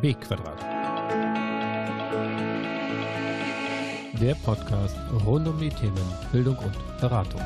B 0.00 0.14
Quadrat. 0.14 0.60
Der 4.20 4.34
Podcast 4.44 4.96
rund 5.26 5.48
um 5.48 5.58
die 5.58 5.70
Themen 5.70 5.96
Bildung 6.30 6.56
und 6.58 7.00
Beratung. 7.00 7.40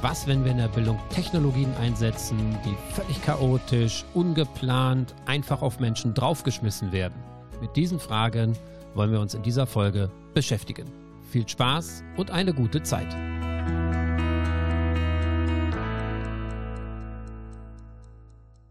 Was, 0.00 0.28
wenn 0.28 0.44
wir 0.44 0.52
in 0.52 0.58
der 0.58 0.68
Bildung 0.68 1.00
Technologien 1.10 1.74
einsetzen, 1.80 2.56
die 2.64 2.76
völlig 2.94 3.20
chaotisch, 3.22 4.04
ungeplant, 4.14 5.14
einfach 5.26 5.60
auf 5.60 5.80
Menschen 5.80 6.14
draufgeschmissen 6.14 6.92
werden? 6.92 7.20
Mit 7.60 7.74
diesen 7.74 7.98
Fragen 7.98 8.56
wollen 8.94 9.10
wir 9.10 9.20
uns 9.20 9.34
in 9.34 9.42
dieser 9.42 9.66
Folge 9.66 10.08
beschäftigen. 10.34 10.86
Viel 11.30 11.48
Spaß 11.48 12.04
und 12.16 12.30
eine 12.30 12.54
gute 12.54 12.82
Zeit. 12.82 13.16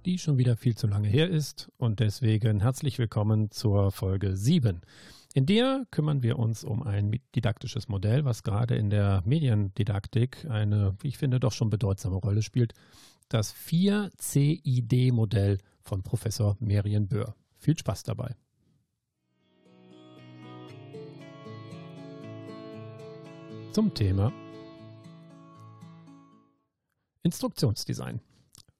Die 0.05 0.17
schon 0.17 0.39
wieder 0.39 0.57
viel 0.57 0.75
zu 0.75 0.87
lange 0.87 1.07
her 1.07 1.29
ist 1.29 1.71
und 1.77 1.99
deswegen 1.99 2.61
herzlich 2.61 2.97
willkommen 2.97 3.51
zur 3.51 3.91
Folge 3.91 4.35
7. 4.35 4.81
In 5.35 5.45
der 5.45 5.85
kümmern 5.91 6.23
wir 6.23 6.39
uns 6.39 6.63
um 6.63 6.81
ein 6.81 7.19
didaktisches 7.35 7.87
Modell, 7.87 8.25
was 8.25 8.41
gerade 8.41 8.75
in 8.75 8.89
der 8.89 9.21
Mediendidaktik 9.25 10.47
eine, 10.49 10.97
ich 11.03 11.19
finde, 11.19 11.39
doch 11.39 11.51
schon 11.51 11.69
bedeutsame 11.69 12.15
Rolle 12.15 12.41
spielt. 12.41 12.73
Das 13.29 13.53
4CID-Modell 13.53 15.59
von 15.83 16.01
Professor 16.01 16.57
Merien 16.59 17.07
Böhr. 17.07 17.35
Viel 17.59 17.77
Spaß 17.77 18.01
dabei. 18.01 18.35
Zum 23.71 23.93
Thema 23.93 24.33
Instruktionsdesign. 27.21 28.19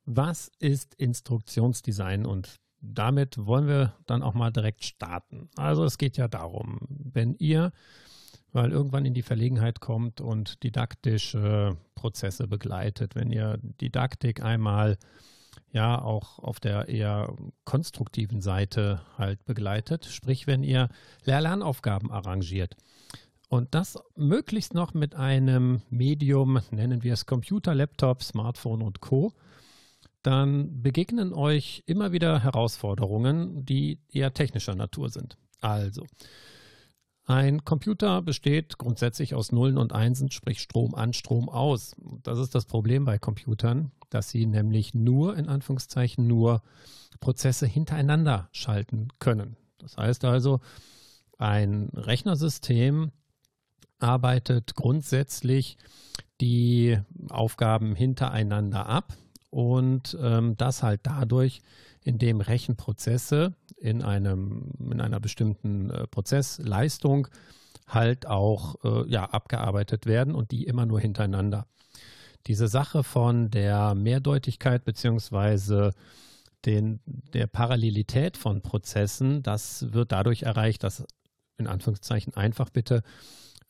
Was 0.06 0.52
ist 0.60 0.96
Instruktionsdesign 0.96 2.26
und 2.26 2.60
damit 2.82 3.46
wollen 3.46 3.68
wir 3.68 3.94
dann 4.08 4.24
auch 4.24 4.34
mal 4.34 4.52
direkt 4.52 4.84
starten. 4.84 5.50
Also 5.56 5.86
es 5.86 5.98
geht 5.98 6.18
ja 6.18 6.28
darum, 6.28 6.80
wenn 6.88 7.36
ihr 7.36 7.72
mal 8.54 8.72
irgendwann 8.72 9.06
in 9.06 9.14
die 9.14 9.22
Verlegenheit 9.22 9.80
kommt 9.80 10.20
und 10.20 10.64
didaktische 10.64 11.78
Prozesse 11.96 12.48
begleitet, 12.48 13.16
wenn 13.16 13.32
ihr 13.32 13.60
Didaktik 13.62 14.44
einmal 14.44 14.98
ja 15.72 16.02
auch 16.02 16.40
auf 16.40 16.60
der 16.60 16.90
eher 16.90 17.34
konstruktiven 17.64 18.42
Seite 18.42 19.02
halt 19.18 19.46
begleitet, 19.46 20.06
sprich 20.06 20.48
wenn 20.48 20.64
ihr 20.64 20.90
Lehr-Lernaufgaben 21.24 22.12
arrangiert 22.12 22.76
und 23.48 23.74
das 23.74 23.98
möglichst 24.16 24.74
noch 24.74 24.94
mit 24.94 25.16
einem 25.16 25.82
Medium, 25.90 26.60
nennen 26.72 27.04
wir 27.04 27.14
es 27.14 27.26
Computer, 27.26 27.74
Laptop, 27.74 28.24
Smartphone 28.24 28.82
und 28.82 29.02
Co 29.02 29.34
dann 30.24 30.82
begegnen 30.82 31.34
euch 31.34 31.84
immer 31.86 32.12
wieder 32.12 32.44
Herausforderungen, 32.44 33.66
die 33.66 34.00
eher 34.10 34.34
technischer 34.34 34.76
Natur 34.76 35.10
sind. 35.10 35.38
Also, 35.62 36.06
ein 37.26 37.64
Computer 37.64 38.22
besteht 38.22 38.78
grundsätzlich 38.78 39.36
aus 39.36 39.52
Nullen 39.52 39.78
und 39.78 39.94
Einsen, 39.94 40.32
sprich 40.32 40.60
Strom 40.60 40.96
an, 40.96 41.14
Strom 41.14 41.50
aus. 41.50 41.96
Das 42.24 42.40
ist 42.40 42.56
das 42.56 42.66
Problem 42.66 43.06
bei 43.06 43.20
Computern, 43.20 43.92
dass 44.10 44.30
sie 44.30 44.46
nämlich 44.46 44.94
nur, 44.94 45.38
in 45.38 45.48
Anführungszeichen, 45.48 46.28
nur 46.28 46.62
Prozesse 47.20 47.68
hintereinander 47.68 48.50
schalten 48.52 49.10
können. 49.20 49.56
Das 49.78 49.98
heißt 49.98 50.26
also, 50.26 50.60
ein 51.38 51.90
Rechnersystem 51.94 53.12
arbeitet 54.00 54.76
grundsätzlich 54.76 55.78
die 56.42 56.98
Aufgaben 57.30 57.96
hintereinander 57.96 58.88
ab 58.88 59.16
und 59.52 60.18
ähm, 60.20 60.58
das 60.58 60.82
halt 60.82 61.02
dadurch, 61.04 61.62
indem 62.04 62.42
Rechenprozesse 62.42 63.54
in, 63.78 64.02
einem, 64.02 64.72
in 64.80 65.00
einer 65.00 65.20
bestimmten 65.20 65.92
äh, 65.92 66.08
Prozessleistung 66.08 67.28
halt 67.88 68.26
auch 68.26 68.76
äh, 68.84 69.08
ja, 69.10 69.26
abgearbeitet 69.26 70.06
werden 70.06 70.34
und 70.34 70.52
die 70.52 70.64
immer 70.64 70.86
nur 70.86 71.00
hintereinander. 71.00 71.68
Diese 72.48 72.68
Sache 72.68 73.04
von 73.04 73.52
der 73.52 73.94
Mehrdeutigkeit 73.94 74.84
beziehungsweise 74.84 75.92
der 76.66 77.48
Parallelität 77.48 78.38
von 78.38 78.62
Prozessen, 78.62 79.44
das 79.44 79.94
wird 79.94 80.12
dadurch 80.12 80.44
erreicht, 80.44 80.84
dass 80.84 81.06
in 81.58 81.68
Anführungszeichen 81.68 82.36
einfach 82.36 82.70
bitte 82.70 83.04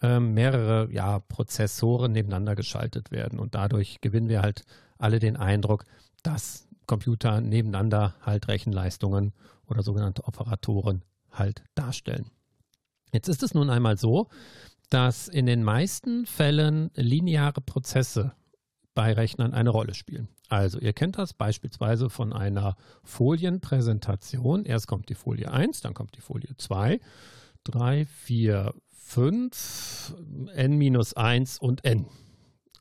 ähm, 0.01 0.33
mehrere 0.33 0.91
ja, 0.91 1.19
Prozessoren 1.19 2.11
nebeneinander 2.11 2.55
geschaltet 2.55 3.11
werden. 3.11 3.39
Und 3.39 3.55
dadurch 3.55 4.01
gewinnen 4.01 4.29
wir 4.29 4.41
halt 4.41 4.63
alle 5.01 5.19
den 5.19 5.37
Eindruck, 5.37 5.85
dass 6.23 6.67
Computer 6.87 7.41
nebeneinander 7.41 8.15
halt 8.21 8.47
Rechenleistungen 8.47 9.33
oder 9.65 9.83
sogenannte 9.83 10.25
Operatoren 10.25 11.03
halt 11.31 11.63
darstellen. 11.75 12.29
Jetzt 13.13 13.29
ist 13.29 13.43
es 13.43 13.53
nun 13.53 13.69
einmal 13.69 13.97
so, 13.97 14.27
dass 14.89 15.27
in 15.27 15.45
den 15.45 15.63
meisten 15.63 16.25
Fällen 16.25 16.91
lineare 16.95 17.61
Prozesse 17.61 18.33
bei 18.93 19.13
Rechnern 19.13 19.53
eine 19.53 19.69
Rolle 19.69 19.93
spielen. 19.93 20.27
Also 20.49 20.79
ihr 20.79 20.91
kennt 20.91 21.17
das 21.17 21.33
beispielsweise 21.33 22.09
von 22.09 22.33
einer 22.33 22.75
Folienpräsentation. 23.03 24.65
Erst 24.65 24.87
kommt 24.87 25.07
die 25.07 25.15
Folie 25.15 25.49
1, 25.49 25.79
dann 25.79 25.93
kommt 25.93 26.17
die 26.17 26.21
Folie 26.21 26.57
2, 26.57 26.99
3, 27.63 28.05
4, 28.05 28.73
5, 28.89 30.15
n-1 30.55 31.59
und 31.59 31.85
n. 31.85 32.05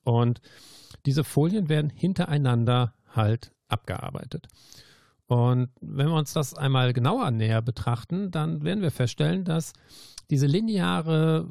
Und 0.02 0.40
diese 1.06 1.24
Folien 1.24 1.68
werden 1.68 1.90
hintereinander 1.90 2.94
halt 3.14 3.52
abgearbeitet. 3.68 4.48
Und 5.26 5.70
wenn 5.80 6.08
wir 6.08 6.14
uns 6.14 6.32
das 6.32 6.54
einmal 6.54 6.92
genauer 6.92 7.30
näher 7.30 7.62
betrachten, 7.62 8.30
dann 8.30 8.64
werden 8.64 8.82
wir 8.82 8.90
feststellen, 8.90 9.44
dass 9.44 9.72
diese 10.28 10.46
lineare 10.46 11.48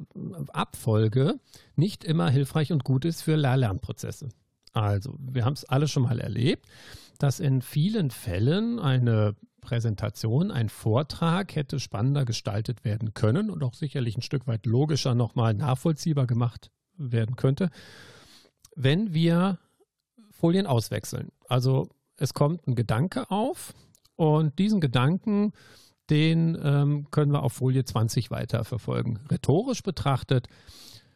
Abfolge 0.50 1.40
nicht 1.76 2.04
immer 2.04 2.30
hilfreich 2.30 2.72
und 2.72 2.84
gut 2.84 3.06
ist 3.06 3.22
für 3.22 3.36
Lehr-Lernprozesse. 3.36 4.30
Also, 4.74 5.16
wir 5.20 5.46
haben 5.46 5.54
es 5.54 5.66
alle 5.66 5.88
schon 5.88 6.04
mal 6.04 6.20
erlebt, 6.20 6.66
dass 7.20 7.40
in 7.40 7.62
vielen 7.62 8.12
Fällen 8.12 8.80
eine 8.80 9.36
Präsentation, 9.62 10.52
ein 10.52 10.70
Vortrag 10.70 11.56
hätte 11.56 11.80
spannender 11.80 12.26
gestaltet 12.26 12.84
werden 12.84 13.14
können 13.14 13.50
und 13.50 13.64
auch 13.64 13.74
sicherlich 13.74 14.18
ein 14.18 14.22
Stück 14.22 14.48
weit 14.48 14.66
logischer 14.66 15.16
nochmal 15.16 15.54
nachvollziehbar 15.54 16.28
gemacht 16.28 16.72
werden 16.98 17.36
könnte, 17.36 17.70
wenn 18.82 19.14
wir 19.14 19.60
Folien 20.32 20.66
auswechseln. 20.66 21.30
Also 21.50 21.90
es 22.16 22.34
kommt 22.34 22.66
ein 22.66 22.76
Gedanke 22.76 23.30
auf 23.30 23.74
und 24.16 24.58
diesen 24.58 24.80
Gedanken, 24.80 25.52
den 26.10 26.58
ähm, 26.64 27.08
können 27.12 27.32
wir 27.32 27.44
auf 27.44 27.54
Folie 27.54 27.84
20 27.84 28.32
weiterverfolgen. 28.32 29.20
Rhetorisch 29.30 29.84
betrachtet 29.84 30.48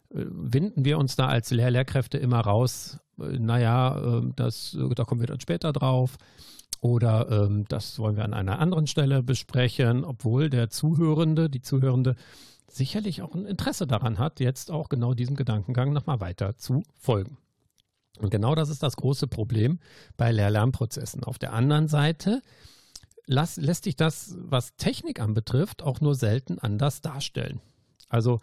äh, 0.10 0.26
winden 0.30 0.84
wir 0.84 0.98
uns 0.98 1.16
da 1.16 1.28
als 1.28 1.52
Lehr 1.52 1.72
Lehrkräfte 1.72 2.18
immer 2.18 2.42
raus, 2.42 3.00
äh, 3.18 3.40
naja, 3.40 4.20
äh, 4.20 4.22
das, 4.36 4.78
da 4.96 5.04
kommen 5.06 5.22
wir 5.22 5.28
dann 5.28 5.40
später 5.40 5.72
drauf. 5.72 6.18
Oder 6.82 7.46
ähm, 7.46 7.64
das 7.70 7.98
wollen 7.98 8.18
wir 8.18 8.26
an 8.26 8.34
einer 8.34 8.60
anderen 8.60 8.88
Stelle 8.88 9.24
besprechen, 9.24 10.04
obwohl 10.04 10.50
der 10.50 10.70
Zuhörende, 10.70 11.50
die 11.50 11.62
Zuhörende 11.62 12.18
sicherlich 12.68 13.22
auch 13.22 13.34
ein 13.36 13.46
Interesse 13.46 13.88
daran 13.88 14.20
hat, 14.20 14.42
jetzt 14.42 14.70
auch 14.70 14.90
genau 14.90 15.14
diesem 15.14 15.38
Gedankengang 15.38 15.94
nochmal 15.94 16.20
weiter 16.20 16.58
zu 16.58 16.84
folgen. 17.00 17.38
Und 18.20 18.30
genau 18.30 18.56
das 18.56 18.70
ist 18.70 18.84
das 18.84 18.96
große 18.96 19.28
Problem 19.28 19.80
bei 20.18 20.32
Lehr-Lernprozessen. 20.32 21.24
Auf 21.24 21.40
der 21.40 21.54
anderen 21.54 21.88
Seite 21.88 22.42
las, 23.26 23.58
lässt 23.58 23.86
sich 23.86 23.96
das, 23.96 24.36
was 24.38 24.76
Technik 24.76 25.20
anbetrifft, 25.20 25.82
auch 25.82 26.02
nur 26.02 26.16
selten 26.16 26.60
anders 26.60 27.02
darstellen. 27.02 27.62
Also 28.10 28.40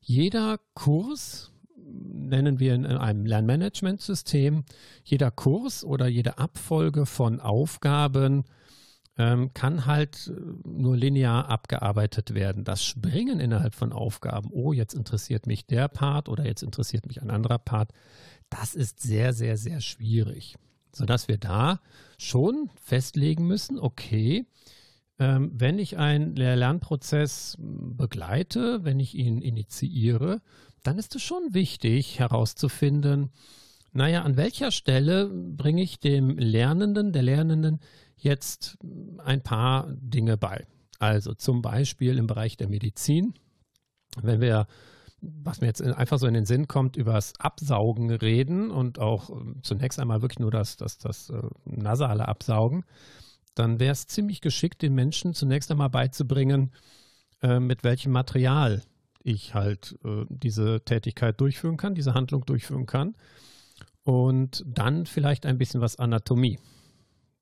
jeder 0.00 0.60
Kurs, 0.74 1.52
nennen 1.76 2.60
wir 2.60 2.74
in 2.74 2.84
einem 2.84 3.24
Lernmanagementsystem, 3.24 4.64
jeder 5.04 5.30
Kurs 5.30 5.84
oder 5.84 6.06
jede 6.06 6.38
Abfolge 6.38 7.06
von 7.06 7.40
Aufgaben 7.40 8.44
ähm, 9.18 9.52
kann 9.52 9.84
halt 9.84 10.32
nur 10.64 10.96
linear 10.96 11.48
abgearbeitet 11.48 12.34
werden. 12.34 12.64
Das 12.64 12.84
Springen 12.84 13.40
innerhalb 13.40 13.74
von 13.74 13.92
Aufgaben, 13.92 14.50
oh, 14.52 14.72
jetzt 14.72 14.94
interessiert 14.94 15.46
mich 15.46 15.66
der 15.66 15.88
Part 15.88 16.28
oder 16.28 16.46
jetzt 16.46 16.62
interessiert 16.62 17.06
mich 17.06 17.20
ein 17.20 17.30
anderer 17.30 17.58
Part, 17.58 17.92
das 18.48 18.74
ist 18.74 19.00
sehr, 19.00 19.32
sehr, 19.32 19.56
sehr 19.56 19.80
schwierig. 19.80 20.56
Sodass 20.92 21.28
wir 21.28 21.36
da 21.36 21.80
schon 22.16 22.70
festlegen 22.80 23.46
müssen, 23.46 23.78
okay, 23.78 24.46
ähm, 25.18 25.50
wenn 25.52 25.78
ich 25.78 25.98
einen 25.98 26.36
Lernprozess 26.36 27.56
begleite, 27.58 28.84
wenn 28.84 29.00
ich 29.00 29.14
ihn 29.16 29.42
initiiere, 29.42 30.40
dann 30.84 30.96
ist 30.96 31.16
es 31.16 31.22
schon 31.22 31.54
wichtig 31.54 32.20
herauszufinden, 32.20 33.30
naja, 33.92 34.22
an 34.22 34.36
welcher 34.36 34.70
Stelle 34.70 35.28
bringe 35.28 35.82
ich 35.82 35.98
dem 35.98 36.38
Lernenden, 36.38 37.12
der 37.12 37.22
Lernenden 37.22 37.80
jetzt 38.22 38.78
ein 39.24 39.42
paar 39.42 39.88
Dinge 39.90 40.36
bei. 40.36 40.66
Also 40.98 41.34
zum 41.34 41.62
Beispiel 41.62 42.18
im 42.18 42.26
Bereich 42.26 42.56
der 42.56 42.68
Medizin, 42.68 43.34
wenn 44.20 44.40
wir 44.40 44.66
was 45.20 45.60
mir 45.60 45.66
jetzt 45.66 45.82
einfach 45.82 46.18
so 46.18 46.26
in 46.26 46.34
den 46.34 46.46
Sinn 46.46 46.68
kommt, 46.68 46.96
über 46.96 47.14
das 47.14 47.38
Absaugen 47.40 48.10
reden 48.10 48.70
und 48.70 48.98
auch 48.98 49.30
ähm, 49.30 49.56
zunächst 49.62 49.98
einmal 49.98 50.22
wirklich 50.22 50.38
nur 50.38 50.50
das, 50.50 50.76
das, 50.76 50.98
das 50.98 51.30
äh, 51.30 51.42
nasale 51.64 52.28
Absaugen, 52.28 52.84
dann 53.54 53.80
wäre 53.80 53.92
es 53.92 54.06
ziemlich 54.06 54.40
geschickt, 54.40 54.82
den 54.82 54.94
Menschen 54.94 55.34
zunächst 55.34 55.70
einmal 55.70 55.90
beizubringen, 55.90 56.70
äh, 57.42 57.58
mit 57.58 57.82
welchem 57.82 58.12
Material 58.12 58.82
ich 59.22 59.54
halt 59.54 59.98
äh, 60.04 60.24
diese 60.28 60.82
Tätigkeit 60.84 61.40
durchführen 61.40 61.76
kann, 61.76 61.94
diese 61.94 62.14
Handlung 62.14 62.46
durchführen 62.46 62.86
kann. 62.86 63.16
Und 64.04 64.64
dann 64.66 65.04
vielleicht 65.04 65.44
ein 65.44 65.58
bisschen 65.58 65.80
was 65.80 65.96
Anatomie. 65.96 66.58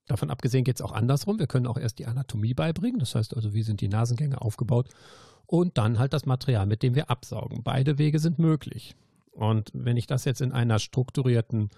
Davon 0.06 0.30
abgesehen 0.30 0.64
geht 0.64 0.76
es 0.76 0.82
auch 0.82 0.92
andersrum. 0.92 1.38
Wir 1.38 1.46
können 1.46 1.66
auch 1.66 1.78
erst 1.78 1.98
die 1.98 2.06
Anatomie 2.06 2.54
beibringen. 2.54 2.98
Das 2.98 3.14
heißt 3.14 3.34
also, 3.34 3.54
wie 3.54 3.62
sind 3.62 3.80
die 3.80 3.88
Nasengänge 3.88 4.40
aufgebaut? 4.40 4.88
Und 5.46 5.78
dann 5.78 5.98
halt 5.98 6.12
das 6.12 6.26
Material, 6.26 6.66
mit 6.66 6.82
dem 6.82 6.94
wir 6.94 7.10
absaugen. 7.10 7.62
Beide 7.62 7.98
Wege 7.98 8.18
sind 8.18 8.38
möglich. 8.38 8.96
Und 9.32 9.70
wenn 9.74 9.96
ich 9.96 10.06
das 10.06 10.24
jetzt 10.24 10.40
in 10.40 10.52
einer 10.52 10.78
strukturierten 10.78 11.70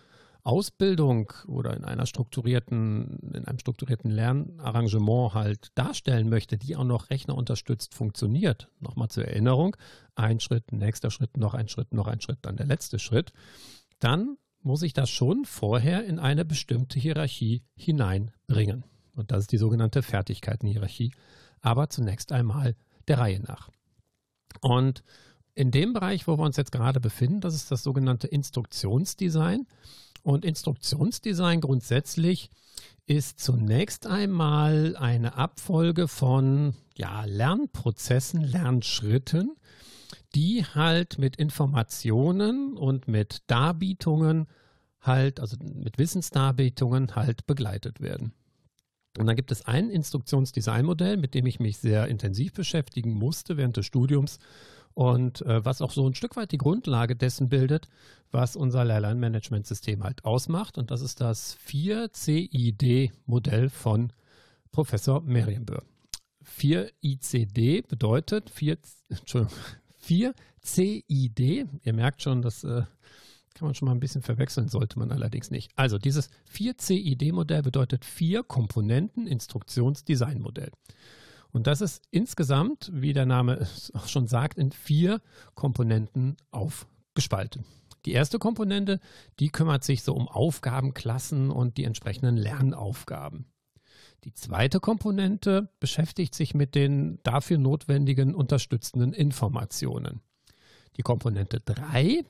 Ausbildung 0.45 1.33
oder 1.47 1.77
in 1.77 1.85
einer 1.85 2.07
strukturierten, 2.07 3.19
in 3.35 3.45
einem 3.45 3.59
strukturierten 3.59 4.11
Lernarrangement 4.11 5.35
halt 5.35 5.73
darstellen 5.75 6.29
möchte, 6.29 6.57
die 6.57 6.77
auch 6.77 6.85
noch 6.85 7.11
rechnerunterstützt 7.11 7.95
funktioniert, 7.95 8.69
nochmal 8.81 9.09
zur 9.09 9.25
Erinnerung, 9.25 9.77
ein 10.15 10.41
Schritt, 10.41 10.73
nächster 10.73 11.11
Schritt, 11.11 11.37
noch 11.37 11.55
ein 11.55 11.69
Schritt, 11.69 11.93
noch 11.93 12.07
ein 12.07 12.21
Schritt, 12.21 12.39
dann 12.43 12.57
der 12.57 12.67
letzte 12.67 12.99
Schritt, 12.99 13.33
dann 13.99 14.39
muss 14.69 14.83
ich 14.83 14.93
das 14.93 15.09
schon 15.09 15.47
vorher 15.47 16.05
in 16.05 16.19
eine 16.19 16.45
bestimmte 16.45 17.01
Hierarchie 17.01 17.63
hineinbringen. 17.75 18.85
Und 19.17 19.33
das 19.33 19.45
ist 19.45 19.53
die 19.53 19.57
sogenannte 19.57 20.03
Fertigkeitenhierarchie. 20.03 21.11
Aber 21.63 21.89
zunächst 21.89 22.33
einmal 22.33 22.77
der 23.09 23.19
Reihe 23.19 23.41
nach. 23.41 23.71
Und 24.61 25.03
in 25.55 25.71
dem 25.71 25.95
Bereich, 25.95 26.29
wo 26.29 26.37
wir 26.37 26.45
uns 26.45 26.59
jetzt 26.59 26.71
gerade 26.71 27.01
befinden, 27.01 27.41
das 27.41 27.55
ist 27.55 27.71
das 27.71 27.83
sogenannte 27.83 28.27
Instruktionsdesign. 28.27 29.67
Und 30.23 30.45
Instruktionsdesign 30.45 31.63
grundsätzlich 31.63 32.51
ist 33.07 33.41
zunächst 33.41 34.07
einmal 34.07 34.97
eine 34.97 35.37
Abfolge 35.37 36.09
von 36.09 36.75
ja, 36.95 37.25
Lernprozessen, 37.25 38.43
Lernschritten, 38.43 39.57
die 40.39 40.65
halt 40.65 41.19
mit 41.19 41.35
Informationen 41.35 42.77
und 42.77 43.09
mit 43.09 43.43
Darbietungen 43.49 44.47
halt, 45.01 45.41
also 45.41 45.57
mit 45.61 45.99
Wissensdarbietungen 45.99 47.17
halt 47.17 47.45
begleitet 47.49 48.01
werden. 48.01 48.33
Und 49.19 49.27
dann 49.27 49.35
gibt 49.35 49.51
es 49.51 49.67
ein 49.67 49.91
Instruktionsdesignmodell, 49.91 51.17
mit 51.17 51.35
dem 51.35 51.47
ich 51.47 51.59
mich 51.59 51.79
sehr 51.79 52.07
intensiv 52.07 52.53
beschäftigen 52.53 53.15
musste 53.15 53.57
während 53.57 53.77
des 53.77 53.87
Studiums 53.87 54.39
und 54.95 55.43
äh, 55.43 55.65
was 55.65 55.83
auch 55.83 55.91
so 55.91 56.07
ein 56.07 56.15
Stück 56.15 56.37
weit 56.37 56.53
die 56.53 56.59
Grundlage 56.59 57.17
dessen 57.17 57.49
bildet, 57.49 57.89
was 58.31 58.55
unser 58.55 58.85
Lehrlernmanagementsystem 58.85 60.05
halt 60.05 60.25
ausmacht. 60.25 60.79
Und 60.79 60.93
das 60.93 61.01
ist 61.01 61.21
das 61.21 61.59
4CID-Modell 61.67 63.71
von 63.71 64.13
Professor 64.71 65.21
Merienböhr. 65.21 65.83
4ICD 66.45 67.89
bedeutet 67.89 68.51
4, 68.51 68.79
Entschuldigung, 69.09 69.57
4CID. 70.09 71.69
Ihr 71.83 71.93
merkt 71.93 72.23
schon, 72.23 72.43
das 72.43 72.65
äh, 72.65 72.83
kann 73.55 73.67
man 73.67 73.75
schon 73.75 73.87
mal 73.87 73.93
ein 73.93 74.01
bisschen 74.01 74.23
verwechseln, 74.23 74.69
sollte 74.69 74.99
man 74.99 75.11
allerdings 75.11 75.51
nicht. 75.51 75.71
Also 75.77 75.99
dieses 75.99 76.31
4CID-Modell 76.53 77.63
bedeutet 77.63 78.05
vier 78.05 78.43
Komponenten 78.43 79.27
Instruktionsdesignmodell. 79.27 80.71
Und 81.51 81.67
das 81.67 81.81
ist 81.81 82.05
insgesamt, 82.11 82.91
wie 82.93 83.13
der 83.13 83.27
Name 83.27 83.55
es 83.55 83.93
auch 83.95 84.07
schon 84.07 84.29
sagt, 84.29 84.59
in 84.59 84.71
vier 84.71 85.21
Komponenten 85.55 86.37
aufgespalten. 86.51 87.65
Die 88.05 88.13
erste 88.13 88.39
Komponente, 88.39 89.01
die 89.41 89.49
kümmert 89.49 89.83
sich 89.83 90.03
so 90.03 90.15
um 90.15 90.29
Aufgabenklassen 90.29 91.51
und 91.51 91.77
die 91.77 91.85
entsprechenden 91.85 92.37
Lernaufgaben. 92.37 93.47
Die 94.25 94.35
zweite 94.35 94.81
Komponente 94.81 95.69
beschäftigt 95.79 96.35
sich 96.35 96.53
mit 96.55 96.75
den 96.75 97.21
dafür 97.23 97.59
notwendigen 97.59 98.35
unterstützenden 98.35 99.13
Informationen. 99.13 100.23
Die 100.97 101.03
Komponente 101.03 101.61
3, 101.61 102.25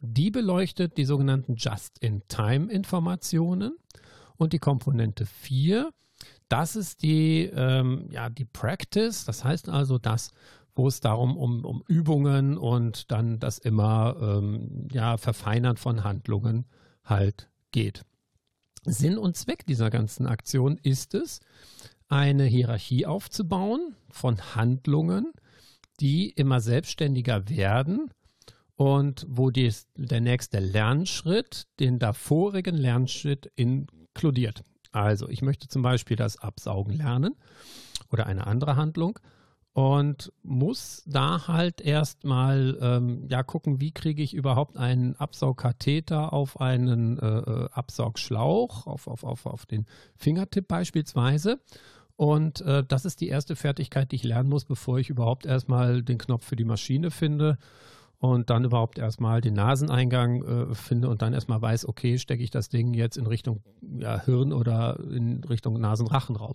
die 0.00 0.30
beleuchtet 0.30 0.96
die 0.96 1.04
sogenannten 1.04 1.56
Just-in-Time-Informationen. 1.56 3.76
Und 4.36 4.52
die 4.52 4.58
Komponente 4.58 5.26
4, 5.26 5.92
das 6.48 6.74
ist 6.76 7.02
die, 7.02 7.50
ähm, 7.54 8.08
ja, 8.10 8.30
die 8.30 8.46
Practice, 8.46 9.24
das 9.24 9.44
heißt 9.44 9.68
also 9.68 9.98
das, 9.98 10.30
wo 10.74 10.88
es 10.88 10.98
darum 11.00 11.36
um, 11.36 11.64
um 11.64 11.84
Übungen 11.86 12.58
und 12.58 13.12
dann 13.12 13.38
das 13.38 13.58
immer 13.58 14.16
ähm, 14.20 14.88
ja, 14.90 15.18
Verfeinern 15.18 15.76
von 15.76 16.02
Handlungen 16.02 16.64
halt 17.04 17.48
geht. 17.70 18.04
Sinn 18.84 19.18
und 19.18 19.36
Zweck 19.36 19.66
dieser 19.66 19.90
ganzen 19.90 20.26
Aktion 20.26 20.78
ist 20.82 21.14
es, 21.14 21.40
eine 22.08 22.44
Hierarchie 22.44 23.06
aufzubauen 23.06 23.96
von 24.10 24.54
Handlungen, 24.54 25.32
die 26.00 26.30
immer 26.30 26.60
selbstständiger 26.60 27.48
werden 27.48 28.10
und 28.76 29.26
wo 29.28 29.50
dies, 29.50 29.86
der 29.96 30.20
nächste 30.20 30.58
Lernschritt 30.58 31.66
den 31.80 31.98
davorigen 31.98 32.76
Lernschritt 32.76 33.50
inkludiert. 33.56 34.64
Also 34.92 35.28
ich 35.28 35.42
möchte 35.42 35.68
zum 35.68 35.82
Beispiel 35.82 36.16
das 36.16 36.38
Absaugen 36.38 36.94
lernen 36.94 37.34
oder 38.10 38.26
eine 38.26 38.46
andere 38.46 38.76
Handlung 38.76 39.18
und 39.74 40.32
muss 40.44 41.02
da 41.04 41.48
halt 41.48 41.80
erstmal 41.80 42.78
ähm, 42.80 43.26
ja 43.28 43.42
gucken, 43.42 43.80
wie 43.80 43.90
kriege 43.90 44.22
ich 44.22 44.32
überhaupt 44.32 44.76
einen 44.76 45.16
Absaugkatheter 45.16 46.32
auf 46.32 46.60
einen 46.60 47.18
äh, 47.18 47.26
äh, 47.26 47.68
Absaugschlauch, 47.72 48.86
auf, 48.86 49.08
auf, 49.08 49.24
auf, 49.24 49.46
auf 49.46 49.66
den 49.66 49.86
Fingertipp 50.16 50.68
beispielsweise. 50.68 51.58
Und 52.14 52.60
äh, 52.60 52.84
das 52.86 53.04
ist 53.04 53.20
die 53.20 53.26
erste 53.26 53.56
Fertigkeit, 53.56 54.12
die 54.12 54.16
ich 54.16 54.22
lernen 54.22 54.48
muss, 54.48 54.64
bevor 54.64 55.00
ich 55.00 55.10
überhaupt 55.10 55.44
erstmal 55.44 56.04
den 56.04 56.18
Knopf 56.18 56.46
für 56.46 56.54
die 56.54 56.64
Maschine 56.64 57.10
finde 57.10 57.58
und 58.20 58.50
dann 58.50 58.64
überhaupt 58.64 58.98
erstmal 58.98 59.40
den 59.40 59.54
Naseneingang 59.54 60.44
äh, 60.44 60.74
finde 60.76 61.08
und 61.08 61.20
dann 61.20 61.34
erstmal 61.34 61.60
weiß, 61.60 61.88
okay, 61.88 62.18
stecke 62.18 62.44
ich 62.44 62.52
das 62.52 62.68
Ding 62.68 62.94
jetzt 62.94 63.16
in 63.16 63.26
Richtung 63.26 63.60
ja, 63.98 64.20
Hirn 64.24 64.52
oder 64.52 65.00
in 65.00 65.42
Richtung 65.42 65.80
Nasenrachenraum. 65.80 66.54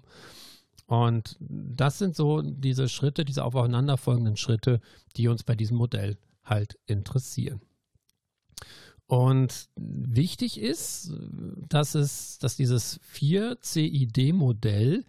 Und 0.89 1.38
das 1.39 2.00
sind 2.00 2.15
so 2.15 2.41
diese 2.41 2.89
Schritte, 2.89 3.24
diese 3.24 3.44
aufeinanderfolgenden 3.44 4.38
Schritte, 4.38 4.81
die 5.15 5.27
uns 5.27 5.44
bei 5.44 5.53
diesem 5.53 5.77
Modell 5.77 6.18
halt 6.44 6.80
interessieren. 6.88 7.62
Und 9.06 9.69
wichtig 9.75 10.59
ist, 10.59 11.13
dass 11.68 11.94
es, 11.94 12.39
dass 12.39 12.56
dieses 12.56 13.00
4-CID-Modell 13.01 15.06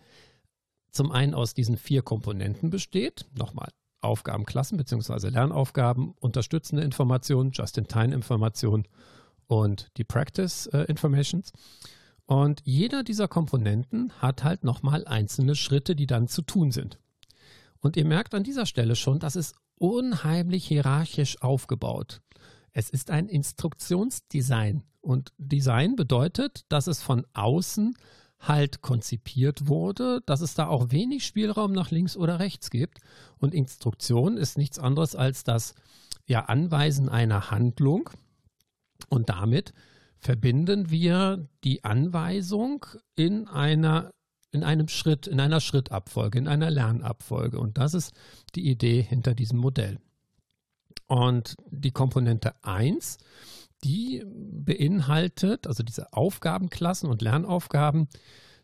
zum 0.91 1.13
einen 1.13 1.33
aus 1.33 1.55
diesen 1.55 1.79
vier 1.79 2.03
Komponenten 2.03 2.69
besteht. 2.69 3.25
Nochmal, 3.35 3.71
Aufgabenklassen 4.03 4.77
bzw. 4.77 5.29
Lernaufgaben, 5.29 6.13
unterstützende 6.21 6.85
Informationen, 6.85 7.53
Just-in-Time-Informationen 7.53 8.87
und 9.47 9.91
die 9.97 10.05
Practice 10.05 10.67
äh. 10.67 10.95
Und 12.31 12.63
jeder 12.65 13.03
dieser 13.03 13.27
Komponenten 13.27 14.13
hat 14.21 14.45
halt 14.45 14.63
nochmal 14.63 15.05
einzelne 15.05 15.57
Schritte, 15.57 15.97
die 15.97 16.07
dann 16.07 16.29
zu 16.29 16.43
tun 16.43 16.71
sind. 16.71 17.01
Und 17.81 17.97
ihr 17.97 18.05
merkt 18.05 18.37
an 18.37 18.45
dieser 18.45 18.67
Stelle 18.67 18.95
schon, 18.95 19.19
das 19.19 19.35
ist 19.35 19.57
unheimlich 19.75 20.65
hierarchisch 20.65 21.43
aufgebaut. 21.43 22.23
Es 22.73 22.89
ist 22.89 23.11
ein 23.11 23.27
Instruktionsdesign. 23.27 24.85
Und 25.01 25.33
Design 25.39 25.97
bedeutet, 25.97 26.67
dass 26.69 26.87
es 26.87 27.03
von 27.03 27.27
außen 27.33 27.97
halt 28.39 28.81
konzipiert 28.81 29.67
wurde, 29.67 30.23
dass 30.25 30.41
es 30.41 30.55
da 30.55 30.69
auch 30.69 30.93
wenig 30.93 31.27
Spielraum 31.27 31.73
nach 31.73 31.91
links 31.91 32.17
oder 32.17 32.39
rechts 32.39 32.71
gibt. 32.71 33.01
Und 33.39 33.55
Instruktion 33.55 34.37
ist 34.37 34.57
nichts 34.57 34.79
anderes 34.79 35.17
als 35.17 35.43
das 35.43 35.75
ja, 36.29 36.45
Anweisen 36.45 37.09
einer 37.09 37.51
Handlung. 37.51 38.09
Und 39.09 39.31
damit 39.31 39.75
verbinden 40.21 40.91
wir 40.91 41.49
die 41.65 41.85
Anweisung 41.85 42.87
in 43.17 43.49
einer 43.49 44.13
in 44.53 44.65
einem 44.65 44.89
Schritt, 44.89 45.29
in 45.29 45.39
einer 45.39 45.61
Schrittabfolge, 45.61 46.37
in 46.37 46.49
einer 46.49 46.71
Lernabfolge. 46.71 47.61
Und 47.61 47.79
das 47.79 47.95
ist 47.95 48.13
die 48.57 48.69
Idee 48.69 49.01
hinter 49.01 49.33
diesem 49.33 49.61
Modell. 49.61 50.01
Und 51.07 51.55
die 51.71 51.93
Komponente 51.93 52.55
1 52.65 53.19
die 53.85 54.23
beinhaltet, 54.27 55.67
also 55.67 55.83
diese 55.83 56.13
Aufgabenklassen 56.13 57.09
und 57.09 57.23
Lernaufgaben, 57.23 58.09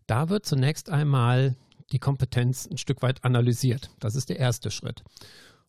da 0.06 0.28
wird 0.28 0.46
zunächst 0.46 0.90
einmal 0.90 1.56
die 1.92 1.98
Kompetenz 1.98 2.66
ein 2.70 2.78
Stück 2.78 3.02
weit 3.02 3.24
analysiert. 3.24 3.90
Das 4.00 4.14
ist 4.14 4.28
der 4.28 4.38
erste 4.38 4.70
Schritt. 4.70 5.02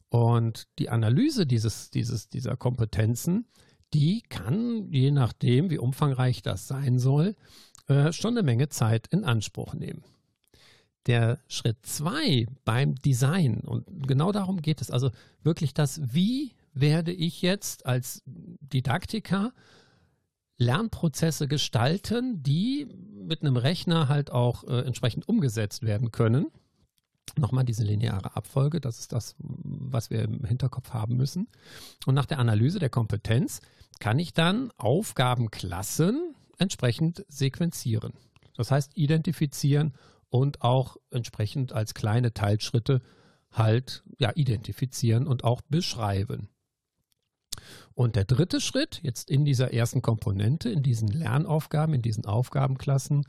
Und 0.09 0.67
die 0.79 0.89
Analyse 0.89 1.45
dieses, 1.45 1.89
dieses, 1.91 2.29
dieser 2.29 2.57
Kompetenzen, 2.57 3.45
die 3.93 4.21
kann, 4.29 4.91
je 4.91 5.11
nachdem, 5.11 5.69
wie 5.69 5.77
umfangreich 5.77 6.41
das 6.41 6.67
sein 6.67 6.99
soll, 6.99 7.35
äh, 7.87 8.11
schon 8.11 8.33
eine 8.33 8.43
Menge 8.43 8.69
Zeit 8.69 9.07
in 9.07 9.23
Anspruch 9.23 9.73
nehmen. 9.73 10.03
Der 11.05 11.39
Schritt 11.47 11.77
zwei 11.85 12.47
beim 12.65 12.95
Design, 12.95 13.61
und 13.61 14.07
genau 14.07 14.31
darum 14.33 14.61
geht 14.61 14.81
es, 14.81 14.91
also 14.91 15.11
wirklich 15.41 15.73
das, 15.73 16.01
wie 16.13 16.51
werde 16.73 17.13
ich 17.13 17.41
jetzt 17.41 17.85
als 17.85 18.23
Didaktiker 18.25 19.53
Lernprozesse 20.57 21.47
gestalten, 21.47 22.43
die 22.43 22.87
mit 23.23 23.41
einem 23.41 23.57
Rechner 23.57 24.09
halt 24.09 24.31
auch 24.31 24.63
äh, 24.63 24.81
entsprechend 24.81 25.27
umgesetzt 25.29 25.83
werden 25.83 26.11
können. 26.11 26.47
Nochmal 27.37 27.65
diese 27.65 27.83
lineare 27.83 28.35
Abfolge, 28.35 28.81
das 28.81 28.99
ist 28.99 29.11
das, 29.11 29.35
was 29.39 30.09
wir 30.09 30.23
im 30.23 30.43
Hinterkopf 30.43 30.91
haben 30.91 31.17
müssen. 31.17 31.47
Und 32.05 32.15
nach 32.15 32.25
der 32.25 32.39
Analyse 32.39 32.79
der 32.79 32.89
Kompetenz 32.89 33.61
kann 33.99 34.19
ich 34.19 34.33
dann 34.33 34.71
Aufgabenklassen 34.77 36.35
entsprechend 36.57 37.25
sequenzieren. 37.27 38.13
Das 38.55 38.71
heißt, 38.71 38.97
identifizieren 38.97 39.93
und 40.29 40.61
auch 40.61 40.97
entsprechend 41.11 41.73
als 41.73 41.93
kleine 41.93 42.33
Teilschritte 42.33 43.01
halt 43.51 44.03
ja, 44.19 44.31
identifizieren 44.35 45.27
und 45.27 45.43
auch 45.43 45.61
beschreiben. 45.61 46.49
Und 47.93 48.15
der 48.15 48.25
dritte 48.25 48.61
Schritt, 48.61 48.99
jetzt 49.01 49.29
in 49.29 49.45
dieser 49.45 49.73
ersten 49.73 50.01
Komponente, 50.01 50.69
in 50.69 50.83
diesen 50.83 51.07
Lernaufgaben, 51.07 51.93
in 51.93 52.01
diesen 52.01 52.25
Aufgabenklassen, 52.25 53.25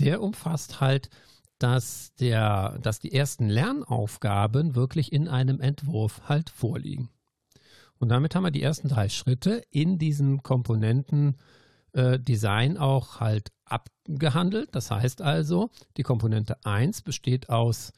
der 0.00 0.22
umfasst 0.22 0.80
halt, 0.80 1.10
dass, 1.58 2.14
der, 2.16 2.78
dass 2.82 2.98
die 2.98 3.12
ersten 3.12 3.48
Lernaufgaben 3.48 4.74
wirklich 4.74 5.12
in 5.12 5.28
einem 5.28 5.60
Entwurf 5.60 6.22
halt 6.28 6.50
vorliegen. 6.50 7.08
Und 7.98 8.10
damit 8.10 8.34
haben 8.34 8.44
wir 8.44 8.50
die 8.50 8.62
ersten 8.62 8.88
drei 8.88 9.08
Schritte 9.08 9.62
in 9.70 9.96
diesem 9.98 10.42
Komponenten-Design 10.42 12.76
äh, 12.76 12.78
auch 12.78 13.20
halt 13.20 13.52
abgehandelt. 13.64 14.68
Das 14.72 14.90
heißt 14.90 15.22
also, 15.22 15.70
die 15.96 16.02
Komponente 16.02 16.58
1 16.64 17.00
besteht 17.02 17.48
aus 17.48 17.92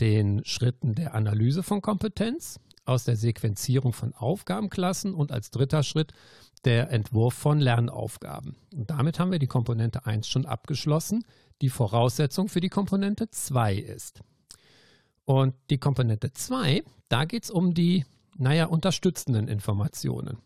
den 0.00 0.44
Schritten 0.44 0.94
der 0.94 1.14
Analyse 1.14 1.62
von 1.62 1.82
Kompetenz, 1.82 2.60
aus 2.84 3.04
der 3.04 3.16
Sequenzierung 3.16 3.92
von 3.92 4.14
Aufgabenklassen 4.14 5.14
und 5.14 5.32
als 5.32 5.50
dritter 5.50 5.82
Schritt 5.82 6.12
der 6.64 6.90
Entwurf 6.90 7.34
von 7.34 7.60
Lernaufgaben. 7.60 8.56
Und 8.74 8.90
damit 8.90 9.18
haben 9.18 9.30
wir 9.30 9.38
die 9.38 9.46
Komponente 9.46 10.06
1 10.06 10.26
schon 10.26 10.46
abgeschlossen, 10.46 11.24
die 11.60 11.68
Voraussetzung 11.68 12.48
für 12.48 12.60
die 12.60 12.68
Komponente 12.68 13.30
2 13.30 13.74
ist. 13.74 14.20
Und 15.24 15.54
die 15.70 15.78
Komponente 15.78 16.32
2, 16.32 16.82
da 17.08 17.24
geht 17.24 17.44
es 17.44 17.50
um 17.50 17.74
die, 17.74 18.04
naja, 18.38 18.66
unterstützenden 18.66 19.48
Informationen. 19.48 20.38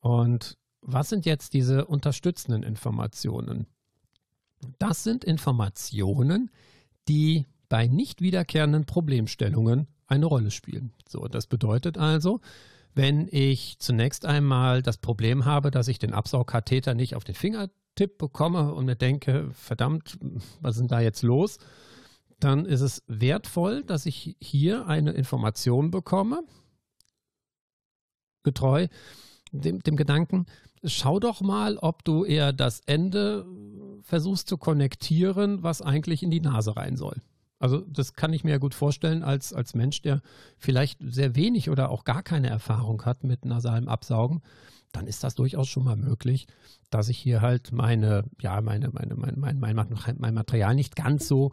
Und 0.00 0.56
was 0.80 1.08
sind 1.08 1.26
jetzt 1.26 1.52
diese 1.52 1.84
unterstützenden 1.84 2.62
Informationen? 2.62 3.66
Das 4.78 5.04
sind 5.04 5.24
Informationen, 5.24 6.50
die 7.08 7.46
bei 7.68 7.86
nicht 7.86 8.22
wiederkehrenden 8.22 8.86
Problemstellungen 8.86 9.88
eine 10.06 10.26
Rolle 10.26 10.50
spielen. 10.50 10.92
So, 11.08 11.28
das 11.28 11.46
bedeutet 11.46 11.98
also, 11.98 12.40
wenn 12.94 13.28
ich 13.30 13.78
zunächst 13.78 14.24
einmal 14.24 14.82
das 14.82 14.96
Problem 14.96 15.44
habe, 15.44 15.70
dass 15.70 15.88
ich 15.88 15.98
den 15.98 16.14
Absaugkatheter 16.14 16.94
nicht 16.94 17.14
auf 17.14 17.24
den 17.24 17.34
Fingertipp 17.34 18.18
bekomme 18.18 18.72
und 18.74 18.86
mir 18.86 18.96
denke, 18.96 19.50
verdammt, 19.52 20.18
was 20.60 20.76
ist 20.76 20.80
denn 20.80 20.88
da 20.88 21.00
jetzt 21.00 21.22
los? 21.22 21.58
Dann 22.40 22.64
ist 22.64 22.80
es 22.80 23.02
wertvoll, 23.06 23.82
dass 23.82 24.06
ich 24.06 24.36
hier 24.40 24.86
eine 24.86 25.12
Information 25.12 25.90
bekomme, 25.90 26.42
getreu 28.48 28.88
dem, 29.52 29.80
dem 29.80 29.96
Gedanken, 29.96 30.46
schau 30.84 31.18
doch 31.20 31.40
mal, 31.40 31.76
ob 31.78 32.04
du 32.04 32.24
eher 32.24 32.52
das 32.52 32.80
Ende 32.86 33.46
versuchst 34.02 34.48
zu 34.48 34.56
konnektieren, 34.56 35.62
was 35.62 35.82
eigentlich 35.82 36.22
in 36.22 36.30
die 36.30 36.40
Nase 36.40 36.76
rein 36.76 36.96
soll. 36.96 37.20
Also 37.58 37.80
das 37.80 38.14
kann 38.14 38.32
ich 38.32 38.44
mir 38.44 38.52
ja 38.52 38.58
gut 38.58 38.74
vorstellen 38.74 39.24
als, 39.24 39.52
als 39.52 39.74
Mensch, 39.74 40.00
der 40.02 40.22
vielleicht 40.58 41.00
sehr 41.00 41.34
wenig 41.34 41.70
oder 41.70 41.90
auch 41.90 42.04
gar 42.04 42.22
keine 42.22 42.48
Erfahrung 42.48 43.04
hat 43.04 43.24
mit 43.24 43.44
nasalem 43.44 43.88
Absaugen, 43.88 44.42
dann 44.92 45.06
ist 45.06 45.24
das 45.24 45.34
durchaus 45.34 45.68
schon 45.68 45.84
mal 45.84 45.96
möglich, 45.96 46.46
dass 46.88 47.08
ich 47.08 47.18
hier 47.18 47.40
halt 47.40 47.72
meine, 47.72 48.24
ja, 48.40 48.60
meine, 48.60 48.90
meine, 48.90 49.16
mein, 49.16 49.38
mein, 49.38 49.58
mein, 49.58 49.76
mein 50.18 50.34
Material 50.34 50.74
nicht 50.74 50.96
ganz 50.96 51.26
so 51.26 51.52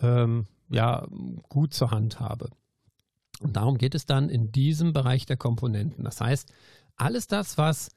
ähm, 0.00 0.46
ja, 0.70 1.06
gut 1.48 1.74
zur 1.74 1.90
Hand 1.90 2.18
habe. 2.18 2.48
Und 3.42 3.56
darum 3.56 3.78
geht 3.78 3.94
es 3.94 4.06
dann 4.06 4.28
in 4.28 4.52
diesem 4.52 4.92
Bereich 4.92 5.26
der 5.26 5.36
Komponenten. 5.36 6.04
Das 6.04 6.20
heißt, 6.20 6.52
alles 6.96 7.26
das, 7.26 7.58
was 7.58 7.90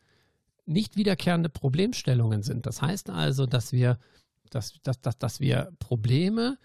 nicht 0.65 0.97
wiederkehrende 0.97 1.49
Problemstellungen 1.49 2.41
sind. 2.41 2.65
Das 2.65 2.81
heißt 2.81 3.09
also, 3.09 3.45
dass 3.45 3.71
wir, 3.71 3.99
dass, 4.49 4.81
dass, 4.81 4.99
dass, 5.01 5.17
dass 5.17 5.39
wir 5.39 5.71
Probleme 5.79 6.57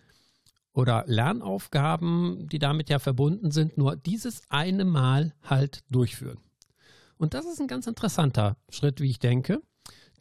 oder 0.73 1.05
Lernaufgaben, 1.07 2.49
die 2.49 2.59
damit 2.59 2.89
ja 2.89 2.99
verbunden 2.99 3.51
sind, 3.51 3.77
nur 3.77 3.97
dieses 3.97 4.43
eine 4.49 4.85
Mal 4.85 5.35
halt 5.43 5.83
durchführen. 5.91 6.39
Und 7.19 7.35
das 7.35 7.45
ist 7.45 7.61
ein 7.61 7.69
ganz 7.69 7.87
interessanter 7.87 8.57
Schritt, 8.71 9.01
wie 9.01 9.11
ich 9.11 9.19
denke. 9.19 9.61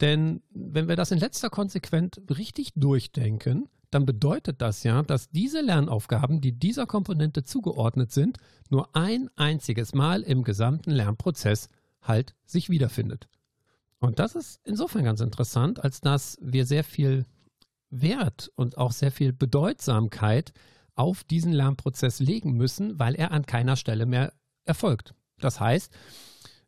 Denn 0.02 0.42
wenn 0.50 0.88
wir 0.88 0.96
das 0.96 1.12
in 1.12 1.20
letzter 1.20 1.50
Konsequenz 1.50 2.20
richtig 2.30 2.72
durchdenken, 2.76 3.70
dann 3.92 4.06
bedeutet 4.06 4.62
das 4.62 4.84
ja, 4.84 5.02
dass 5.02 5.30
diese 5.30 5.62
Lernaufgaben, 5.62 6.42
die 6.42 6.52
dieser 6.52 6.86
Komponente 6.86 7.44
zugeordnet 7.44 8.12
sind, 8.12 8.38
nur 8.70 8.96
ein 8.96 9.30
einziges 9.36 9.94
Mal 9.94 10.22
im 10.22 10.44
gesamten 10.44 10.92
Lernprozess 10.92 11.70
halt 12.02 12.36
sich 12.46 12.70
wiederfindet. 12.70 13.28
Und 14.00 14.20
das 14.20 14.36
ist 14.36 14.62
insofern 14.64 15.04
ganz 15.04 15.22
interessant, 15.22 15.84
als 15.84 16.02
dass 16.02 16.38
wir 16.42 16.66
sehr 16.66 16.84
viel 16.84 17.26
Wert 17.90 18.52
und 18.56 18.78
auch 18.78 18.92
sehr 18.92 19.12
viel 19.12 19.34
Bedeutsamkeit 19.34 20.54
auf 20.96 21.24
diesen 21.24 21.52
Lernprozess 21.52 22.20
legen 22.20 22.54
müssen, 22.54 23.00
weil 23.00 23.16
er 23.16 23.32
an 23.32 23.46
keiner 23.46 23.76
Stelle 23.76 24.06
mehr 24.06 24.34
erfolgt. 24.66 25.16
Das 25.40 25.60
heißt, 25.60 25.92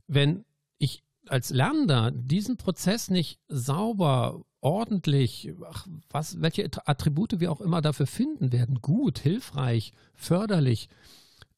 wenn 0.08 0.46
ich 0.78 1.04
als 1.28 1.51
Lernender 1.51 2.12
diesen 2.12 2.58
Prozess 2.58 3.10
nicht 3.10 3.40
sauber, 3.48 4.44
ordentlich, 4.62 5.53
ach, 5.70 5.88
was, 6.10 6.41
welche 6.41 6.70
Attribute 6.86 7.39
wir 7.39 7.51
auch 7.51 7.62
immer 7.62 7.82
dafür 7.82 8.08
finden 8.08 8.51
werden, 8.51 8.82
gut, 8.82 9.20
hilfreich, 9.20 9.94
förderlich, 10.13 10.89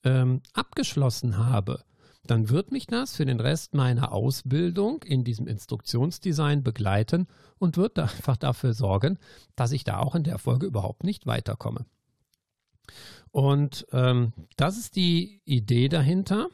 ähm, 0.03 0.41
abgeschlossen 0.53 1.37
habe, 1.37 1.83
dann 2.25 2.49
wird 2.49 2.71
mich 2.71 2.87
das 2.87 3.15
für 3.15 3.25
den 3.25 3.39
Rest 3.39 3.73
meiner 3.73 4.13
Ausbildung 4.13 5.03
in 5.03 5.23
diesem 5.23 5.47
Instruktionsdesign 5.47 6.63
begleiten 6.63 7.27
und 7.59 7.77
wird 7.77 7.99
einfach 7.99 8.37
dafür 8.37 8.73
sorgen, 8.73 9.19
dass 9.55 9.73
ich 9.73 9.83
da 9.83 9.99
auch 9.99 10.15
in 10.15 10.23
der 10.23 10.37
Folge 10.37 10.65
überhaupt 10.65 11.03
nicht 11.03 11.25
weiterkomme. 11.25 11.85
Und 13.31 13.85
ähm, 13.91 14.33
das 14.55 14.77
ist 14.77 14.95
die 14.95 15.41
Idee 15.45 15.89
dahinter, 15.89 16.47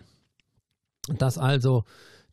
dass 1.07 1.37
also 1.37 1.83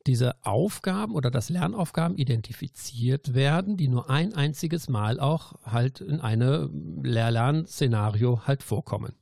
diese 0.06 0.34
Aufgaben 0.44 1.14
oder 1.14 1.30
das 1.30 1.50
Lernaufgaben 1.50 2.16
identifiziert 2.16 3.34
werden, 3.34 3.76
die 3.76 3.88
nur 3.88 4.08
ein 4.08 4.34
einziges 4.34 4.88
Mal 4.88 5.20
auch 5.20 5.54
halt 5.64 6.00
in 6.00 6.20
einem 6.20 7.02
Lehr-Lern-Szenario 7.02 8.46
halt 8.46 8.62
vorkommen. 8.62 9.14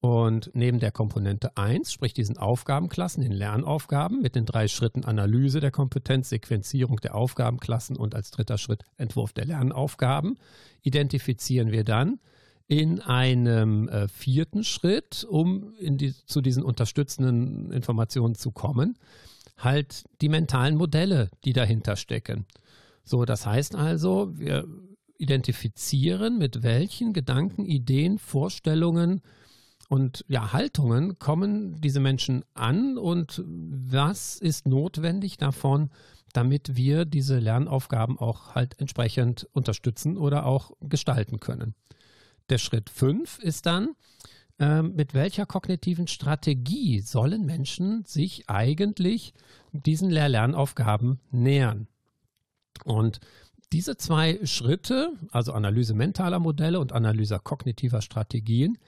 Und 0.00 0.50
neben 0.54 0.80
der 0.80 0.92
Komponente 0.92 1.58
1, 1.58 1.92
sprich 1.92 2.14
diesen 2.14 2.38
Aufgabenklassen, 2.38 3.22
den 3.22 3.32
Lernaufgaben 3.32 4.22
mit 4.22 4.34
den 4.34 4.46
drei 4.46 4.66
Schritten 4.66 5.04
Analyse 5.04 5.60
der 5.60 5.70
Kompetenz, 5.70 6.30
Sequenzierung 6.30 6.96
der 7.00 7.14
Aufgabenklassen 7.14 7.96
und 7.96 8.14
als 8.14 8.30
dritter 8.30 8.56
Schritt 8.56 8.84
Entwurf 8.96 9.34
der 9.34 9.44
Lernaufgaben, 9.44 10.38
identifizieren 10.80 11.70
wir 11.70 11.84
dann 11.84 12.18
in 12.66 13.00
einem 13.00 13.88
äh, 13.88 14.08
vierten 14.08 14.64
Schritt, 14.64 15.26
um 15.28 15.74
die, 15.80 16.14
zu 16.24 16.40
diesen 16.40 16.62
unterstützenden 16.62 17.70
Informationen 17.70 18.36
zu 18.36 18.52
kommen, 18.52 18.96
halt 19.62 20.04
die 20.20 20.28
mentalen 20.28 20.76
Modelle, 20.76 21.30
die 21.44 21.52
dahinter 21.52 21.96
stecken. 21.96 22.46
So, 23.04 23.24
das 23.24 23.46
heißt 23.46 23.74
also, 23.74 24.38
wir 24.38 24.66
identifizieren, 25.18 26.38
mit 26.38 26.62
welchen 26.62 27.12
Gedanken, 27.12 27.64
Ideen, 27.64 28.18
Vorstellungen, 28.18 29.22
und 29.90 30.24
ja, 30.28 30.52
Haltungen 30.52 31.18
kommen 31.18 31.80
diese 31.80 31.98
Menschen 31.98 32.44
an 32.54 32.96
und 32.96 33.42
was 33.44 34.36
ist 34.36 34.68
notwendig 34.68 35.36
davon, 35.36 35.90
damit 36.32 36.76
wir 36.76 37.04
diese 37.04 37.40
Lernaufgaben 37.40 38.16
auch 38.16 38.54
halt 38.54 38.78
entsprechend 38.78 39.48
unterstützen 39.52 40.16
oder 40.16 40.46
auch 40.46 40.70
gestalten 40.80 41.40
können. 41.40 41.74
Der 42.50 42.58
Schritt 42.58 42.88
5 42.88 43.40
ist 43.40 43.66
dann, 43.66 43.96
äh, 44.60 44.82
mit 44.82 45.14
welcher 45.14 45.46
kognitiven 45.46 46.06
Strategie 46.06 47.00
sollen 47.00 47.46
Menschen 47.46 48.04
sich 48.04 48.48
eigentlich 48.48 49.34
diesen 49.72 50.10
Lehr-Lernaufgaben 50.10 51.18
nähern? 51.30 51.88
Und 52.84 53.20
diese 53.72 53.96
zwei 53.96 54.44
Schritte, 54.44 55.12
also 55.30 55.52
Analyse 55.52 55.94
mentaler 55.94 56.38
Modelle 56.38 56.78
und 56.78 56.92
Analyse 56.92 57.40
kognitiver 57.42 58.02
Strategien, 58.02 58.78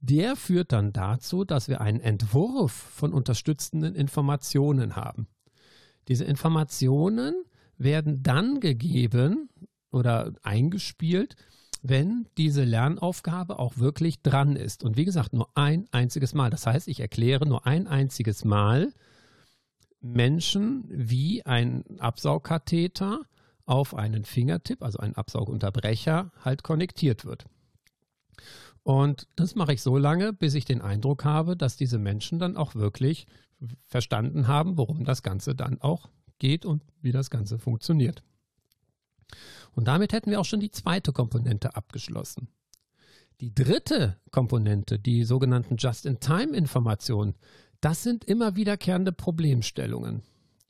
der 0.00 0.36
führt 0.36 0.72
dann 0.72 0.92
dazu, 0.92 1.44
dass 1.44 1.68
wir 1.68 1.80
einen 1.80 2.00
Entwurf 2.00 2.72
von 2.72 3.12
unterstützenden 3.12 3.94
Informationen 3.94 4.96
haben. 4.96 5.28
Diese 6.08 6.24
Informationen 6.24 7.34
werden 7.78 8.22
dann 8.22 8.60
gegeben 8.60 9.48
oder 9.92 10.32
eingespielt, 10.42 11.36
wenn 11.82 12.28
diese 12.38 12.62
Lernaufgabe 12.62 13.58
auch 13.58 13.76
wirklich 13.76 14.22
dran 14.22 14.54
ist. 14.54 14.84
Und 14.84 14.96
wie 14.96 15.04
gesagt, 15.04 15.32
nur 15.32 15.48
ein 15.56 15.88
einziges 15.90 16.32
Mal. 16.32 16.48
Das 16.48 16.66
heißt, 16.66 16.86
ich 16.86 17.00
erkläre 17.00 17.46
nur 17.46 17.66
ein 17.66 17.88
einziges 17.88 18.44
Mal 18.44 18.92
Menschen, 20.00 20.84
wie 20.88 21.44
ein 21.44 21.84
Absaugkatheter 21.98 23.22
auf 23.66 23.94
einen 23.94 24.24
Fingertipp, 24.24 24.82
also 24.82 24.98
einen 24.98 25.16
Absaugunterbrecher, 25.16 26.30
halt 26.44 26.62
konnektiert 26.62 27.24
wird. 27.24 27.46
Und 28.84 29.28
das 29.36 29.54
mache 29.54 29.72
ich 29.74 29.82
so 29.82 29.96
lange, 29.96 30.32
bis 30.32 30.54
ich 30.54 30.64
den 30.64 30.82
Eindruck 30.82 31.24
habe, 31.24 31.56
dass 31.56 31.76
diese 31.76 31.98
Menschen 31.98 32.38
dann 32.38 32.56
auch 32.56 32.74
wirklich 32.74 33.26
verstanden 33.86 34.48
haben, 34.48 34.76
worum 34.76 35.04
das 35.04 35.22
Ganze 35.22 35.54
dann 35.54 35.80
auch 35.80 36.08
geht 36.38 36.64
und 36.64 36.82
wie 37.00 37.12
das 37.12 37.30
Ganze 37.30 37.58
funktioniert. 37.58 38.22
Und 39.74 39.88
damit 39.88 40.12
hätten 40.12 40.30
wir 40.30 40.40
auch 40.40 40.44
schon 40.44 40.60
die 40.60 40.70
zweite 40.70 41.12
Komponente 41.12 41.74
abgeschlossen. 41.76 42.48
Die 43.40 43.54
dritte 43.54 44.18
Komponente, 44.30 44.98
die 44.98 45.24
sogenannten 45.24 45.76
Just-in-Time-Informationen, 45.76 47.34
das 47.80 48.02
sind 48.02 48.24
immer 48.24 48.54
wiederkehrende 48.54 49.12
Problemstellungen. 49.12 50.22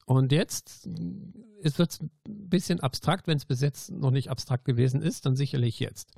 Und 0.06 0.32
jetzt 0.32 0.86
wird 0.86 1.90
es 1.90 2.00
ein 2.00 2.10
bisschen 2.24 2.80
abstrakt, 2.80 3.26
wenn 3.26 3.36
es 3.36 3.44
bis 3.44 3.60
jetzt 3.60 3.90
noch 3.90 4.10
nicht 4.10 4.30
abstrakt 4.30 4.64
gewesen 4.64 5.02
ist, 5.02 5.26
dann 5.26 5.36
sicherlich 5.36 5.78
jetzt. 5.78 6.10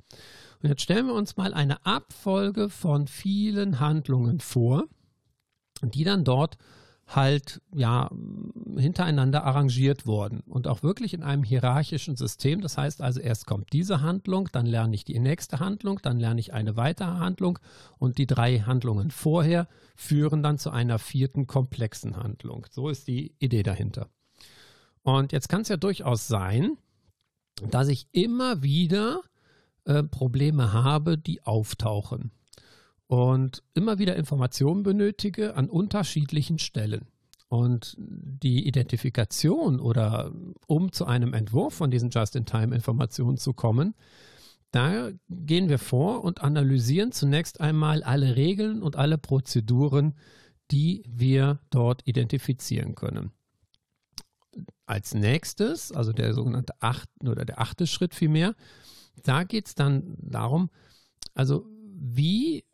Und 0.61 0.69
jetzt 0.69 0.81
stellen 0.81 1.07
wir 1.07 1.13
uns 1.13 1.37
mal 1.37 1.53
eine 1.53 1.85
Abfolge 1.85 2.69
von 2.69 3.07
vielen 3.07 3.79
Handlungen 3.79 4.39
vor, 4.39 4.85
die 5.83 6.03
dann 6.03 6.23
dort 6.23 6.57
halt 7.07 7.61
ja 7.73 8.09
hintereinander 8.77 9.43
arrangiert 9.43 10.07
worden 10.07 10.41
und 10.47 10.67
auch 10.67 10.81
wirklich 10.81 11.13
in 11.13 11.23
einem 11.23 11.43
hierarchischen 11.43 12.15
System. 12.15 12.61
Das 12.61 12.77
heißt 12.77 13.01
also, 13.01 13.19
erst 13.19 13.45
kommt 13.45 13.71
diese 13.73 14.01
Handlung, 14.01 14.49
dann 14.51 14.65
lerne 14.65 14.95
ich 14.95 15.05
die 15.05 15.19
nächste 15.19 15.59
Handlung, 15.59 15.99
dann 16.01 16.19
lerne 16.19 16.39
ich 16.39 16.53
eine 16.53 16.75
weitere 16.77 17.19
Handlung 17.19 17.59
und 17.99 18.17
die 18.17 18.25
drei 18.25 18.59
Handlungen 18.59 19.11
vorher 19.11 19.67
führen 19.95 20.41
dann 20.41 20.57
zu 20.57 20.71
einer 20.71 20.97
vierten 20.97 21.45
komplexen 21.45 22.17
Handlung. 22.17 22.65
So 22.71 22.89
ist 22.89 23.07
die 23.07 23.35
Idee 23.39 23.63
dahinter. 23.63 24.09
Und 25.03 25.31
jetzt 25.31 25.49
kann 25.49 25.61
es 25.61 25.69
ja 25.69 25.77
durchaus 25.77 26.27
sein, 26.27 26.77
dass 27.69 27.87
ich 27.87 28.07
immer 28.11 28.63
wieder 28.63 29.21
äh, 29.85 30.01
Probleme 30.01 30.73
habe, 30.73 31.17
die 31.17 31.43
auftauchen 31.43 32.31
und 33.07 33.63
immer 33.73 33.99
wieder 33.99 34.15
Informationen 34.15 34.83
benötige 34.83 35.55
an 35.55 35.69
unterschiedlichen 35.69 36.59
Stellen. 36.59 37.07
Und 37.47 37.95
die 37.97 38.67
Identifikation 38.67 39.79
oder 39.79 40.31
um 40.67 40.91
zu 40.91 41.05
einem 41.05 41.33
Entwurf 41.33 41.75
von 41.75 41.91
diesen 41.91 42.09
Just-in-Time-Informationen 42.09 43.37
zu 43.37 43.53
kommen, 43.53 43.93
da 44.71 45.11
gehen 45.29 45.69
wir 45.69 45.79
vor 45.79 46.23
und 46.23 46.41
analysieren 46.41 47.11
zunächst 47.11 47.61
einmal 47.61 48.03
alle 48.03 48.35
Regeln 48.35 48.81
und 48.81 48.95
alle 48.97 49.17
Prozeduren, 49.17 50.15
die 50.71 51.03
wir 51.07 51.59
dort 51.69 52.01
identifizieren 52.05 52.95
können. 52.95 53.31
Als 54.85 55.13
nächstes, 55.13 55.91
also 55.91 56.11
der 56.11 56.33
sogenannte 56.33 56.73
acht, 56.81 57.09
oder 57.23 57.45
der 57.45 57.61
achte 57.61 57.87
Schritt 57.87 58.15
vielmehr, 58.15 58.55
da 59.23 59.43
geht 59.43 59.67
es 59.67 59.75
dann 59.75 60.17
darum, 60.19 60.69
also 61.33 61.65
wie 61.97 62.65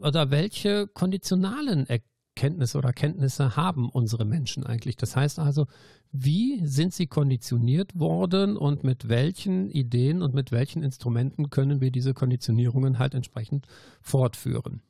oder 0.00 0.30
welche 0.30 0.86
konditionalen 0.86 1.86
Erkenntnisse 1.86 2.78
oder 2.78 2.92
Kenntnisse 2.92 3.56
haben 3.56 3.88
unsere 3.88 4.24
Menschen 4.24 4.64
eigentlich? 4.64 4.96
Das 4.96 5.16
heißt 5.16 5.38
also, 5.38 5.66
wie 6.12 6.64
sind 6.66 6.94
sie 6.94 7.06
konditioniert 7.06 7.98
worden 7.98 8.56
und 8.56 8.84
mit 8.84 9.08
welchen 9.08 9.70
Ideen 9.70 10.22
und 10.22 10.34
mit 10.34 10.52
welchen 10.52 10.82
Instrumenten 10.82 11.50
können 11.50 11.80
wir 11.80 11.90
diese 11.90 12.14
Konditionierungen 12.14 12.98
halt 12.98 13.14
entsprechend 13.14 13.66
fortführen? 14.00 14.82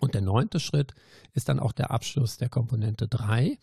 Und 0.00 0.14
der 0.14 0.22
neunte 0.22 0.60
Schritt 0.60 0.94
ist 1.32 1.48
dann 1.48 1.60
auch 1.60 1.72
der 1.72 1.90
Abschluss 1.90 2.36
der 2.36 2.48
Komponente 2.48 3.08
3. 3.08 3.58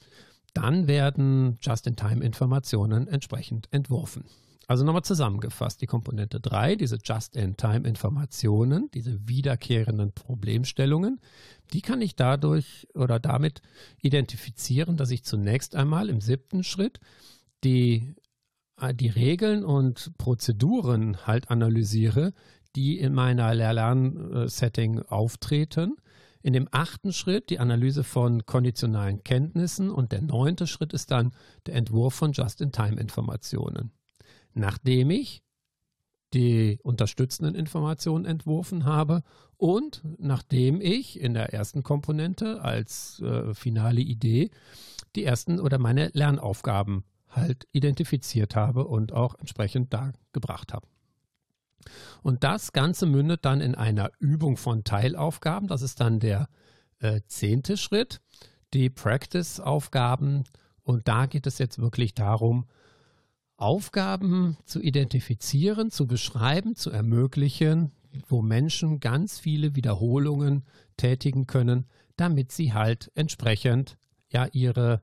Dann 0.53 0.87
werden 0.87 1.57
Just-in-Time-Informationen 1.61 3.07
entsprechend 3.07 3.67
entworfen. 3.71 4.25
Also 4.71 4.85
nochmal 4.85 5.03
zusammengefasst, 5.03 5.81
die 5.81 5.85
Komponente 5.85 6.39
3, 6.39 6.77
diese 6.77 6.97
Just-in-Time-Informationen, 7.03 8.89
diese 8.93 9.27
wiederkehrenden 9.27 10.13
Problemstellungen, 10.13 11.19
die 11.73 11.81
kann 11.81 11.99
ich 11.99 12.15
dadurch 12.15 12.87
oder 12.93 13.19
damit 13.19 13.61
identifizieren, 14.01 14.95
dass 14.95 15.11
ich 15.11 15.25
zunächst 15.25 15.75
einmal 15.75 16.07
im 16.07 16.21
siebten 16.21 16.63
Schritt 16.63 17.01
die, 17.65 18.15
äh, 18.79 18.93
die 18.93 19.09
Regeln 19.09 19.65
und 19.65 20.17
Prozeduren 20.17 21.27
halt 21.27 21.51
analysiere, 21.51 22.31
die 22.77 22.97
in 22.97 23.13
meiner 23.13 23.53
Lehr-Lern-Setting 23.53 25.01
auftreten. 25.01 25.97
In 26.43 26.53
dem 26.53 26.69
achten 26.71 27.11
Schritt 27.11 27.49
die 27.49 27.59
Analyse 27.59 28.05
von 28.05 28.45
konditionalen 28.45 29.21
Kenntnissen 29.25 29.89
und 29.89 30.13
der 30.13 30.21
neunte 30.21 30.65
Schritt 30.65 30.93
ist 30.93 31.11
dann 31.11 31.33
der 31.65 31.75
Entwurf 31.75 32.13
von 32.13 32.31
Just-in-Time-Informationen 32.31 33.91
nachdem 34.53 35.09
ich 35.09 35.43
die 36.33 36.79
unterstützenden 36.83 37.55
Informationen 37.55 38.25
entworfen 38.25 38.85
habe 38.85 39.23
und 39.57 40.01
nachdem 40.17 40.79
ich 40.81 41.19
in 41.19 41.33
der 41.33 41.53
ersten 41.53 41.83
Komponente 41.83 42.61
als 42.61 43.19
äh, 43.21 43.53
finale 43.53 44.01
Idee 44.01 44.49
die 45.15 45.25
ersten 45.25 45.59
oder 45.59 45.77
meine 45.77 46.09
Lernaufgaben 46.13 47.03
halt 47.29 47.67
identifiziert 47.71 48.55
habe 48.55 48.85
und 48.85 49.11
auch 49.13 49.35
entsprechend 49.39 49.93
dargebracht 49.93 50.73
habe. 50.73 50.87
Und 52.21 52.43
das 52.43 52.73
Ganze 52.73 53.05
mündet 53.05 53.45
dann 53.45 53.61
in 53.61 53.75
einer 53.75 54.11
Übung 54.19 54.57
von 54.57 54.83
Teilaufgaben. 54.83 55.67
Das 55.67 55.81
ist 55.81 55.99
dann 55.99 56.19
der 56.19 56.47
äh, 56.99 57.21
zehnte 57.27 57.77
Schritt, 57.77 58.21
die 58.73 58.89
Practice-Aufgaben. 58.89 60.43
Und 60.83 61.07
da 61.07 61.25
geht 61.25 61.47
es 61.47 61.57
jetzt 61.57 61.79
wirklich 61.79 62.13
darum, 62.13 62.67
Aufgaben 63.61 64.57
zu 64.65 64.81
identifizieren, 64.81 65.91
zu 65.91 66.07
beschreiben, 66.07 66.75
zu 66.75 66.89
ermöglichen, 66.89 67.91
wo 68.27 68.41
Menschen 68.41 68.99
ganz 68.99 69.39
viele 69.39 69.75
Wiederholungen 69.75 70.63
tätigen 70.97 71.47
können, 71.47 71.85
damit 72.15 72.51
sie 72.51 72.73
halt 72.73 73.11
entsprechend 73.15 73.97
ja 74.29 74.47
ihre, 74.51 75.01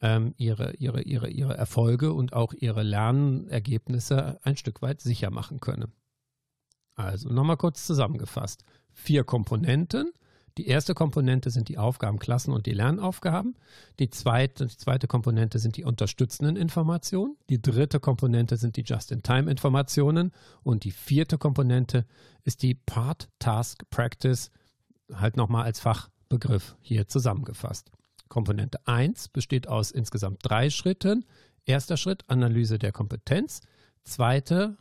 ähm, 0.00 0.34
ihre, 0.36 0.74
ihre, 0.76 1.02
ihre, 1.02 1.28
ihre 1.28 1.56
Erfolge 1.56 2.12
und 2.12 2.32
auch 2.32 2.52
ihre 2.54 2.82
Lernergebnisse 2.82 4.38
ein 4.42 4.56
Stück 4.56 4.80
weit 4.80 5.00
sicher 5.00 5.30
machen 5.30 5.60
können. 5.60 5.92
Also 6.94 7.30
nochmal 7.30 7.56
kurz 7.56 7.86
zusammengefasst. 7.86 8.64
Vier 8.92 9.24
Komponenten, 9.24 10.12
die 10.58 10.66
erste 10.66 10.94
Komponente 10.94 11.50
sind 11.50 11.68
die 11.68 11.78
Aufgabenklassen 11.78 12.52
und 12.52 12.66
die 12.66 12.72
Lernaufgaben. 12.72 13.56
Die 13.98 14.10
zweite, 14.10 14.66
die 14.66 14.76
zweite 14.76 15.06
Komponente 15.06 15.58
sind 15.58 15.76
die 15.76 15.84
unterstützenden 15.84 16.56
Informationen. 16.56 17.36
Die 17.48 17.62
dritte 17.62 18.00
Komponente 18.00 18.56
sind 18.56 18.76
die 18.76 18.82
Just-in-Time-Informationen. 18.82 20.32
Und 20.62 20.84
die 20.84 20.90
vierte 20.90 21.38
Komponente 21.38 22.06
ist 22.44 22.62
die 22.62 22.74
Part-Task-Practice, 22.74 24.50
halt 25.12 25.36
nochmal 25.36 25.64
als 25.64 25.80
Fachbegriff 25.80 26.76
hier 26.80 27.08
zusammengefasst. 27.08 27.90
Komponente 28.28 28.86
1 28.86 29.28
besteht 29.28 29.68
aus 29.68 29.90
insgesamt 29.90 30.38
drei 30.42 30.70
Schritten. 30.70 31.24
Erster 31.64 31.96
Schritt, 31.96 32.24
Analyse 32.28 32.78
der 32.78 32.92
Kompetenz. 32.92 33.60
Zweite, 34.04 34.76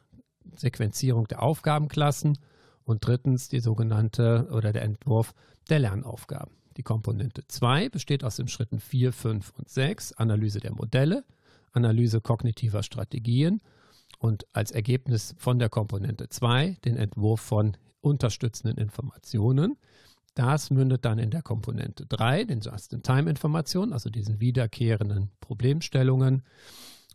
Sequenzierung 0.56 1.28
der 1.28 1.44
Aufgabenklassen. 1.44 2.38
Und 2.84 3.06
drittens 3.06 3.48
die 3.48 3.60
sogenannte 3.60 4.48
oder 4.52 4.74
der 4.74 4.82
Entwurf 4.82 5.34
der 5.70 5.80
Lernaufgaben. 5.80 6.56
Die 6.78 6.84
Komponente 6.84 7.44
2 7.48 7.90
besteht 7.90 8.24
aus 8.24 8.38
den 8.38 8.48
Schritten 8.48 8.80
4, 8.80 9.14
5 9.14 9.54
und 9.58 9.70
6, 9.70 10.14
Analyse 10.14 10.60
der 10.60 10.74
Modelle, 10.74 11.26
Analyse 11.74 12.22
kognitiver 12.22 12.84
Strategien 12.84 13.62
und 14.20 14.46
als 14.54 14.72
Ergebnis 14.72 15.36
von 15.38 15.60
der 15.60 15.70
Komponente 15.70 16.30
2 16.30 16.78
den 16.86 16.98
Entwurf 16.98 17.42
von 17.42 17.78
unterstützenden 18.02 18.78
Informationen. 18.78 19.78
Das 20.34 20.70
mündet 20.70 21.04
dann 21.04 21.20
in 21.20 21.30
der 21.30 21.42
Komponente 21.42 22.06
3, 22.06 22.46
den 22.46 22.62
Just-in-Time-Informationen, 22.62 23.92
also 23.92 24.10
diesen 24.10 24.40
wiederkehrenden 24.40 25.30
Problemstellungen. 25.42 26.44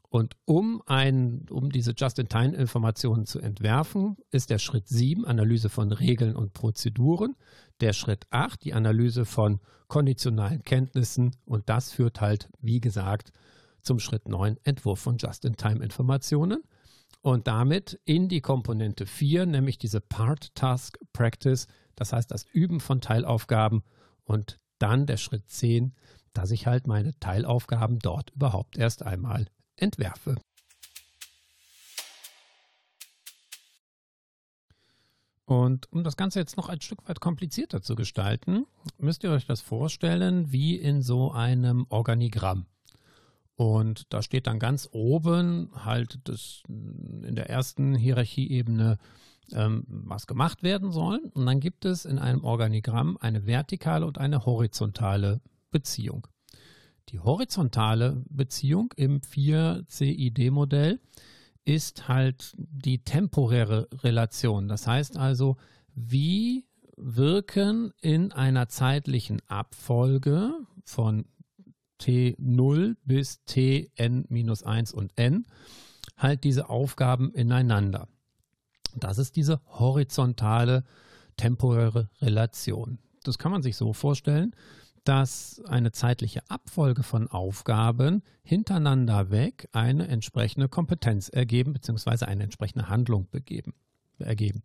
Und 0.08 0.36
um, 0.44 0.82
ein, 0.86 1.46
um 1.50 1.70
diese 1.70 1.92
Just-in-Time-Informationen 1.92 3.26
zu 3.26 3.40
entwerfen, 3.40 4.16
ist 4.30 4.50
der 4.50 4.58
Schritt 4.58 4.86
7 4.88 5.24
Analyse 5.24 5.68
von 5.68 5.92
Regeln 5.92 6.36
und 6.36 6.52
Prozeduren, 6.52 7.36
der 7.80 7.92
Schritt 7.92 8.26
8 8.30 8.64
die 8.64 8.74
Analyse 8.74 9.24
von 9.24 9.60
konditionalen 9.88 10.62
Kenntnissen. 10.62 11.36
Und 11.44 11.68
das 11.68 11.92
führt 11.92 12.20
halt, 12.20 12.48
wie 12.60 12.80
gesagt, 12.80 13.32
zum 13.82 13.98
Schritt 13.98 14.28
9 14.28 14.58
Entwurf 14.64 15.00
von 15.00 15.18
Just-in-Time-Informationen. 15.18 16.62
Und 17.22 17.46
damit 17.46 18.00
in 18.04 18.28
die 18.28 18.40
Komponente 18.40 19.06
4, 19.06 19.46
nämlich 19.46 19.78
diese 19.78 20.00
Part-Task-Practice, 20.00 21.66
das 21.94 22.12
heißt 22.12 22.30
das 22.30 22.44
Üben 22.52 22.80
von 22.80 23.00
Teilaufgaben. 23.00 23.82
Und 24.24 24.58
dann 24.78 25.06
der 25.06 25.16
Schritt 25.16 25.48
10, 25.48 25.94
dass 26.32 26.50
ich 26.50 26.66
halt 26.66 26.86
meine 26.86 27.18
Teilaufgaben 27.18 27.98
dort 27.98 28.30
überhaupt 28.30 28.76
erst 28.76 29.02
einmal 29.02 29.46
entwerfe. 29.76 30.36
Und 35.46 35.90
um 35.92 36.02
das 36.02 36.16
Ganze 36.16 36.40
jetzt 36.40 36.56
noch 36.56 36.68
ein 36.68 36.80
Stück 36.80 37.08
weit 37.08 37.20
komplizierter 37.20 37.80
zu 37.80 37.94
gestalten, 37.94 38.66
müsst 38.98 39.22
ihr 39.22 39.30
euch 39.30 39.46
das 39.46 39.60
vorstellen 39.60 40.50
wie 40.50 40.74
in 40.76 41.02
so 41.02 41.30
einem 41.30 41.86
Organigramm. 41.88 42.66
Und 43.54 44.12
da 44.12 44.22
steht 44.22 44.48
dann 44.48 44.58
ganz 44.58 44.88
oben 44.90 45.70
halt 45.84 46.18
das 46.24 46.62
in 46.68 47.36
der 47.36 47.48
ersten 47.48 47.94
Hierarchieebene, 47.94 48.98
ähm, 49.52 49.84
was 49.86 50.26
gemacht 50.26 50.64
werden 50.64 50.90
soll. 50.90 51.20
Und 51.32 51.46
dann 51.46 51.60
gibt 51.60 51.84
es 51.84 52.04
in 52.04 52.18
einem 52.18 52.42
Organigramm 52.42 53.16
eine 53.20 53.46
vertikale 53.46 54.04
und 54.04 54.18
eine 54.18 54.44
horizontale 54.44 55.40
Beziehung. 55.70 56.26
Die 57.10 57.20
horizontale 57.20 58.24
Beziehung 58.28 58.92
im 58.96 59.20
4CID-Modell 59.20 60.98
ist 61.66 62.08
halt 62.08 62.54
die 62.56 63.02
temporäre 63.02 63.88
Relation. 64.02 64.68
Das 64.68 64.86
heißt 64.86 65.18
also, 65.18 65.56
wie 65.94 66.64
wirken 66.96 67.92
in 68.00 68.32
einer 68.32 68.68
zeitlichen 68.68 69.42
Abfolge 69.48 70.54
von 70.84 71.26
T0 72.00 72.96
bis 73.04 73.44
Tn-1 73.44 74.94
und 74.94 75.12
n 75.16 75.46
halt 76.16 76.44
diese 76.44 76.70
Aufgaben 76.70 77.32
ineinander. 77.34 78.08
Das 78.94 79.18
ist 79.18 79.36
diese 79.36 79.60
horizontale 79.66 80.84
temporäre 81.36 82.08
Relation. 82.20 82.98
Das 83.24 83.38
kann 83.38 83.52
man 83.52 83.62
sich 83.62 83.76
so 83.76 83.92
vorstellen, 83.92 84.54
dass 85.08 85.62
eine 85.68 85.92
zeitliche 85.92 86.42
Abfolge 86.50 87.02
von 87.02 87.28
Aufgaben 87.28 88.22
hintereinander 88.42 89.30
weg 89.30 89.68
eine 89.72 90.08
entsprechende 90.08 90.68
Kompetenz 90.68 91.28
ergeben, 91.28 91.72
beziehungsweise 91.72 92.26
eine 92.26 92.42
entsprechende 92.44 92.88
Handlung 92.88 93.28
begeben, 93.30 93.74
ergeben. 94.18 94.62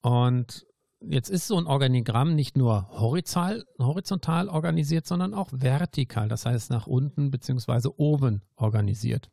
Und 0.00 0.66
jetzt 1.00 1.28
ist 1.28 1.48
so 1.48 1.58
ein 1.58 1.66
Organigramm 1.66 2.34
nicht 2.36 2.56
nur 2.56 2.88
horizontal, 2.90 3.64
horizontal 3.78 4.48
organisiert, 4.48 5.06
sondern 5.06 5.34
auch 5.34 5.48
vertikal, 5.52 6.28
das 6.28 6.46
heißt 6.46 6.70
nach 6.70 6.86
unten 6.86 7.30
bzw. 7.30 7.88
oben 7.96 8.42
organisiert. 8.54 9.28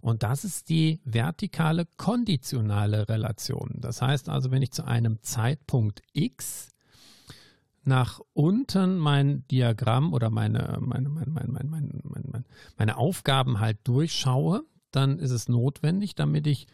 Und 0.00 0.22
das 0.22 0.44
ist 0.44 0.68
die 0.68 1.00
vertikale 1.04 1.86
konditionale 1.96 3.08
Relation. 3.08 3.76
Das 3.76 4.02
heißt 4.02 4.28
also, 4.28 4.50
wenn 4.50 4.62
ich 4.62 4.72
zu 4.72 4.84
einem 4.84 5.22
Zeitpunkt 5.22 6.02
x 6.12 6.73
nach 7.86 8.20
unten 8.32 8.98
mein 8.98 9.46
Diagramm 9.48 10.12
oder 10.12 10.30
meine, 10.30 10.78
meine, 10.80 11.08
meine, 11.08 11.30
meine, 11.30 11.48
meine, 11.48 11.68
meine, 11.68 12.44
meine 12.76 12.96
Aufgaben 12.96 13.60
halt 13.60 13.78
durchschaue, 13.84 14.64
dann 14.90 15.18
ist 15.18 15.30
es 15.30 15.48
notwendig, 15.48 16.14
damit 16.14 16.46
ich 16.46 16.66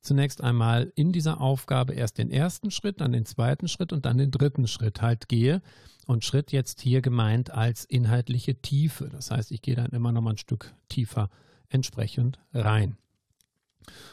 zunächst 0.00 0.40
einmal 0.40 0.92
in 0.94 1.12
dieser 1.12 1.40
Aufgabe 1.40 1.94
erst 1.94 2.18
den 2.18 2.30
ersten 2.30 2.70
Schritt, 2.70 3.00
dann 3.00 3.12
den 3.12 3.26
zweiten 3.26 3.68
Schritt 3.68 3.92
und 3.92 4.06
dann 4.06 4.18
den 4.18 4.30
dritten 4.30 4.68
Schritt 4.68 5.02
halt 5.02 5.28
gehe. 5.28 5.62
Und 6.06 6.24
Schritt 6.24 6.52
jetzt 6.52 6.80
hier 6.80 7.02
gemeint 7.02 7.50
als 7.50 7.84
inhaltliche 7.84 8.54
Tiefe. 8.62 9.08
Das 9.08 9.32
heißt, 9.32 9.50
ich 9.50 9.60
gehe 9.60 9.74
dann 9.74 9.90
immer 9.90 10.12
noch 10.12 10.22
mal 10.22 10.30
ein 10.30 10.38
Stück 10.38 10.72
tiefer 10.88 11.30
entsprechend 11.68 12.38
rein. 12.54 12.96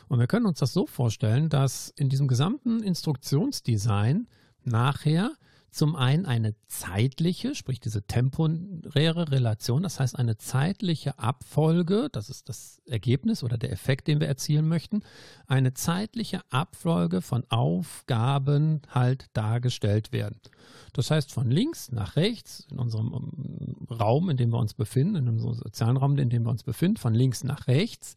Und 0.07 0.19
wir 0.19 0.27
können 0.27 0.47
uns 0.47 0.59
das 0.59 0.73
so 0.73 0.87
vorstellen, 0.87 1.49
dass 1.49 1.89
in 1.89 2.09
diesem 2.09 2.27
gesamten 2.27 2.81
Instruktionsdesign 2.81 4.27
nachher 4.63 5.31
zum 5.73 5.95
einen 5.95 6.25
eine 6.25 6.55
zeitliche, 6.67 7.55
sprich 7.55 7.79
diese 7.79 8.03
temporäre 8.03 9.31
Relation, 9.31 9.83
das 9.83 9.99
heißt 9.99 10.17
eine 10.17 10.37
zeitliche 10.37 11.17
Abfolge, 11.17 12.09
das 12.11 12.29
ist 12.29 12.47
das 12.47 12.81
Ergebnis 12.85 13.43
oder 13.43 13.57
der 13.57 13.71
Effekt, 13.71 14.07
den 14.07 14.19
wir 14.19 14.27
erzielen 14.27 14.67
möchten, 14.67 15.01
eine 15.47 15.73
zeitliche 15.73 16.41
Abfolge 16.51 17.21
von 17.21 17.43
Aufgaben 17.49 18.81
halt 18.89 19.25
dargestellt 19.33 20.11
werden. 20.11 20.39
Das 20.93 21.09
heißt 21.09 21.31
von 21.31 21.49
links 21.49 21.91
nach 21.91 22.15
rechts 22.15 22.67
in 22.69 22.77
unserem 22.77 23.13
ähm, 23.13 23.87
Raum, 23.89 24.29
in 24.29 24.37
dem 24.37 24.51
wir 24.51 24.59
uns 24.59 24.75
befinden, 24.75 25.15
in 25.15 25.27
unserem 25.27 25.55
sozialen 25.55 25.97
Raum, 25.97 26.17
in 26.19 26.29
dem 26.29 26.43
wir 26.43 26.51
uns 26.51 26.63
befinden, 26.63 26.97
von 26.97 27.13
links 27.13 27.43
nach 27.43 27.67
rechts 27.67 28.15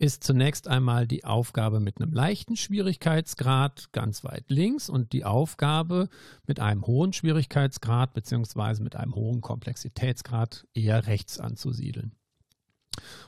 ist 0.00 0.24
zunächst 0.24 0.66
einmal 0.66 1.06
die 1.06 1.26
Aufgabe 1.26 1.78
mit 1.78 2.00
einem 2.00 2.14
leichten 2.14 2.56
Schwierigkeitsgrad 2.56 3.92
ganz 3.92 4.24
weit 4.24 4.44
links 4.48 4.88
und 4.88 5.12
die 5.12 5.26
Aufgabe 5.26 6.08
mit 6.46 6.58
einem 6.58 6.86
hohen 6.86 7.12
Schwierigkeitsgrad 7.12 8.14
bzw. 8.14 8.82
mit 8.82 8.96
einem 8.96 9.14
hohen 9.14 9.42
Komplexitätsgrad 9.42 10.66
eher 10.72 11.06
rechts 11.06 11.38
anzusiedeln. 11.38 12.12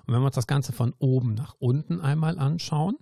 Und 0.07 0.15
wenn 0.15 0.23
wir 0.23 0.27
uns 0.27 0.35
das 0.35 0.47
Ganze 0.47 0.73
von 0.73 0.95
oben 0.99 1.35
nach 1.35 1.55
unten 1.59 2.01
einmal 2.01 2.39
anschauen, 2.39 2.97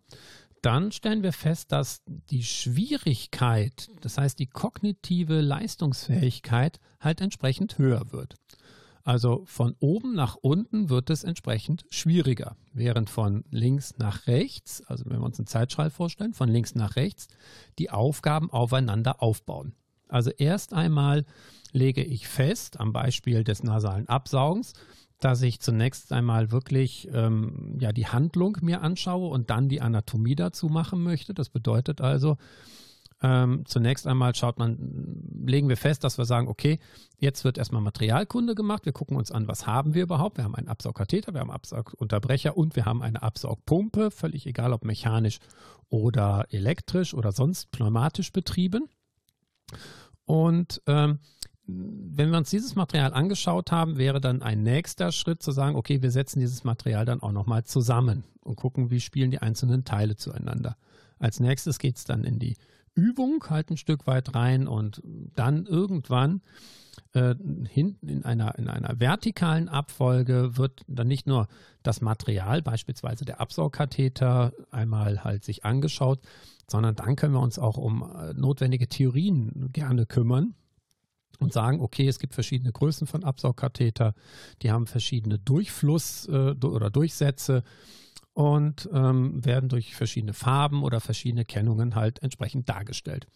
dann 0.63 0.91
stellen 0.91 1.23
wir 1.23 1.33
fest, 1.33 1.71
dass 1.71 2.03
die 2.07 2.43
Schwierigkeit, 2.43 3.89
das 4.01 4.19
heißt 4.19 4.41
die 4.41 4.49
kognitive 4.49 5.41
Leistungsfähigkeit, 5.41 6.81
halt 6.99 7.21
entsprechend 7.21 7.79
höher 7.79 8.11
wird. 8.11 8.35
Also 9.03 9.43
von 9.47 9.75
oben 9.81 10.15
nach 10.15 10.37
unten 10.37 10.91
wird 10.91 11.11
es 11.11 11.25
entsprechend 11.25 11.85
schwieriger, 11.91 12.57
während 12.73 13.09
von 13.09 13.45
links 13.51 13.97
nach 13.99 14.27
rechts, 14.27 14.83
also 14.87 15.05
wenn 15.07 15.19
wir 15.19 15.25
uns 15.25 15.39
einen 15.39 15.47
Zeitstrahl 15.47 15.91
vorstellen, 15.91 16.35
von 16.35 16.49
links 16.49 16.75
nach 16.75 16.97
rechts 16.97 17.29
die 17.79 17.91
Aufgaben 17.91 18.51
aufeinander 18.51 19.23
aufbauen. 19.23 19.75
Also 20.09 20.31
erst 20.31 20.73
einmal 20.75 21.25
lege 21.73 22.03
ich 22.03 22.29
fest, 22.29 22.81
am 22.81 22.93
Beispiel 22.93 23.45
des 23.45 23.63
nasalen 23.63 24.09
Absaugens, 24.09 24.75
dass 25.21 25.43
ich 25.43 25.61
zunächst 25.61 26.13
einmal 26.13 26.51
wirklich 26.51 27.09
ähm, 27.13 27.77
ja, 27.79 27.93
die 27.93 28.07
Handlung 28.07 28.59
mir 28.63 28.83
anschaue 28.83 29.29
und 29.29 29.51
dann 29.51 29.69
die 29.69 29.81
Anatomie 29.81 30.35
dazu 30.35 30.69
machen 30.69 31.03
möchte. 31.03 31.35
Das 31.35 31.51
bedeutet 31.51 32.01
also, 32.01 32.39
ähm, 33.23 33.65
zunächst 33.67 34.07
einmal 34.07 34.35
schaut 34.35 34.59
man, 34.59 34.79
legen 35.45 35.69
wir 35.69 35.77
fest, 35.77 36.05
dass 36.05 36.17
wir 36.17 36.25
sagen, 36.25 36.49
okay, 36.49 36.79
jetzt 37.19 37.45
wird 37.45 37.59
erstmal 37.59 37.83
Materialkunde 37.83 38.55
gemacht. 38.55 38.87
Wir 38.87 38.93
gucken 38.93 39.17
uns 39.17 39.31
an, 39.31 39.47
was 39.47 39.67
haben 39.67 39.93
wir 39.95 40.05
überhaupt. 40.05 40.39
Wir 40.39 40.45
haben 40.45 40.55
einen 40.55 40.69
Absaugkatheter, 40.69 41.35
wir 41.35 41.41
haben 41.41 41.51
einen 41.51 41.57
Absaugunterbrecher 41.57 42.57
und 42.57 42.77
wir 42.77 42.87
haben 42.87 43.03
eine 43.03 43.23
Absaugpumpe, 43.23 44.11
völlig 44.11 44.47
egal 44.47 44.73
ob 44.73 44.85
mechanisch 44.85 45.39
oder 45.91 46.47
elektrisch 46.51 47.13
oder 47.13 47.33
sonst 47.33 47.71
pneumatisch 47.73 48.33
betrieben. 48.33 48.89
Und 50.25 50.81
ähm, 50.87 51.19
wenn 51.67 52.31
wir 52.31 52.39
uns 52.39 52.51
dieses 52.51 52.75
Material 52.75 53.13
angeschaut 53.13 53.71
haben, 53.71 53.99
wäre 53.99 54.21
dann 54.21 54.43
ein 54.43 54.63
nächster 54.63 55.13
Schritt 55.13 55.43
zu 55.43 55.53
sagen, 55.53 55.77
okay, 55.77 56.03
wir 56.03 56.11
setzen 56.11 56.41
dieses 56.41 56.65
Material 56.65 57.05
dann 57.05 57.21
auch 57.21 57.33
nochmal 57.33 57.65
zusammen 57.65 58.25
und 58.41 58.57
gucken, 58.57 58.91
wie 58.91 59.01
spielen 59.01 59.31
die 59.31 59.41
einzelnen 59.41 59.85
Teile 59.85 60.17
zueinander. 60.17 60.77
Als 61.19 61.39
nächstes 61.39 61.79
geht 61.79 61.99
es 61.99 62.05
dann 62.05 62.25
in 62.25 62.39
die 62.39 62.57
Übung 62.95 63.45
halt 63.49 63.71
ein 63.71 63.77
Stück 63.77 64.07
weit 64.07 64.35
rein 64.35 64.67
und 64.67 65.03
dann 65.35 65.67
irgendwann 65.67 66.43
äh, 67.13 67.35
hinten 67.69 68.09
in 68.09 68.25
einer, 68.25 68.57
in 68.59 68.69
einer 68.69 69.01
vertikalen 69.01 69.69
Abfolge 69.69 70.57
wird 70.57 70.83
dann 70.87 71.09
nicht 71.09 71.27
nur 71.27 71.49
das 71.83 72.01
Material, 72.01 72.63
beispielsweise 72.63 73.25
der 73.25 73.41
Absaugkatheter, 73.41 74.53
einmal 74.71 75.25
halt 75.25 75.45
sich 75.45 75.65
angeschaut, 75.65 76.21
sondern 76.69 76.95
dann 76.95 77.17
können 77.17 77.35
wir 77.35 77.41
uns 77.41 77.59
auch 77.59 77.77
um 77.77 78.03
äh, 78.03 78.33
notwendige 78.35 78.89
Theorien 78.89 79.71
gerne 79.73 80.07
kümmern 80.07 80.55
und 81.41 81.53
sagen, 81.53 81.81
okay, 81.81 82.07
es 82.07 82.19
gibt 82.19 82.35
verschiedene 82.35 82.71
Größen 82.71 83.07
von 83.07 83.25
Absaugkatheter, 83.25 84.15
die 84.63 84.71
haben 84.71 84.87
verschiedene 84.87 85.39
Durchfluss 85.39 86.29
äh, 86.29 86.55
oder 86.55 86.91
Durchsätze 86.91 87.65
und 88.33 88.89
ähm, 88.93 89.45
werden 89.45 89.69
durch 89.69 89.95
verschiedene 89.95 90.35
Farben 90.35 90.83
oder 90.83 91.01
verschiedene 91.01 91.45
Kennungen 91.45 91.95
halt 91.95 92.23
entsprechend 92.23 92.69
dargestellt. 92.69 93.27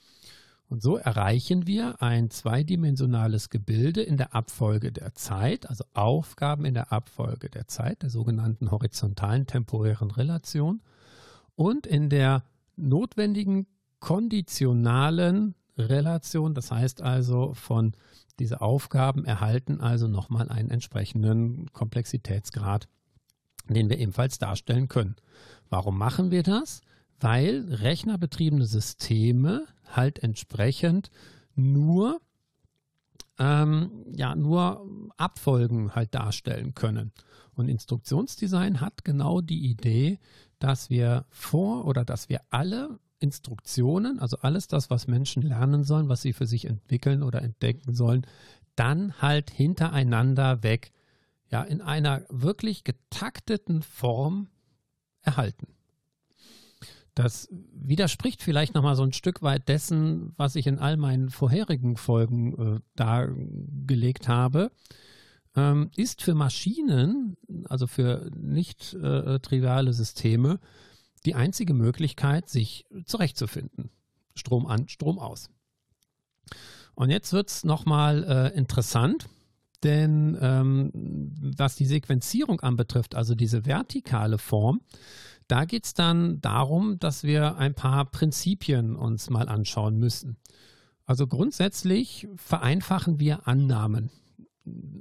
Und 0.69 0.83
so 0.83 0.97
erreichen 0.97 1.67
wir 1.67 2.01
ein 2.01 2.31
zweidimensionales 2.31 3.51
Gebilde 3.51 4.03
in 4.03 4.17
der 4.17 4.35
Abfolge 4.35 4.93
der 4.93 5.15
Zeit, 5.15 5.69
also 5.69 5.85
Aufgaben 5.93 6.65
in 6.65 6.75
der 6.75 6.91
Abfolge 6.91 7.51
der 7.51 7.69
Zeit, 7.69 8.03
der 8.03 8.11
sogenannten 8.11 8.71
horizontalen 8.71 9.47
temporären 9.47 10.11
Relation 10.11 10.81
und 11.55 11.87
in 11.87 12.09
der 12.09 12.45
notwendigen 12.77 13.67
konditionalen 14.01 15.55
Relation, 15.77 16.55
das 16.55 16.71
heißt 16.71 17.03
also 17.03 17.55
von 17.55 17.93
diese 18.39 18.61
Aufgaben 18.61 19.25
erhalten 19.25 19.81
also 19.81 20.09
nochmal 20.09 20.49
einen 20.49 20.71
entsprechenden 20.71 21.73
Komplexitätsgrad 21.73 22.89
den 23.69 23.89
wir 23.89 23.99
ebenfalls 23.99 24.39
darstellen 24.39 24.89
können. 24.89 25.17
Warum 25.71 25.99
machen 25.99 26.31
wir 26.31 26.43
das? 26.43 26.81
Weil 27.21 27.65
rechnerbetriebene 27.71 28.67
Systeme 28.67 29.67
halt 29.87 30.19
entsprechend 30.23 31.11
nur 31.55 32.21
ähm, 33.39 33.91
ja 34.15 34.35
nur 34.35 34.87
Abfolgen 35.17 35.95
halt 35.95 36.15
darstellen 36.15 36.75
können. 36.75 37.13
Und 37.55 37.69
Instruktionsdesign 37.69 38.81
hat 38.81 39.05
genau 39.05 39.41
die 39.41 39.67
Idee, 39.67 40.19
dass 40.59 40.91
wir 40.91 41.25
vor 41.31 41.87
oder 41.87 42.05
dass 42.05 42.29
wir 42.29 42.41
alle 42.51 42.99
Instruktionen, 43.21 44.19
also 44.19 44.39
alles 44.39 44.67
das, 44.67 44.91
was 44.91 45.07
Menschen 45.07 45.43
lernen 45.43 45.85
sollen, 45.85 46.09
was 46.09 46.23
sie 46.23 46.33
für 46.33 46.47
sich 46.47 46.67
entwickeln 46.67 47.23
oder 47.23 47.43
entdecken 47.43 47.95
sollen, 47.95 48.27
dann 48.77 49.21
halt 49.23 49.51
hintereinander 49.51 50.63
weg 50.63 50.93
ja 51.51 51.63
in 51.63 51.81
einer 51.81 52.25
wirklich 52.29 52.85
getakteten 52.85 53.83
Form 53.83 54.49
erhalten. 55.23 55.69
Das 57.15 57.49
widerspricht 57.51 58.43
vielleicht 58.43 58.75
nochmal 58.75 58.97
so 58.97 59.05
ein 59.05 59.13
Stück 59.13 59.43
weit 59.43 59.69
dessen, 59.69 60.33
was 60.37 60.57
ich 60.57 60.67
in 60.67 60.81
all 60.81 60.97
meinen 60.97 61.31
vorherigen 61.31 61.97
Folgen 61.97 62.77
äh, 62.77 62.81
dargelegt 62.97 64.29
habe. 64.29 64.73
ähm, 65.57 65.91
ist 65.97 66.23
für 66.23 66.35
Maschinen, 66.35 67.37
also 67.69 67.87
für 67.87 68.29
nicht 68.35 68.95
äh, 68.95 69.39
triviale 69.39 69.93
Systeme, 69.93 70.59
die 71.25 71.37
einzige 71.37 71.75
Möglichkeit, 71.75 72.49
sich 72.49 72.87
zurechtzufinden. 73.05 73.91
Strom 74.35 74.67
an, 74.67 74.89
Strom 74.89 75.21
aus. 75.21 75.51
Und 76.97 77.11
jetzt 77.11 77.33
wird 77.33 77.49
es 77.49 77.65
nochmal 77.65 78.25
äh, 78.25 78.57
interessant, 78.57 79.29
denn 79.85 80.37
ähm, 80.41 80.91
was 81.57 81.77
die 81.77 81.87
Sequenzierung 81.87 82.61
anbetrifft, 82.61 83.15
also 83.15 83.35
diese 83.35 83.67
vertikale 83.67 84.39
Form, 84.39 84.81
da 85.47 85.65
geht 85.67 85.85
es 85.85 85.95
dann 85.95 86.41
darum, 86.41 86.99
dass 86.99 87.23
wir 87.23 87.57
ein 87.57 87.75
paar 87.75 88.07
Prinzipien 88.07 88.97
uns 88.97 89.29
mal 89.31 89.49
anschauen 89.49 89.99
müssen. 89.99 90.37
Also 91.07 91.27
grundsätzlich 91.27 92.27
vereinfachen 92.37 93.21
wir 93.21 93.47
Annahmen. 93.47 94.11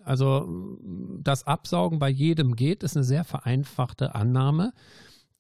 Also 0.03 0.77
das 1.21 1.47
Absaugen 1.47 1.97
bei 1.99 2.09
jedem 2.09 2.57
geht, 2.57 2.83
ist 2.83 2.97
eine 2.97 3.05
sehr 3.05 3.23
vereinfachte 3.23 4.13
Annahme. 4.13 4.73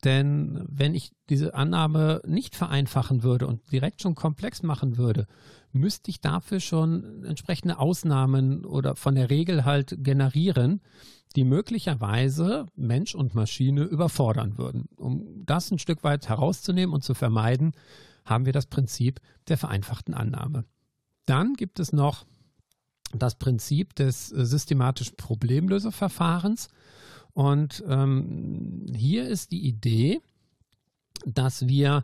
Denn 0.03 0.65
wenn 0.67 0.95
ich 0.95 1.13
diese 1.29 1.53
Annahme 1.53 2.21
nicht 2.25 2.55
vereinfachen 2.55 3.23
würde 3.23 3.47
und 3.47 3.71
direkt 3.71 4.01
schon 4.01 4.15
komplex 4.15 4.61
machen 4.61 4.97
würde, 4.97 5.27
müsste 5.71 6.11
ich 6.11 6.19
dafür 6.19 6.59
schon 6.59 7.23
entsprechende 7.23 7.79
Ausnahmen 7.79 8.65
oder 8.65 8.95
von 8.95 9.15
der 9.15 9.29
Regel 9.29 9.65
halt 9.65 9.95
generieren, 9.99 10.81
die 11.35 11.45
möglicherweise 11.45 12.67
Mensch 12.75 13.15
und 13.15 13.33
Maschine 13.33 13.83
überfordern 13.83 14.57
würden. 14.57 14.89
Um 14.97 15.45
das 15.45 15.71
ein 15.71 15.79
Stück 15.79 16.03
weit 16.03 16.29
herauszunehmen 16.29 16.93
und 16.93 17.03
zu 17.03 17.13
vermeiden, 17.13 17.71
haben 18.25 18.45
wir 18.45 18.53
das 18.53 18.67
Prinzip 18.67 19.19
der 19.47 19.57
vereinfachten 19.57 20.13
Annahme. 20.13 20.65
Dann 21.25 21.53
gibt 21.53 21.79
es 21.79 21.93
noch 21.93 22.25
das 23.13 23.35
Prinzip 23.35 23.95
des 23.95 24.27
systematischen 24.27 25.17
Problemlöseverfahrens. 25.17 26.69
Und 27.33 27.83
ähm, 27.87 28.85
hier 28.95 29.27
ist 29.27 29.51
die 29.51 29.65
Idee, 29.67 30.21
dass 31.25 31.67
wir 31.67 32.03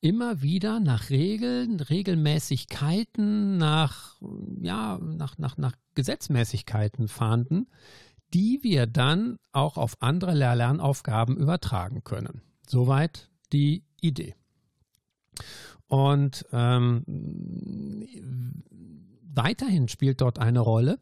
immer 0.00 0.42
wieder 0.42 0.80
nach 0.80 1.10
Regeln, 1.10 1.80
Regelmäßigkeiten, 1.80 3.58
nach, 3.58 4.16
ja, 4.60 4.98
nach, 4.98 5.38
nach, 5.38 5.56
nach 5.58 5.74
Gesetzmäßigkeiten 5.94 7.08
fahnden, 7.08 7.68
die 8.32 8.60
wir 8.62 8.86
dann 8.86 9.38
auch 9.52 9.76
auf 9.76 10.00
andere 10.00 10.34
Lernaufgaben 10.34 11.36
übertragen 11.36 12.04
können. 12.04 12.42
Soweit 12.66 13.28
die 13.52 13.84
Idee. 14.00 14.34
Und 15.88 16.46
ähm, 16.52 17.04
weiterhin 19.34 19.88
spielt 19.88 20.20
dort 20.20 20.38
eine 20.38 20.60
Rolle, 20.60 20.98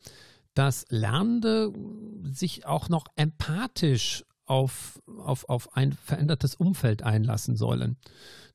dass 0.58 0.86
Lernende 0.88 1.72
sich 2.24 2.66
auch 2.66 2.88
noch 2.88 3.04
empathisch 3.14 4.24
auf, 4.44 5.00
auf, 5.06 5.48
auf 5.48 5.76
ein 5.76 5.92
verändertes 5.92 6.56
Umfeld 6.56 7.04
einlassen 7.04 7.54
sollen. 7.54 7.96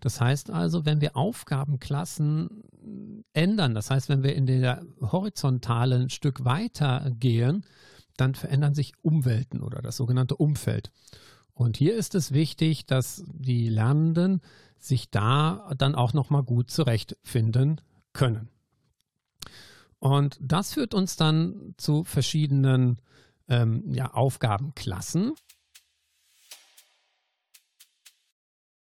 Das 0.02 0.20
heißt 0.20 0.50
also, 0.50 0.84
wenn 0.84 1.00
wir 1.00 1.16
Aufgabenklassen 1.16 2.66
ändern, 3.32 3.74
das 3.74 3.90
heißt, 3.90 4.10
wenn 4.10 4.22
wir 4.22 4.36
in 4.36 4.48
der 4.48 4.84
horizontalen 5.00 6.10
Stück 6.10 6.44
weiter 6.44 7.10
gehen, 7.20 7.66
dann 8.18 8.36
verändern 8.36 8.74
sich 8.74 8.92
Umwelten 9.02 9.62
oder 9.62 9.82
das 9.82 9.96
sogenannte 9.96 10.36
Umfeld. 10.36 10.92
Und 11.54 11.78
hier 11.78 11.96
ist 11.96 12.16
es 12.16 12.34
wichtig, 12.34 12.86
dass 12.86 13.24
die 13.28 13.70
Lernenden 13.70 14.42
sich 14.78 15.10
da 15.10 15.72
dann 15.78 15.96
auch 15.96 16.12
nochmal 16.12 16.44
gut 16.44 16.70
zurechtfinden 16.70 17.80
können. 18.12 18.50
Und 20.04 20.38
das 20.42 20.74
führt 20.74 20.94
uns 20.94 21.16
dann 21.16 21.76
zu 21.78 22.04
verschiedenen 22.04 23.00
ähm, 23.48 23.94
ja, 23.94 24.14
Aufgabenklassen. 24.14 25.32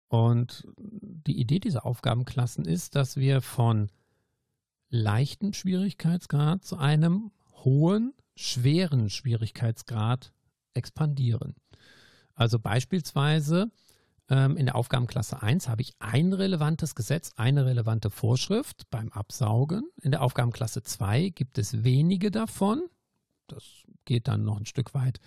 Und 0.09 0.67
die 0.77 1.39
Idee 1.39 1.61
dieser 1.61 1.87
Aufgabenklassen 1.87 2.65
ist, 2.65 2.97
dass 2.97 3.15
wir 3.15 3.41
von 3.41 3.89
leichten 4.89 5.55
Schwierigkeitsgrad 5.55 6.65
zu 6.65 6.77
einem 6.77 7.31
hohen, 7.53 8.15
schweren 8.35 9.09
Schwierigkeitsgrad 9.09 10.33
expandieren. 10.75 11.55
Also 12.35 12.59
beispielsweise 12.59 13.71
in 14.33 14.66
der 14.66 14.77
Aufgabenklasse 14.77 15.42
1 15.42 15.68
habe 15.68 15.83
ich 15.83 15.95
ein 15.99 16.33
relevantes 16.33 16.95
Gesetz, 16.95 17.33
eine 17.37 17.66
relevante 17.66 18.09
Vorschrift 18.09 18.88
beim 18.90 19.11
Absaugen. 19.11 19.83
In 20.01 20.11
der 20.11 20.23
Aufgabenklasse 20.23 20.83
2 20.83 21.31
gibt 21.31 21.59
es 21.59 21.85
wenige 21.85 22.31
davon. 22.31 22.83
Das 23.47 23.64
geht 24.05 24.29
dann 24.29 24.45
noch 24.45 24.59
ein 24.59 24.66
Stück 24.66 24.95
weit 24.95 25.21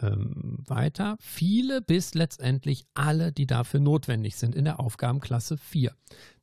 ähm, 0.00 0.58
weiter. 0.66 1.16
Viele 1.20 1.80
bis 1.80 2.14
letztendlich 2.14 2.86
alle, 2.94 3.32
die 3.32 3.46
dafür 3.46 3.80
notwendig 3.80 4.36
sind 4.36 4.54
in 4.54 4.64
der 4.64 4.80
Aufgabenklasse 4.80 5.56
4. 5.56 5.94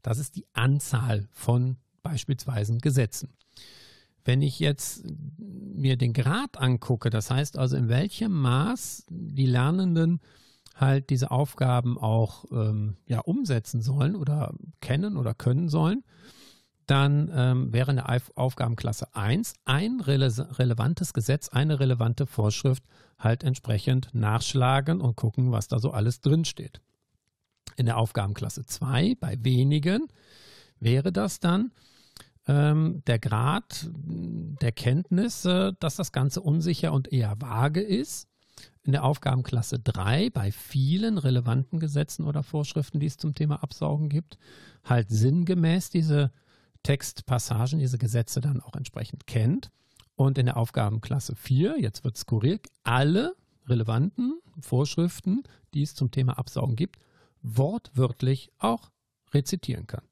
Das 0.01 0.17
ist 0.17 0.35
die 0.35 0.45
Anzahl 0.53 1.27
von 1.31 1.77
beispielsweise 2.03 2.77
Gesetzen. 2.77 3.33
Wenn 4.23 4.41
ich 4.41 4.59
jetzt 4.59 5.03
mir 5.27 5.97
den 5.97 6.13
Grad 6.13 6.57
angucke, 6.57 7.09
das 7.09 7.31
heißt 7.31 7.57
also 7.57 7.77
in 7.77 7.89
welchem 7.89 8.31
Maß 8.31 9.05
die 9.09 9.45
Lernenden 9.45 10.19
halt 10.79 11.09
diese 11.09 11.31
Aufgaben 11.31 11.97
auch 11.97 12.45
ähm, 12.51 12.97
ja, 13.07 13.19
umsetzen 13.19 13.81
sollen 13.81 14.15
oder 14.15 14.53
kennen 14.79 15.17
oder 15.17 15.33
können 15.33 15.69
sollen, 15.69 16.03
dann 16.85 17.29
ähm, 17.33 17.73
wäre 17.73 17.91
in 17.91 17.97
der 17.97 18.21
Aufgabenklasse 18.35 19.13
1 19.13 19.55
ein 19.65 19.99
rele 19.99 20.31
relevantes 20.57 21.13
Gesetz, 21.13 21.49
eine 21.49 21.79
relevante 21.79 22.25
Vorschrift 22.25 22.83
halt 23.19 23.43
entsprechend 23.43 24.09
nachschlagen 24.13 25.01
und 25.01 25.15
gucken, 25.15 25.51
was 25.51 25.67
da 25.67 25.79
so 25.79 25.91
alles 25.91 26.21
drinsteht. 26.21 26.79
In 27.75 27.87
der 27.87 27.97
Aufgabenklasse 27.97 28.65
2 28.65 29.15
bei 29.19 29.37
wenigen 29.41 30.07
wäre 30.79 31.11
das 31.11 31.39
dann 31.39 31.71
ähm, 32.47 33.03
der 33.07 33.19
Grad 33.19 33.89
der 33.93 34.71
Kenntnis, 34.71 35.41
dass 35.41 35.95
das 35.97 36.11
Ganze 36.13 36.41
unsicher 36.41 36.93
und 36.93 37.11
eher 37.11 37.35
vage 37.41 37.81
ist 37.81 38.29
in 38.87 38.93
der 38.93 39.03
Aufgabenklasse 39.03 39.79
3 39.79 40.29
bei 40.29 40.49
vielen 40.49 41.17
relevanten 41.17 41.79
Gesetzen 41.79 42.25
oder 42.25 42.41
Vorschriften, 42.41 43.01
die 43.01 43.05
es 43.05 43.17
zum 43.17 43.35
Thema 43.35 43.61
Absaugen 43.61 44.07
gibt, 44.07 44.37
halt 44.85 45.09
sinngemäß 45.09 45.89
diese 45.89 46.31
Textpassagen, 46.83 47.79
diese 47.79 47.97
Gesetze 47.97 48.39
dann 48.39 48.61
auch 48.61 48.75
entsprechend 48.75 49.27
kennt. 49.27 49.71
Und 50.15 50.37
in 50.37 50.45
der 50.45 50.55
Aufgabenklasse 50.55 51.35
4, 51.35 51.81
jetzt 51.81 52.05
wird 52.05 52.17
skurril, 52.17 52.61
alle 52.83 53.35
relevanten 53.67 54.39
Vorschriften, 54.61 55.43
die 55.73 55.81
es 55.81 55.93
zum 55.93 56.09
Thema 56.09 56.37
Absaugen 56.39 56.77
gibt, 56.77 56.97
wortwörtlich 57.41 58.51
auch 58.57 58.89
rezitieren 59.33 59.85
kann. 59.85 60.03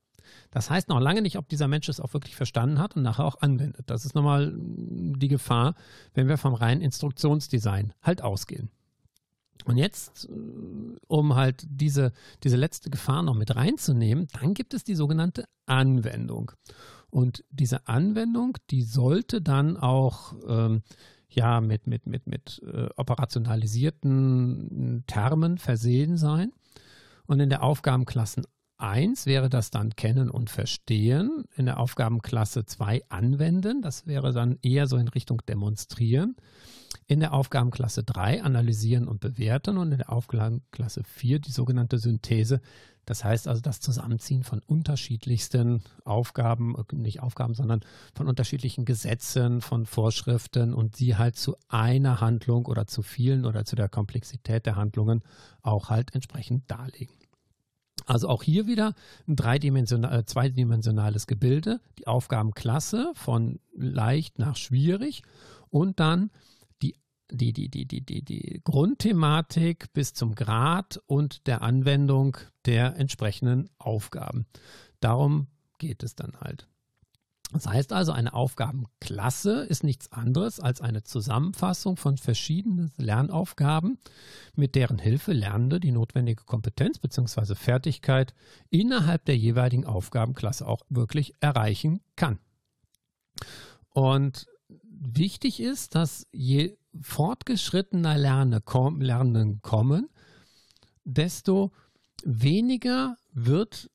Das 0.52 0.70
heißt 0.70 0.90
noch 0.90 1.00
lange 1.00 1.22
nicht, 1.22 1.38
ob 1.38 1.50
dieser 1.50 1.68
Mensch 1.68 1.90
es 1.90 2.00
auch 2.00 2.14
wirklich 2.14 2.36
verstanden 2.36 2.80
hat 2.80 2.96
und 2.96 3.04
nachher 3.04 3.26
auch 3.26 3.42
anwendet. 3.42 3.90
Das 3.90 4.06
ist 4.06 4.16
nochmal 4.16 4.54
die 4.58 5.28
Gefahr, 5.28 5.76
wenn 6.14 6.28
wir 6.28 6.38
vom 6.38 6.54
reinen 6.54 6.82
Instruktionsdesign 6.82 7.94
halt 8.02 8.22
ausgehen. 8.22 8.70
Und 9.66 9.78
jetzt, 9.78 10.30
äh, 10.30 10.34
um 11.08 11.36
halt 11.36 11.66
diese, 11.68 12.12
diese 12.44 12.58
letzte 12.58 12.90
Gefahr 12.90 13.24
noch 13.24 13.36
mit 13.36 13.56
reinzunehmen, 13.56 14.28
dann 14.40 14.54
gibt 14.54 14.74
es 14.74 14.84
die 14.84 14.96
sogenannte 14.96 15.46
Anwendung. 15.66 16.52
Und 17.10 17.46
diese 17.50 17.88
Anwendung, 17.88 18.58
die 18.70 18.84
sollte 18.84 19.42
dann 19.42 19.78
auch 19.78 20.36
ähm, 20.48 20.84
ja 21.30 21.62
mit, 21.62 21.88
mit, 21.88 22.06
mit, 22.06 22.28
mit 22.28 22.62
äh, 22.66 22.90
operationalisierten 22.96 25.06
Termen 25.08 25.58
versehen 25.58 26.18
sein. 26.18 26.52
Und 27.26 27.40
in 27.40 27.50
der 27.50 27.64
Aufgabenklassen 27.64 28.46
1 28.78 29.26
wäre 29.26 29.50
das 29.50 29.72
dann 29.72 29.96
Kennen 29.96 30.30
und 30.30 30.50
Verstehen. 30.50 31.46
In 31.56 31.66
der 31.66 31.80
Aufgabenklasse 31.80 32.66
2 32.66 33.04
Anwenden. 33.10 33.82
Das 33.82 34.08
wäre 34.08 34.34
dann 34.34 34.58
eher 34.62 34.88
so 34.88 34.98
in 34.98 35.08
Richtung 35.08 35.42
Demonstrieren. 35.48 36.36
In 37.08 37.20
der 37.20 37.34
Aufgabenklasse 37.34 38.04
3 38.04 38.44
Analysieren 38.44 39.08
und 39.08 39.20
Bewerten. 39.20 39.78
Und 39.78 39.92
in 39.92 40.00
der 40.00 40.12
Aufgabenklasse 40.12 41.04
4 41.04 41.40
die 41.40 41.52
sogenannte 41.52 41.98
Synthese. 41.98 42.62
Das 43.06 43.24
heißt 43.24 43.48
also 43.48 43.62
das 43.62 43.80
Zusammenziehen 43.80 44.44
von 44.44 44.62
unterschiedlichsten 44.66 45.84
Aufgaben, 46.06 46.76
nicht 46.92 47.22
Aufgaben, 47.22 47.54
sondern 47.54 47.82
von 48.16 48.28
unterschiedlichen 48.28 48.84
Gesetzen, 48.84 49.62
von 49.62 49.86
Vorschriften 49.86 50.74
und 50.74 50.96
sie 50.96 51.16
halt 51.16 51.36
zu 51.36 51.56
einer 51.68 52.20
Handlung 52.20 52.66
oder 52.66 52.88
zu 52.88 53.04
vielen 53.04 53.46
oder 53.46 53.64
zu 53.64 53.76
der 53.76 53.90
Komplexität 53.90 54.66
der 54.66 54.76
Handlungen 54.76 55.22
auch 55.62 55.92
halt 55.92 56.16
entsprechend 56.16 56.70
darlegen. 56.70 57.16
Also 58.06 58.30
auch 58.30 58.44
hier 58.44 58.68
wieder 58.68 58.94
ein 59.28 59.36
dreidimensional, 59.36 60.20
äh, 60.20 60.26
zweidimensionales 60.26 61.28
Gebilde, 61.28 61.80
die 61.98 62.08
Aufgabenklasse 62.08 63.12
von 63.16 63.60
leicht 63.74 64.40
nach 64.40 64.56
schwierig 64.56 65.24
und 65.70 66.00
dann 66.00 66.30
die, 66.82 66.96
die, 67.32 67.52
die, 67.52 67.70
die, 67.70 67.86
die, 67.86 68.02
die, 68.02 68.22
die 68.22 68.62
Grundthematik 68.64 69.92
bis 69.94 70.14
zum 70.14 70.36
Grad 70.36 71.02
und 71.08 71.48
der 71.48 71.62
Anwendung 71.62 72.38
der 72.66 72.96
entsprechenden 72.98 73.70
Aufgaben. 73.80 74.46
Darum 75.00 75.48
geht 75.80 76.04
es 76.04 76.16
dann 76.16 76.34
halt. 76.40 76.68
Das 77.52 77.68
heißt 77.68 77.94
also, 77.94 78.12
eine 78.12 78.34
Aufgabenklasse 78.34 79.64
ist 79.64 79.84
nichts 79.84 80.12
anderes 80.12 80.60
als 80.60 80.82
eine 80.82 81.04
Zusammenfassung 81.04 81.96
von 81.96 82.18
verschiedenen 82.18 82.92
Lernaufgaben, 82.98 84.00
mit 84.56 84.76
deren 84.76 84.98
Hilfe 84.98 85.32
Lernende 85.32 85.80
die 85.80 85.92
notwendige 85.92 86.44
Kompetenz 86.44 87.00
bzw. 87.00 87.56
Fertigkeit 87.56 88.34
innerhalb 88.70 89.26
der 89.26 89.38
jeweiligen 89.38 89.86
Aufgabenklasse 89.86 90.68
auch 90.68 90.82
wirklich 90.90 91.34
erreichen 91.40 92.02
kann. 92.16 92.40
Und 93.90 94.48
wichtig 94.68 95.60
ist, 95.60 95.96
dass 95.96 96.28
je 96.32 96.78
fortgeschrittener 97.00 98.18
Lerne, 98.18 98.62
komm, 98.62 99.02
Lernenden 99.02 99.62
kommen, 99.62 100.10
desto 101.04 101.72
weniger 102.24 103.18
wird 103.32 103.90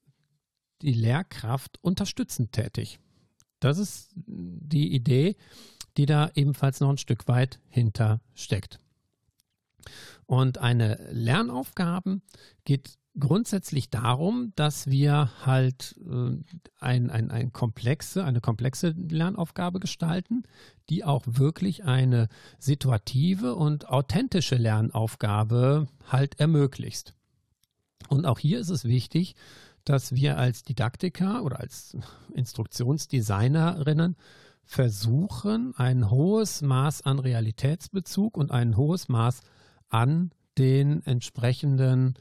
die 0.83 0.93
Lehrkraft 0.93 1.79
unterstützend 1.83 2.53
tätig. 2.53 3.01
Das 3.61 3.79
ist 3.79 4.11
die 4.17 4.95
Idee, 4.95 5.37
die 5.97 6.07
da 6.07 6.31
ebenfalls 6.35 6.81
noch 6.81 6.91
ein 6.91 6.99
Stück 6.99 7.29
weit 7.29 7.61
hinter 7.69 8.21
steckt. 8.35 8.79
Und 10.27 10.59
eine 10.59 11.09
Lernaufgabe 11.11 12.21
geht 12.65 12.99
grundsätzlich 13.19 13.91
darum, 13.91 14.53
dass 14.55 14.87
wir 14.87 15.31
halt 15.45 15.97
äh, 16.09 16.37
ein, 16.79 17.11
ein, 17.11 17.31
ein 17.31 17.53
komplexe, 17.53 18.25
eine 18.25 18.41
komplexe 18.41 18.91
Lernaufgabe 18.91 19.81
gestalten, 19.81 20.45
die 20.89 21.05
auch 21.05 21.25
wirklich 21.27 21.85
eine 21.85 22.29
situative 22.59 23.55
und 23.57 23.89
authentische 23.89 24.57
Lernaufgabe 24.57 25.89
halt 26.07 26.39
ermöglicht. 26.39 27.15
Und 28.09 28.27
auch 28.27 28.39
hier 28.39 28.59
ist 28.59 28.71
es 28.71 28.85
wichtig, 28.85 29.35
dass 29.85 30.15
wir 30.15 30.39
als 30.39 30.63
Didaktiker 30.63 31.43
oder 31.43 31.61
als 31.61 31.97
Instruktionsdesignerinnen 32.35 34.17
versuchen, 34.65 35.75
ein 35.77 36.11
hohes 36.11 36.63
Maß 36.63 37.03
an 37.03 37.19
Realitätsbezug 37.19 38.37
und 38.37 38.53
ein 38.53 38.77
hohes 38.77 39.09
Maß 39.09 39.41
an 39.89 40.31
den 40.59 41.05
entsprechenden 41.05 42.15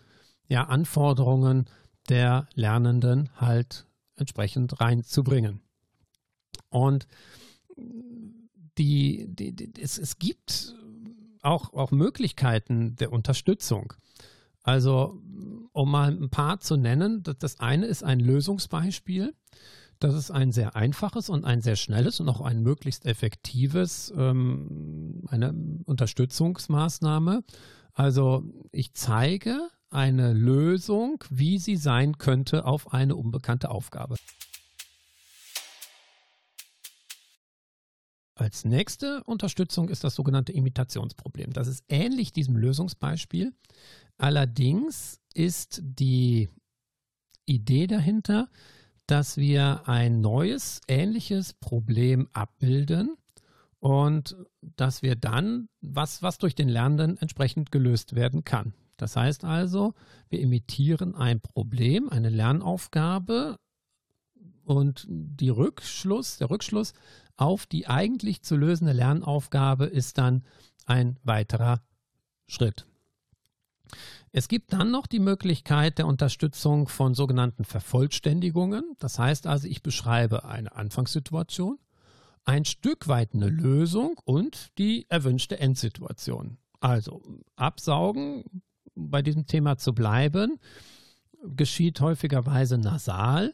ja, 0.47 0.63
Anforderungen 0.63 1.65
der 2.09 2.47
Lernenden 2.55 3.29
halt 3.35 3.85
entsprechend 4.15 4.81
reinzubringen. 4.81 5.61
Und 6.69 7.07
die, 8.77 9.27
die, 9.27 9.55
die, 9.55 9.81
es, 9.81 9.97
es 9.97 10.17
gibt 10.17 10.75
auch, 11.41 11.73
auch 11.73 11.91
Möglichkeiten 11.91 12.95
der 12.95 13.11
Unterstützung. 13.11 13.93
Also, 14.63 15.21
um 15.71 15.91
mal 15.91 16.11
ein 16.11 16.29
paar 16.29 16.59
zu 16.59 16.75
nennen, 16.77 17.23
das 17.23 17.59
eine 17.59 17.85
ist 17.85 18.03
ein 18.03 18.19
Lösungsbeispiel. 18.19 19.33
Das 19.99 20.15
ist 20.15 20.31
ein 20.31 20.53
sehr 20.53 20.77
einfaches 20.77 21.29
und 21.29 21.43
ein 21.43 21.61
sehr 21.61 21.75
schnelles 21.75 22.21
und 22.21 22.29
auch 22.29 22.39
ein 22.39 22.61
möglichst 22.61 23.05
effektives, 23.05 24.13
ähm, 24.15 25.23
eine 25.27 25.53
Unterstützungsmaßnahme. 25.85 27.43
Also 27.93 28.43
ich 28.71 28.93
zeige 28.93 29.59
eine 29.89 30.31
Lösung, 30.31 31.23
wie 31.29 31.57
sie 31.57 31.75
sein 31.75 32.17
könnte 32.17 32.63
auf 32.65 32.93
eine 32.93 33.15
unbekannte 33.15 33.71
Aufgabe. 33.71 34.15
Als 38.35 38.63
nächste 38.63 39.21
Unterstützung 39.25 39.89
ist 39.89 40.05
das 40.05 40.15
sogenannte 40.15 40.53
Imitationsproblem. 40.53 41.51
Das 41.51 41.67
ist 41.67 41.83
ähnlich 41.89 42.31
diesem 42.31 42.55
Lösungsbeispiel. 42.55 43.51
Allerdings 44.19 45.21
ist 45.34 45.82
die 45.82 46.49
Idee 47.45 47.88
dahinter, 47.88 48.49
dass 49.08 49.38
wir 49.38 49.88
ein 49.88 50.19
neues, 50.19 50.82
ähnliches 50.89 51.53
Problem 51.53 52.27
abbilden 52.34 53.15
und 53.79 54.36
dass 54.62 55.01
wir 55.01 55.15
dann, 55.15 55.69
was, 55.79 56.21
was 56.21 56.38
durch 56.38 56.53
den 56.53 56.67
Lernenden 56.67 57.17
entsprechend 57.17 57.71
gelöst 57.71 58.13
werden 58.13 58.43
kann. 58.43 58.73
Das 58.97 59.15
heißt 59.15 59.45
also, 59.45 59.93
wir 60.27 60.41
imitieren 60.41 61.15
ein 61.15 61.39
Problem, 61.39 62.10
eine 62.10 62.29
Lernaufgabe 62.29 63.58
und 64.65 65.05
die 65.08 65.49
Rückschluss, 65.49 66.38
der 66.38 66.49
Rückschluss 66.49 66.91
auf 67.38 67.65
die 67.65 67.88
eigentlich 67.88 68.43
zu 68.43 68.58
lösende 68.58 68.91
Lernaufgabe 68.91 69.86
ist 69.86 70.17
dann 70.17 70.43
ein 70.86 71.17
weiterer 71.23 71.82
Schritt. 72.47 72.88
Es 74.32 74.47
gibt 74.47 74.73
dann 74.73 74.91
noch 74.91 75.08
die 75.08 75.19
Möglichkeit 75.19 75.97
der 75.97 76.08
Unterstützung 76.08 76.88
von 76.88 77.13
sogenannten 77.15 77.65
Vervollständigungen. 77.65 78.95
Das 78.99 79.17
heißt 79.17 79.47
also, 79.47 79.67
ich 79.67 79.82
beschreibe 79.82 80.45
eine 80.45 80.75
Anfangssituation, 80.75 81.80
ein 82.45 82.65
Stück 82.65 83.08
weit 83.08 83.34
eine 83.34 83.49
Lösung 83.49 84.19
und 84.23 84.78
die 84.78 85.06
erwünschte 85.10 85.60
Endsituation. 85.60 86.58
Also 86.80 87.21
absaugen, 87.56 88.43
bei 88.95 89.21
diesem 89.21 89.45
Thema 89.45 89.78
zu 89.78 89.93
bleiben, 89.93 90.60
geschieht 91.43 92.02
häufigerweise 92.02 92.78
nasal. 92.78 93.54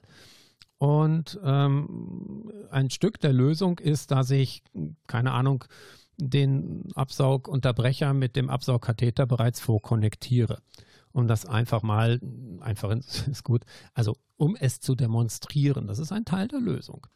Und 0.78 1.40
ähm, 1.44 2.52
ein 2.70 2.90
Stück 2.90 3.20
der 3.20 3.34
Lösung 3.34 3.80
ist, 3.80 4.12
dass 4.12 4.30
ich, 4.30 4.62
keine 5.08 5.32
Ahnung, 5.32 5.66
den 6.18 6.92
Absaugunterbrecher 6.96 8.14
mit 8.14 8.36
dem 8.36 8.50
Absaugkatheter 8.50 9.26
bereits 9.26 9.60
vorkonnektiere. 9.60 10.62
Um 11.12 11.28
das 11.28 11.46
einfach 11.46 11.82
mal, 11.82 12.20
einfach 12.60 12.92
ist 12.92 13.44
gut, 13.44 13.64
also 13.94 14.18
um 14.38 14.56
es 14.56 14.80
zu 14.80 14.96
demonstrieren. 14.96 15.88
Das 15.88 16.00
ist 16.00 16.12
ein 16.12 16.26
Teil 16.26 16.48
der 16.48 16.60
Lösung. 16.60 17.08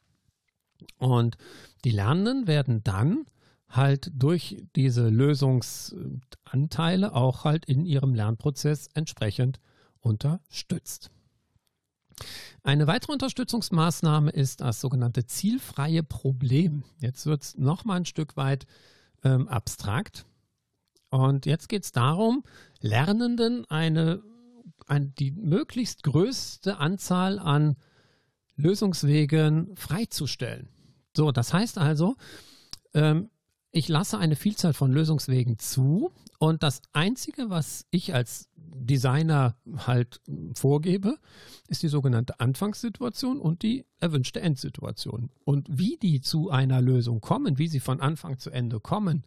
Und 0.97 1.37
die 1.83 1.91
Lernenden 1.91 2.47
werden 2.47 2.83
dann 2.83 3.25
halt 3.67 4.11
durch 4.13 4.63
diese 4.75 5.09
Lösungsanteile 5.09 7.13
auch 7.13 7.43
halt 7.43 7.65
in 7.65 7.85
ihrem 7.85 8.15
Lernprozess 8.15 8.87
entsprechend 8.93 9.59
unterstützt. 9.99 11.11
Eine 12.63 12.87
weitere 12.87 13.13
Unterstützungsmaßnahme 13.13 14.31
ist 14.31 14.61
das 14.61 14.81
sogenannte 14.81 15.25
zielfreie 15.25 16.03
Problem. 16.03 16.83
Jetzt 16.99 17.25
wird 17.25 17.43
es 17.43 17.57
nochmal 17.57 17.97
ein 17.97 18.05
Stück 18.05 18.37
weit 18.37 18.65
ähm, 19.23 19.47
abstrakt. 19.47 20.25
Und 21.09 21.45
jetzt 21.45 21.69
geht 21.69 21.83
es 21.83 21.91
darum, 21.91 22.43
Lernenden 22.81 23.65
eine, 23.69 24.21
ein, 24.87 25.13
die 25.15 25.31
möglichst 25.31 26.03
größte 26.03 26.77
Anzahl 26.77 27.39
an 27.39 27.75
Lösungswegen 28.55 29.75
freizustellen. 29.75 30.69
So, 31.15 31.31
das 31.31 31.53
heißt 31.53 31.77
also, 31.77 32.15
ähm, 32.93 33.29
ich 33.71 33.87
lasse 33.87 34.17
eine 34.17 34.35
Vielzahl 34.35 34.73
von 34.73 34.91
Lösungswegen 34.91 35.59
zu 35.59 36.11
und 36.39 36.63
das 36.63 36.81
Einzige, 36.93 37.49
was 37.49 37.85
ich 37.91 38.13
als 38.13 38.49
Designer 38.55 39.55
halt 39.77 40.21
vorgebe, 40.53 41.17
ist 41.67 41.83
die 41.83 41.87
sogenannte 41.87 42.39
Anfangssituation 42.39 43.39
und 43.39 43.61
die 43.61 43.85
erwünschte 43.99 44.41
Endsituation. 44.41 45.29
Und 45.43 45.67
wie 45.69 45.97
die 45.97 46.21
zu 46.21 46.49
einer 46.49 46.81
Lösung 46.81 47.21
kommen, 47.21 47.57
wie 47.57 47.67
sie 47.67 47.79
von 47.79 47.99
Anfang 47.99 48.39
zu 48.39 48.49
Ende 48.49 48.79
kommen, 48.79 49.25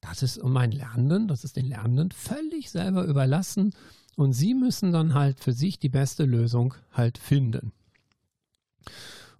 das 0.00 0.22
ist 0.22 0.38
um 0.38 0.52
meinen 0.52 0.72
Lernenden, 0.72 1.28
das 1.28 1.44
ist 1.44 1.56
den 1.56 1.66
Lernenden 1.66 2.10
völlig 2.12 2.70
selber 2.70 3.04
überlassen 3.04 3.74
und 4.16 4.32
sie 4.32 4.54
müssen 4.54 4.92
dann 4.92 5.14
halt 5.14 5.40
für 5.40 5.52
sich 5.52 5.78
die 5.78 5.88
beste 5.88 6.24
Lösung 6.24 6.74
halt 6.92 7.18
finden. 7.18 7.72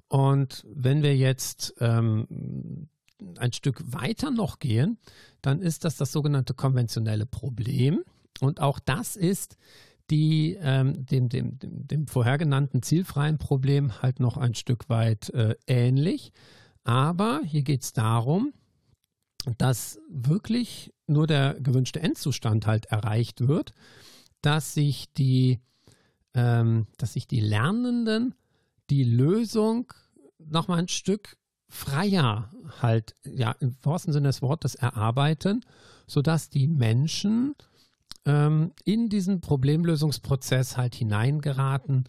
Und 0.09 0.67
wenn 0.69 1.03
wir 1.03 1.17
jetzt 1.17 1.75
ähm, 1.79 2.89
ein 3.39 3.53
Stück 3.53 3.83
weiter 3.93 4.31
noch 4.31 4.59
gehen, 4.59 4.99
dann 5.43 5.61
ist 5.61 5.85
das 5.85 5.97
das 5.97 6.13
sogenannte 6.13 6.55
konventionelle 6.55 7.27
Problem. 7.27 8.03
Und 8.41 8.61
auch 8.61 8.79
das 8.79 9.17
ist 9.17 9.57
die, 10.11 10.59
ähm, 10.61 11.07
dem, 11.07 11.29
dem, 11.29 11.59
dem, 11.59 11.87
dem 11.87 12.07
vorher 12.07 12.39
genannten 12.39 12.83
zielfreien 12.83 13.39
Problem 13.39 14.03
halt 14.03 14.21
noch 14.21 14.37
ein 14.37 14.55
Stück 14.55 14.89
weit 14.89 15.31
äh, 15.31 15.55
ähnlich. 15.67 16.33
Aber 16.85 17.41
hier 17.45 17.63
geht 17.63 17.83
es 17.83 17.93
darum, 17.93 18.53
dass 19.59 19.99
wirklich 20.09 20.93
nur 21.07 21.27
der 21.27 21.55
gewünschte 21.61 22.01
Endzustand 22.01 22.67
halt 22.67 22.87
erreicht 22.87 23.47
wird, 23.47 23.73
dass 24.43 24.75
sich 24.75 25.13
die, 25.15 25.61
ähm, 26.35 26.87
dass 26.97 27.15
sich 27.15 27.27
die 27.27 27.41
Lernenden 27.41 28.35
die 28.91 29.05
Lösung 29.05 29.93
nochmal 30.39 30.81
ein 30.81 30.89
Stück 30.89 31.37
freier 31.71 32.51
halt, 32.83 33.15
ja, 33.25 33.53
im 33.61 33.77
wahrsten 33.83 34.13
Sinne 34.13 34.29
des 34.29 34.43
Wortes 34.43 34.75
erarbeiten, 34.75 35.65
sodass 36.07 36.51
die 36.51 36.67
Menschen 36.67 37.55
ähm, 38.27 38.73
in 38.85 39.09
diesen 39.09 39.41
Problemlösungsprozess 39.41 40.77
halt 40.77 40.95
hineingeraten 40.95 42.09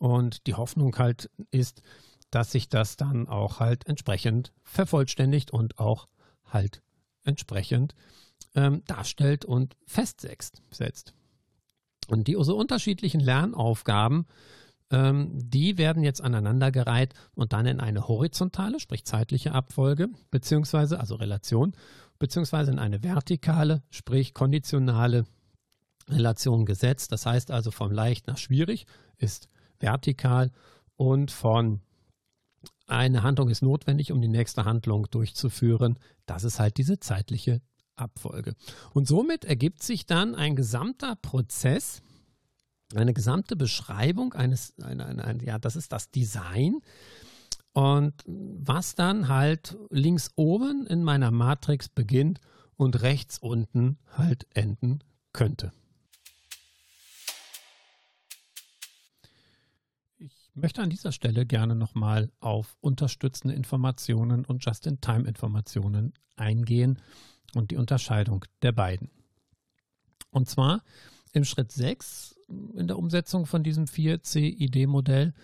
und 0.00 0.46
die 0.46 0.54
Hoffnung 0.54 0.96
halt 0.96 1.30
ist, 1.50 1.82
dass 2.30 2.50
sich 2.50 2.68
das 2.68 2.96
dann 2.96 3.28
auch 3.28 3.60
halt 3.60 3.86
entsprechend 3.86 4.52
vervollständigt 4.62 5.52
und 5.52 5.78
auch 5.78 6.08
halt 6.46 6.82
entsprechend 7.22 7.94
ähm, 8.54 8.82
darstellt 8.86 9.44
und 9.44 9.76
festsetzt. 9.86 11.14
Und 12.08 12.26
die 12.26 12.36
so 12.40 12.56
unterschiedlichen 12.56 13.20
Lernaufgaben 13.20 14.26
ähm, 14.90 15.30
die 15.34 15.78
werden 15.78 16.02
jetzt 16.02 16.20
aneinandergereiht 16.20 17.14
und 17.34 17.52
dann 17.52 17.66
in 17.66 17.80
eine 17.80 18.08
horizontale, 18.08 18.80
sprich 18.80 19.04
zeitliche 19.04 19.52
Abfolge, 19.52 20.08
beziehungsweise, 20.30 21.00
also 21.00 21.14
Relation, 21.16 21.72
beziehungsweise 22.18 22.70
in 22.70 22.78
eine 22.78 23.02
vertikale, 23.02 23.82
sprich 23.90 24.34
konditionale 24.34 25.24
Relation 26.08 26.66
gesetzt. 26.66 27.12
Das 27.12 27.26
heißt 27.26 27.50
also 27.50 27.70
vom 27.70 27.90
leicht 27.90 28.26
nach 28.26 28.38
schwierig 28.38 28.86
ist 29.16 29.48
vertikal 29.78 30.50
und 30.96 31.30
von 31.30 31.80
eine 32.86 33.22
Handlung 33.22 33.48
ist 33.48 33.62
notwendig, 33.62 34.12
um 34.12 34.20
die 34.20 34.28
nächste 34.28 34.64
Handlung 34.64 35.06
durchzuführen. 35.10 35.98
Das 36.26 36.44
ist 36.44 36.60
halt 36.60 36.76
diese 36.76 37.00
zeitliche 37.00 37.62
Abfolge. 37.96 38.54
Und 38.92 39.08
somit 39.08 39.44
ergibt 39.44 39.82
sich 39.82 40.06
dann 40.06 40.34
ein 40.34 40.56
gesamter 40.56 41.16
Prozess, 41.16 42.02
eine 42.94 43.14
gesamte 43.14 43.56
Beschreibung 43.56 44.34
eines, 44.34 44.74
ein, 44.82 45.00
ein, 45.00 45.20
ein, 45.20 45.40
ja, 45.40 45.58
das 45.58 45.76
ist 45.76 45.92
das 45.92 46.10
Design. 46.10 46.80
Und 47.72 48.14
was 48.26 48.94
dann 48.94 49.28
halt 49.28 49.76
links 49.90 50.30
oben 50.36 50.86
in 50.86 51.02
meiner 51.02 51.30
Matrix 51.30 51.88
beginnt 51.88 52.40
und 52.76 53.02
rechts 53.02 53.38
unten 53.38 53.98
halt 54.16 54.46
enden 54.54 55.00
könnte. 55.32 55.72
Ich 60.18 60.50
möchte 60.54 60.82
an 60.82 60.90
dieser 60.90 61.10
Stelle 61.10 61.46
gerne 61.46 61.74
nochmal 61.74 62.30
auf 62.38 62.76
unterstützende 62.80 63.56
Informationen 63.56 64.44
und 64.44 64.64
Just-in-Time-Informationen 64.64 66.14
eingehen 66.36 67.02
und 67.56 67.72
die 67.72 67.76
Unterscheidung 67.76 68.44
der 68.62 68.70
beiden. 68.70 69.10
Und 70.30 70.48
zwar 70.48 70.82
im 71.34 71.44
Schritt 71.44 71.72
6 71.72 72.36
in 72.76 72.86
der 72.86 72.98
Umsetzung 72.98 73.46
von 73.46 73.62
diesem 73.62 73.84
4CID-Modell 73.84 75.34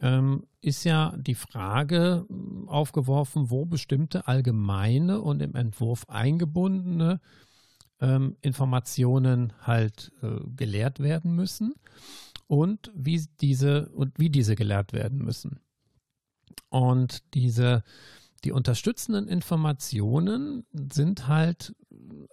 ähm, 0.00 0.46
ist 0.60 0.84
ja 0.84 1.14
die 1.16 1.34
Frage 1.34 2.26
ähm, 2.28 2.68
aufgeworfen, 2.68 3.50
wo 3.50 3.64
bestimmte 3.64 4.28
allgemeine 4.28 5.20
und 5.20 5.40
im 5.40 5.54
Entwurf 5.54 6.08
eingebundene 6.08 7.20
ähm, 8.00 8.36
Informationen 8.42 9.54
halt 9.62 10.12
äh, 10.22 10.40
gelehrt 10.54 11.00
werden 11.00 11.34
müssen 11.34 11.74
und 12.46 12.92
wie 12.94 13.24
diese 13.40 13.88
und 13.88 14.18
wie 14.18 14.28
diese 14.28 14.54
gelehrt 14.54 14.92
werden 14.92 15.24
müssen. 15.24 15.60
Und 16.68 17.22
diese 17.32 17.82
die 18.44 18.52
unterstützenden 18.52 19.28
Informationen 19.28 20.66
sind 20.72 21.26
halt 21.26 21.74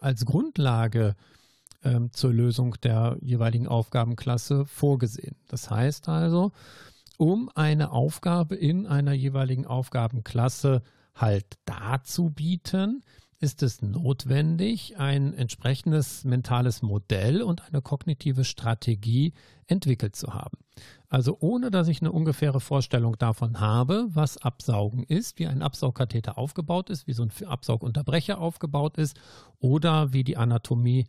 als 0.01 0.25
Grundlage 0.25 1.15
ähm, 1.83 2.11
zur 2.13 2.33
Lösung 2.33 2.75
der 2.83 3.17
jeweiligen 3.21 3.67
Aufgabenklasse 3.67 4.65
vorgesehen. 4.65 5.35
Das 5.47 5.69
heißt 5.69 6.09
also, 6.09 6.51
um 7.17 7.49
eine 7.55 7.91
Aufgabe 7.91 8.55
in 8.55 8.87
einer 8.87 9.13
jeweiligen 9.13 9.65
Aufgabenklasse 9.65 10.81
halt 11.15 11.45
darzubieten, 11.65 13.03
ist 13.43 13.61
es 13.61 13.81
notwendig, 13.81 14.97
ein 14.97 15.33
entsprechendes 15.33 16.23
mentales 16.23 16.81
Modell 16.81 17.41
und 17.41 17.61
eine 17.67 17.81
kognitive 17.81 18.45
Strategie 18.45 19.33
entwickelt 19.67 20.15
zu 20.15 20.33
haben. 20.33 20.57
Also 21.09 21.37
ohne 21.41 21.69
dass 21.69 21.89
ich 21.89 22.01
eine 22.01 22.13
ungefähre 22.13 22.61
Vorstellung 22.61 23.17
davon 23.17 23.59
habe, 23.59 24.07
was 24.13 24.37
Absaugen 24.37 25.03
ist, 25.03 25.39
wie 25.39 25.47
ein 25.47 25.61
Absaugkatheter 25.61 26.37
aufgebaut 26.37 26.89
ist, 26.89 27.05
wie 27.05 27.13
so 27.13 27.23
ein 27.23 27.31
Absaugunterbrecher 27.45 28.39
aufgebaut 28.39 28.97
ist 28.97 29.19
oder 29.59 30.13
wie 30.13 30.23
die 30.23 30.37
Anatomie 30.37 31.05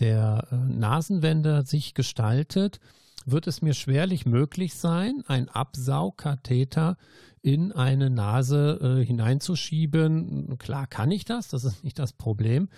der 0.00 0.48
äh, 0.50 0.56
Nasenwände 0.56 1.64
sich 1.64 1.94
gestaltet, 1.94 2.80
wird 3.26 3.46
es 3.46 3.62
mir 3.62 3.74
schwerlich 3.74 4.26
möglich 4.26 4.74
sein, 4.74 5.22
ein 5.26 5.48
Absaugkatheter 5.48 6.96
in 7.42 7.72
eine 7.72 8.10
Nase 8.10 9.00
äh, 9.00 9.04
hineinzuschieben. 9.04 10.56
Klar 10.58 10.86
kann 10.86 11.10
ich 11.10 11.24
das, 11.24 11.48
das 11.48 11.64
ist 11.64 11.84
nicht 11.84 11.98
das 11.98 12.12
Problem. 12.12 12.68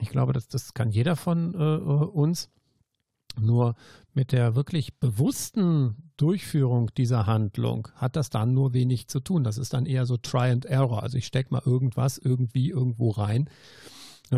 Ich 0.00 0.08
glaube, 0.08 0.32
das, 0.32 0.48
das 0.48 0.74
kann 0.74 0.90
jeder 0.90 1.16
von 1.16 1.54
äh, 1.54 1.58
äh, 1.58 1.78
uns. 1.78 2.48
Nur 3.38 3.76
mit 4.12 4.32
der 4.32 4.56
wirklich 4.56 4.98
bewussten 4.98 6.10
Durchführung 6.16 6.92
dieser 6.96 7.26
Handlung 7.26 7.88
hat 7.94 8.16
das 8.16 8.28
dann 8.28 8.52
nur 8.52 8.74
wenig 8.74 9.06
zu 9.06 9.20
tun. 9.20 9.44
Das 9.44 9.56
ist 9.56 9.72
dann 9.72 9.86
eher 9.86 10.04
so 10.04 10.16
Try 10.16 10.50
and 10.50 10.64
Error. 10.66 11.04
Also 11.04 11.16
ich 11.16 11.26
stecke 11.26 11.52
mal 11.52 11.62
irgendwas 11.64 12.18
irgendwie 12.18 12.70
irgendwo 12.70 13.10
rein. 13.10 13.48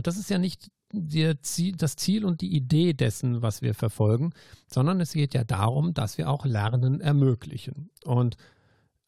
Das 0.01 0.17
ist 0.17 0.31
ja 0.31 0.39
nicht 0.39 0.71
das 0.93 1.97
Ziel 1.97 2.25
und 2.25 2.41
die 2.41 2.55
Idee 2.55 2.93
dessen, 2.93 3.43
was 3.43 3.63
wir 3.63 3.75
verfolgen, 3.75 4.33
sondern 4.67 5.01
es 5.01 5.13
geht 5.13 5.35
ja 5.35 5.45
darum, 5.45 5.95
dass 5.95 6.19
wir 6.19 6.29
auch 6.29 6.45
Lernen 6.45 7.01
ermöglichen. 7.01 7.91
Und 8.05 8.37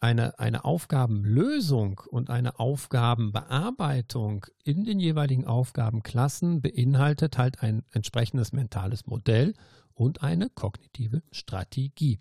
eine, 0.00 0.38
eine 0.38 0.64
Aufgabenlösung 0.64 2.02
und 2.10 2.28
eine 2.28 2.58
Aufgabenbearbeitung 2.58 4.46
in 4.62 4.84
den 4.84 5.00
jeweiligen 5.00 5.46
Aufgabenklassen 5.46 6.60
beinhaltet 6.60 7.38
halt 7.38 7.62
ein 7.62 7.82
entsprechendes 7.90 8.52
mentales 8.52 9.06
Modell 9.06 9.54
und 9.94 10.22
eine 10.22 10.50
kognitive 10.50 11.22
Strategie. 11.32 12.18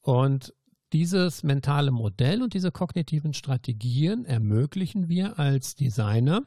Und 0.00 0.54
dieses 0.94 1.42
mentale 1.42 1.90
Modell 1.90 2.42
und 2.42 2.54
diese 2.54 2.70
kognitiven 2.70 3.34
Strategien 3.34 4.24
ermöglichen 4.24 5.08
wir 5.08 5.38
als 5.38 5.74
Designer 5.74 6.42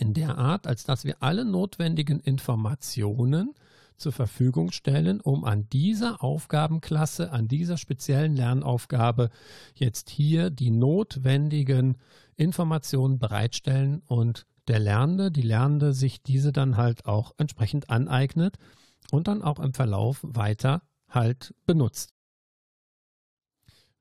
in 0.00 0.14
der 0.14 0.38
Art, 0.38 0.66
als 0.66 0.84
dass 0.84 1.04
wir 1.04 1.22
alle 1.22 1.44
notwendigen 1.44 2.20
Informationen 2.20 3.54
zur 3.96 4.12
Verfügung 4.12 4.72
stellen, 4.72 5.20
um 5.20 5.44
an 5.44 5.68
dieser 5.68 6.24
Aufgabenklasse, 6.24 7.32
an 7.32 7.48
dieser 7.48 7.76
speziellen 7.76 8.34
Lernaufgabe 8.34 9.28
jetzt 9.74 10.08
hier 10.08 10.48
die 10.48 10.70
notwendigen 10.70 11.98
Informationen 12.36 13.18
bereitstellen 13.18 14.02
und 14.06 14.46
der 14.68 14.78
Lernende, 14.78 15.30
die 15.30 15.42
Lernende 15.42 15.92
sich 15.92 16.22
diese 16.22 16.52
dann 16.52 16.78
halt 16.78 17.04
auch 17.04 17.34
entsprechend 17.36 17.90
aneignet 17.90 18.56
und 19.10 19.28
dann 19.28 19.42
auch 19.42 19.58
im 19.58 19.74
Verlauf 19.74 20.20
weiter 20.22 20.82
halt 21.08 21.54
benutzt. 21.66 22.14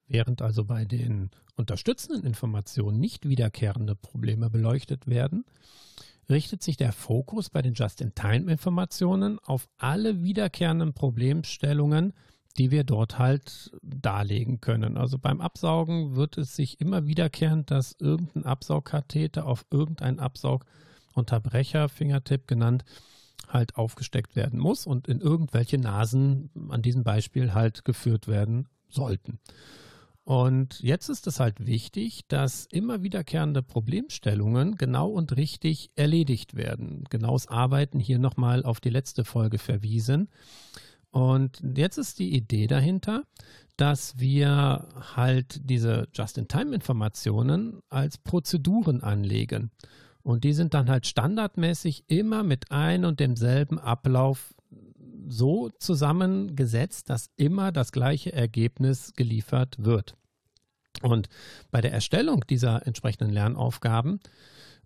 Während 0.08 0.41
also 0.41 0.64
bei 0.64 0.86
den 0.86 1.30
unterstützenden 1.56 2.24
Informationen 2.24 3.00
nicht 3.00 3.28
wiederkehrende 3.28 3.95
Probleme 3.95 4.50
beleuchtet 4.50 5.08
werden, 5.08 5.43
richtet 6.30 6.64
sich 6.64 6.78
der 6.78 6.92
Fokus 6.92 7.50
bei 7.50 7.62
den 7.62 7.74
Just-in-Time-Informationen 7.74 9.40
auf 9.40 9.68
alle 9.78 10.24
wiederkehrenden 10.24 10.94
Problemstellungen, 10.94 12.14
die 12.58 12.72
wir 12.72 12.84
dort 12.84 13.18
halt 13.20 13.72
darlegen 13.82 14.60
können. 14.60 14.98
Also 14.98 15.18
beim 15.18 15.42
Absaugen 15.42 16.16
wird 16.16 16.38
es 16.38 16.56
sich 16.56 16.80
immer 16.82 17.08
wiederkehrend, 17.08 17.72
dass 17.72 17.96
irgendein 18.00 18.46
Absaugkatheter 18.46 19.46
auf 19.46 19.66
irgendeinen 19.72 20.20
Absaugunterbrecher, 20.20 21.90
Fingertipp 21.90 22.48
genannt, 22.48 22.84
halt 23.48 23.76
aufgesteckt 23.78 24.36
werden 24.36 24.60
muss 24.60 24.86
und 24.86 25.08
in 25.08 25.22
irgendwelche 25.22 25.78
Nasen 25.78 26.52
an 26.70 26.82
diesem 26.82 27.04
Beispiel 27.04 27.54
halt 27.54 27.86
geführt 27.86 28.28
werden 28.28 28.68
sollten. 28.90 29.40
Und 30.30 30.80
jetzt 30.82 31.10
ist 31.10 31.26
es 31.26 31.40
halt 31.40 31.66
wichtig, 31.66 32.28
dass 32.28 32.68
immer 32.72 33.02
wiederkehrende 33.02 33.64
Problemstellungen 33.64 34.76
genau 34.76 35.10
und 35.10 35.36
richtig 35.36 35.90
erledigt 35.96 36.56
werden. 36.56 37.06
Genaues 37.10 37.48
Arbeiten 37.48 38.00
hier 38.00 38.20
nochmal 38.20 38.64
auf 38.64 38.80
die 38.80 38.92
letzte 38.92 39.26
Folge 39.26 39.58
verwiesen. 39.58 40.30
Und 41.10 41.64
jetzt 41.76 41.98
ist 41.98 42.20
die 42.20 42.32
Idee 42.36 42.68
dahinter, 42.68 43.24
dass 43.76 44.20
wir 44.20 44.88
halt 45.16 45.68
diese 45.68 46.08
Just-in-Time-Informationen 46.14 47.82
als 47.90 48.20
Prozeduren 48.20 49.02
anlegen. 49.02 49.72
Und 50.22 50.44
die 50.44 50.54
sind 50.54 50.76
dann 50.76 50.92
halt 50.92 51.08
standardmäßig 51.08 52.04
immer 52.06 52.44
mit 52.44 52.70
ein 52.70 53.04
und 53.04 53.20
demselben 53.20 53.80
Ablauf 53.80 54.54
so 55.28 55.70
zusammengesetzt, 55.80 57.10
dass 57.10 57.32
immer 57.36 57.72
das 57.72 57.92
gleiche 57.92 58.32
Ergebnis 58.32 59.14
geliefert 59.16 59.78
wird. 59.80 60.18
Und 61.02 61.30
bei 61.72 61.82
der 61.82 61.94
Erstellung 61.94 62.44
dieser 62.50 62.86
entsprechenden 62.86 63.32
Lernaufgaben 63.32 64.20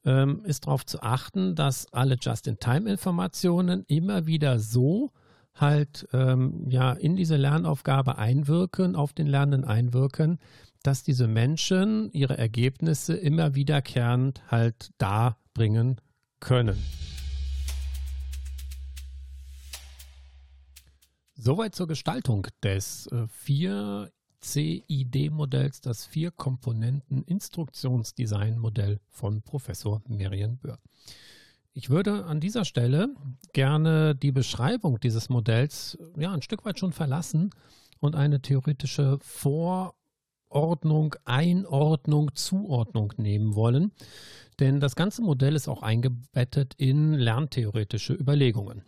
ähm, 0.05 0.43
ist 0.45 0.65
darauf 0.65 0.85
zu 0.85 1.01
achten, 1.01 1.55
dass 1.55 1.91
alle 1.93 2.17
Just-in-Time-Informationen 2.19 3.83
immer 3.87 4.25
wieder 4.25 4.59
so 4.59 5.11
halt 5.55 6.07
ähm, 6.13 6.65
ja 6.69 6.93
in 6.93 7.15
diese 7.15 7.37
Lernaufgabe 7.37 8.17
einwirken, 8.17 8.95
auf 8.95 9.13
den 9.13 9.27
Lernenden 9.27 9.65
einwirken, 9.65 10.39
dass 10.81 11.03
diese 11.03 11.27
Menschen 11.27 12.11
ihre 12.11 12.37
Ergebnisse 12.37 13.15
immer 13.15 13.55
wiederkehrend 13.55 14.51
halt 14.51 14.91
darbringen 14.97 16.01
können. 16.39 16.77
Soweit 21.35 21.75
zur 21.75 21.87
Gestaltung 21.87 22.47
des 22.63 23.07
äh, 23.07 23.27
vier 23.27 24.11
CID-Modells, 24.43 25.81
das 25.81 26.05
Vier-Komponenten-Instruktionsdesign-Modell 26.05 28.99
von 29.09 29.41
Professor 29.41 30.03
Merian 30.07 30.57
Böhr. 30.57 30.77
Ich 31.73 31.89
würde 31.89 32.25
an 32.25 32.39
dieser 32.39 32.63
Stelle 32.65 33.15
gerne 33.53 34.13
die 34.15 34.31
Beschreibung 34.31 34.99
dieses 34.99 35.29
Modells 35.29 35.97
ja 36.17 36.31
ein 36.31 36.43
Stück 36.43 36.65
weit 36.65 36.77
schon 36.77 36.93
verlassen 36.93 37.49
und 37.99 38.15
eine 38.15 38.41
theoretische 38.41 39.17
Vorordnung, 39.21 41.15
Einordnung, 41.25 42.35
Zuordnung 42.35 43.13
nehmen 43.17 43.55
wollen. 43.55 43.91
Denn 44.59 44.79
das 44.79 44.95
ganze 44.95 45.23
Modell 45.23 45.55
ist 45.55 45.67
auch 45.67 45.81
eingebettet 45.81 46.75
in 46.77 47.13
lerntheoretische 47.13 48.13
Überlegungen. 48.13 48.83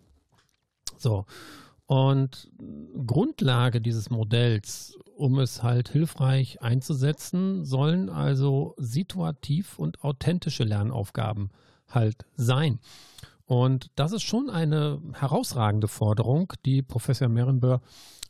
So. 0.97 1.25
Und 1.87 2.49
Grundlage 3.05 3.79
dieses 3.79 4.09
Modells, 4.09 4.97
um 5.15 5.39
es 5.39 5.61
halt 5.61 5.89
hilfreich 5.89 6.61
einzusetzen, 6.61 7.63
sollen 7.63 8.09
also 8.09 8.73
situativ 8.77 9.77
und 9.77 10.03
authentische 10.03 10.63
Lernaufgaben 10.63 11.51
halt 11.87 12.25
sein. 12.35 12.79
Und 13.45 13.91
das 13.95 14.11
ist 14.11 14.23
schon 14.23 14.49
eine 14.49 14.99
herausragende 15.13 15.87
Forderung, 15.87 16.51
die 16.65 16.81
Professor 16.81 17.27
Merenböhr 17.27 17.81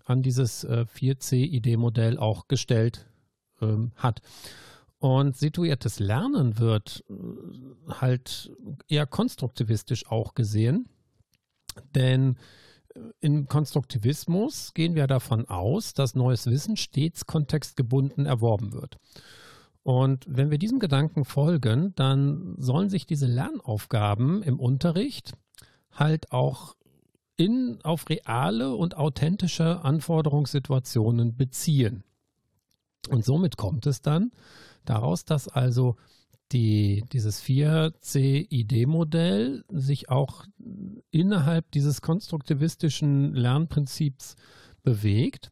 an 0.03 0.21
dieses 0.21 0.67
4C-ID-Modell 0.67 2.19
auch 2.19 2.49
gestellt 2.49 3.05
ähm, 3.61 3.93
hat. 3.95 4.21
Und 4.99 5.37
situiertes 5.37 5.99
Lernen 5.99 6.59
wird 6.59 7.05
äh, 7.09 7.13
halt 7.93 8.51
eher 8.89 9.05
konstruktivistisch 9.05 10.07
auch 10.07 10.33
gesehen, 10.33 10.89
denn 11.93 12.31
äh, 12.33 12.64
im 13.19 13.47
Konstruktivismus 13.47 14.73
gehen 14.73 14.95
wir 14.95 15.07
davon 15.07 15.47
aus, 15.47 15.93
dass 15.93 16.15
neues 16.15 16.47
Wissen 16.47 16.77
stets 16.77 17.25
kontextgebunden 17.25 18.25
erworben 18.25 18.73
wird. 18.73 18.97
Und 19.83 20.25
wenn 20.27 20.49
wir 20.49 20.57
diesem 20.57 20.79
Gedanken 20.79 21.25
folgen, 21.25 21.93
dann 21.95 22.55
sollen 22.57 22.89
sich 22.89 23.05
diese 23.05 23.27
Lernaufgaben 23.27 24.41
im 24.41 24.59
Unterricht 24.59 25.33
halt 25.91 26.31
auch 26.31 26.75
in, 27.37 27.79
auf 27.83 28.09
reale 28.09 28.75
und 28.75 28.97
authentische 28.97 29.83
Anforderungssituationen 29.83 31.35
beziehen. 31.35 32.03
Und 33.09 33.25
somit 33.25 33.57
kommt 33.57 33.85
es 33.85 34.01
dann 34.01 34.31
daraus, 34.85 35.25
dass 35.25 35.47
also 35.47 35.97
die, 36.51 37.03
dieses 37.11 37.41
4CID-Modell 37.43 39.63
sich 39.69 40.09
auch 40.09 40.45
innerhalb 41.11 41.71
dieses 41.71 42.01
konstruktivistischen 42.01 43.33
Lernprinzips 43.33 44.35
bewegt 44.83 45.49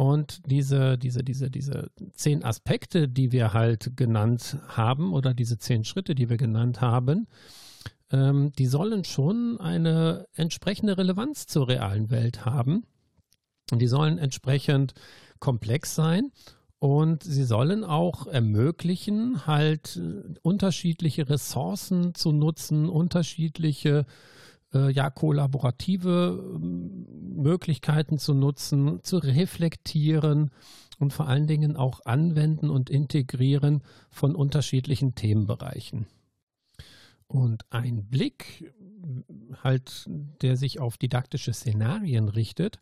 und 0.00 0.40
diese, 0.46 0.96
diese, 0.96 1.22
diese, 1.22 1.50
diese 1.50 1.90
zehn 2.14 2.42
Aspekte, 2.42 3.06
die 3.06 3.32
wir 3.32 3.52
halt 3.52 3.92
genannt 3.96 4.56
haben, 4.68 5.12
oder 5.12 5.34
diese 5.34 5.58
zehn 5.58 5.84
Schritte, 5.84 6.14
die 6.14 6.30
wir 6.30 6.38
genannt 6.38 6.80
haben, 6.80 7.28
ähm, 8.10 8.50
die 8.52 8.66
sollen 8.66 9.04
schon 9.04 9.60
eine 9.60 10.24
entsprechende 10.32 10.96
Relevanz 10.96 11.46
zur 11.46 11.68
realen 11.68 12.10
Welt 12.10 12.46
haben. 12.46 12.86
Und 13.70 13.80
die 13.80 13.88
sollen 13.88 14.16
entsprechend 14.16 14.94
komplex 15.38 15.94
sein 15.94 16.32
und 16.80 17.22
sie 17.22 17.44
sollen 17.44 17.84
auch 17.84 18.26
ermöglichen, 18.26 19.46
halt 19.46 19.96
äh, 19.98 20.34
unterschiedliche 20.40 21.28
Ressourcen 21.28 22.14
zu 22.14 22.32
nutzen, 22.32 22.88
unterschiedliche 22.88 24.06
äh, 24.72 24.90
ja, 24.90 25.10
kollaborative 25.10 26.42
ähm, 26.56 27.06
Möglichkeiten 27.36 28.18
zu 28.18 28.32
nutzen, 28.32 29.00
zu 29.02 29.18
reflektieren 29.18 30.50
und 30.98 31.12
vor 31.12 31.28
allen 31.28 31.46
Dingen 31.46 31.76
auch 31.76 32.06
anwenden 32.06 32.70
und 32.70 32.88
integrieren 32.88 33.82
von 34.10 34.34
unterschiedlichen 34.34 35.14
Themenbereichen. 35.14 36.06
Und 37.26 37.66
ein 37.68 38.06
Blick, 38.06 38.72
halt, 39.62 40.08
der 40.40 40.56
sich 40.56 40.80
auf 40.80 40.96
didaktische 40.96 41.52
Szenarien 41.52 42.28
richtet, 42.28 42.78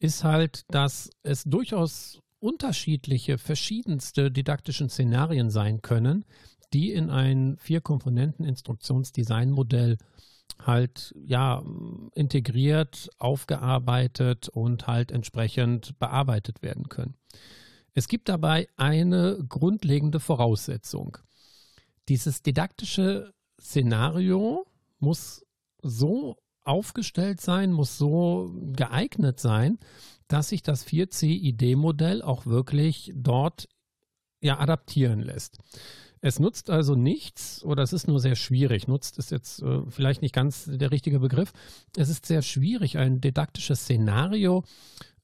ist 0.00 0.24
halt, 0.24 0.64
dass 0.68 1.10
es 1.22 1.44
durchaus 1.44 2.20
unterschiedliche, 2.38 3.38
verschiedenste 3.38 4.30
didaktische 4.30 4.88
Szenarien 4.88 5.50
sein 5.50 5.82
können, 5.82 6.24
die 6.72 6.92
in 6.92 7.10
ein 7.10 7.56
Vier-Komponenten-Instruktionsdesign-Modell 7.58 9.98
halt 10.58 11.12
ja 11.16 11.62
integriert, 12.14 13.10
aufgearbeitet 13.18 14.48
und 14.48 14.86
halt 14.86 15.10
entsprechend 15.10 15.98
bearbeitet 15.98 16.62
werden 16.62 16.88
können. 16.88 17.16
Es 17.94 18.06
gibt 18.08 18.28
dabei 18.28 18.68
eine 18.76 19.44
grundlegende 19.48 20.20
Voraussetzung. 20.20 21.18
Dieses 22.08 22.42
didaktische 22.42 23.32
Szenario 23.60 24.66
muss 24.98 25.44
so 25.82 26.36
aufgestellt 26.66 27.40
sein, 27.40 27.72
muss 27.72 27.98
so 27.98 28.54
geeignet 28.72 29.40
sein, 29.40 29.78
dass 30.28 30.48
sich 30.48 30.62
das 30.62 30.86
4C-ID-Modell 30.86 32.22
auch 32.22 32.46
wirklich 32.46 33.12
dort 33.14 33.68
ja 34.40 34.58
adaptieren 34.58 35.20
lässt. 35.20 35.58
Es 36.20 36.40
nutzt 36.40 36.70
also 36.70 36.94
nichts 36.94 37.62
oder 37.64 37.82
es 37.82 37.92
ist 37.92 38.08
nur 38.08 38.20
sehr 38.20 38.36
schwierig. 38.36 38.88
Nutzt 38.88 39.18
ist 39.18 39.30
jetzt 39.30 39.62
äh, 39.62 39.82
vielleicht 39.88 40.22
nicht 40.22 40.34
ganz 40.34 40.64
der 40.66 40.90
richtige 40.90 41.20
Begriff. 41.20 41.52
Es 41.96 42.08
ist 42.08 42.26
sehr 42.26 42.42
schwierig, 42.42 42.98
ein 42.98 43.20
didaktisches 43.20 43.82
Szenario, 43.82 44.64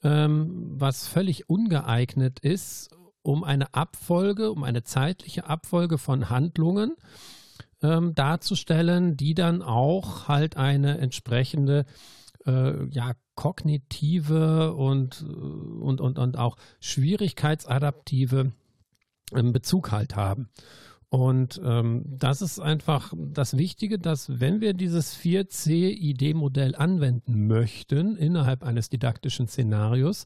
ähm, 0.02 0.74
was 0.76 1.08
völlig 1.08 1.48
ungeeignet 1.48 2.40
ist, 2.40 2.90
um 3.22 3.42
eine 3.42 3.74
Abfolge, 3.74 4.52
um 4.52 4.64
eine 4.64 4.84
zeitliche 4.84 5.46
Abfolge 5.46 5.98
von 5.98 6.28
Handlungen 6.28 6.94
ähm, 7.82 8.14
darzustellen, 8.14 9.16
die 9.16 9.34
dann 9.34 9.62
auch 9.62 10.28
halt 10.28 10.56
eine 10.56 10.98
entsprechende 10.98 11.84
äh, 12.46 12.86
ja, 12.90 13.12
kognitive 13.34 14.74
und, 14.74 15.22
und, 15.22 16.00
und, 16.00 16.18
und 16.18 16.38
auch 16.38 16.56
schwierigkeitsadaptive 16.80 18.52
Bezug 19.32 19.90
halt 19.90 20.14
haben. 20.16 20.50
Und 21.08 21.60
ähm, 21.62 22.04
das 22.06 22.40
ist 22.40 22.58
einfach 22.58 23.12
das 23.16 23.56
Wichtige, 23.58 23.98
dass 23.98 24.40
wenn 24.40 24.62
wir 24.62 24.72
dieses 24.72 25.14
4C-ID-Modell 25.18 26.74
anwenden 26.74 27.46
möchten 27.46 28.16
innerhalb 28.16 28.62
eines 28.62 28.88
didaktischen 28.88 29.46
Szenarios, 29.46 30.24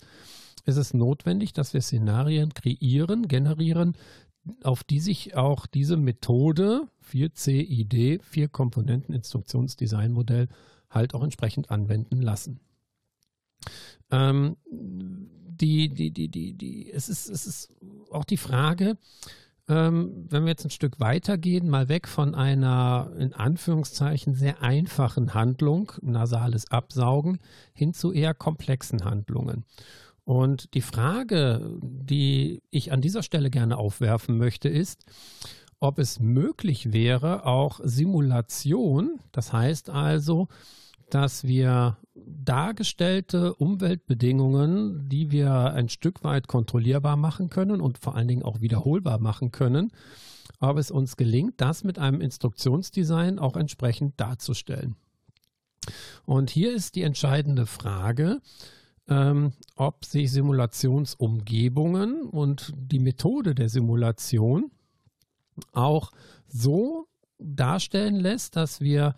ist 0.64 0.76
es 0.76 0.94
notwendig, 0.94 1.52
dass 1.52 1.74
wir 1.74 1.80
Szenarien 1.80 2.54
kreieren, 2.54 3.26
generieren, 3.26 3.96
auf 4.62 4.84
die 4.84 5.01
sich 5.01 5.36
auch 5.36 5.66
diese 5.66 5.97
Methode 5.97 6.88
4C-ID, 7.11 8.22
vier 8.22 8.49
Komponenten 8.49 9.14
Instruktionsdesign-Modell, 9.14 10.49
halt 10.90 11.14
auch 11.14 11.22
entsprechend 11.22 11.70
anwenden 11.70 12.22
lassen. 12.22 12.61
Ähm, 14.11 14.57
die, 14.70 15.88
die, 15.88 16.11
die, 16.11 16.28
die, 16.28 16.55
die, 16.55 16.92
es 16.92 17.09
ist, 17.09 17.28
es 17.28 17.47
ist 17.47 17.72
auch 18.11 18.24
die 18.24 18.36
Frage, 18.36 18.97
ähm, 19.68 20.26
wenn 20.28 20.44
wir 20.44 20.51
jetzt 20.51 20.64
ein 20.64 20.70
Stück 20.70 21.01
weitergehen, 21.01 21.68
mal 21.68 21.88
weg 21.88 22.07
von 22.07 22.34
einer 22.34 23.11
in 23.18 23.32
Anführungszeichen 23.32 24.34
sehr 24.34 24.62
einfachen 24.62 25.34
Handlung, 25.34 25.92
nasales 26.03 26.70
Absaugen, 26.70 27.40
hin 27.72 27.92
zu 27.92 28.12
eher 28.12 28.34
komplexen 28.34 29.05
Handlungen. 29.05 29.64
Und 30.26 30.74
die 30.74 30.82
Frage, 30.82 31.78
die 31.80 32.60
ich 32.70 32.90
an 32.90 33.00
dieser 33.00 33.22
Stelle 33.22 33.48
gerne 33.48 33.78
aufwerfen 33.78 34.36
möchte, 34.36 34.68
ist, 34.68 35.04
ob 35.78 36.00
es 36.00 36.18
möglich 36.18 36.92
wäre, 36.92 37.46
auch 37.46 37.78
Simulation, 37.84 39.20
das 39.30 39.52
heißt 39.52 39.88
also, 39.88 40.48
dass 41.10 41.44
wir 41.44 41.98
dargestellte 42.16 43.54
Umweltbedingungen, 43.54 45.08
die 45.08 45.30
wir 45.30 45.72
ein 45.74 45.88
Stück 45.88 46.24
weit 46.24 46.48
kontrollierbar 46.48 47.16
machen 47.16 47.48
können 47.48 47.80
und 47.80 47.98
vor 47.98 48.16
allen 48.16 48.26
Dingen 48.26 48.42
auch 48.42 48.60
wiederholbar 48.60 49.20
machen 49.20 49.52
können, 49.52 49.92
ob 50.58 50.76
es 50.76 50.90
uns 50.90 51.16
gelingt, 51.16 51.60
das 51.60 51.84
mit 51.84 52.00
einem 52.00 52.20
Instruktionsdesign 52.20 53.38
auch 53.38 53.54
entsprechend 53.54 54.18
darzustellen. 54.18 54.96
Und 56.24 56.50
hier 56.50 56.74
ist 56.74 56.96
die 56.96 57.02
entscheidende 57.02 57.66
Frage, 57.66 58.40
ähm, 59.09 59.52
ob 59.76 60.04
sich 60.04 60.32
Simulationsumgebungen 60.32 62.22
und 62.22 62.72
die 62.76 62.98
Methode 62.98 63.54
der 63.54 63.68
Simulation 63.68 64.70
auch 65.72 66.11
so 66.48 67.07
darstellen 67.38 68.16
lässt, 68.16 68.57
dass 68.57 68.80
wir 68.80 69.14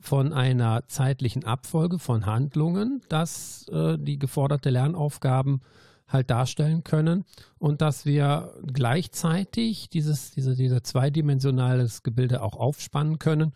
von 0.00 0.32
einer 0.32 0.86
zeitlichen 0.88 1.44
Abfolge 1.44 1.98
von 1.98 2.26
Handlungen, 2.26 3.02
dass 3.08 3.66
äh, 3.68 3.98
die 3.98 4.18
geforderte 4.18 4.70
Lernaufgaben 4.70 5.60
halt 6.06 6.30
darstellen 6.30 6.84
können 6.84 7.24
und 7.58 7.80
dass 7.80 8.06
wir 8.06 8.54
gleichzeitig 8.72 9.90
dieses, 9.90 10.30
diese, 10.30 10.54
dieser 10.54 10.84
zweidimensionales 10.84 12.02
Gebilde 12.02 12.42
auch 12.42 12.54
aufspannen 12.54 13.18
können, 13.18 13.52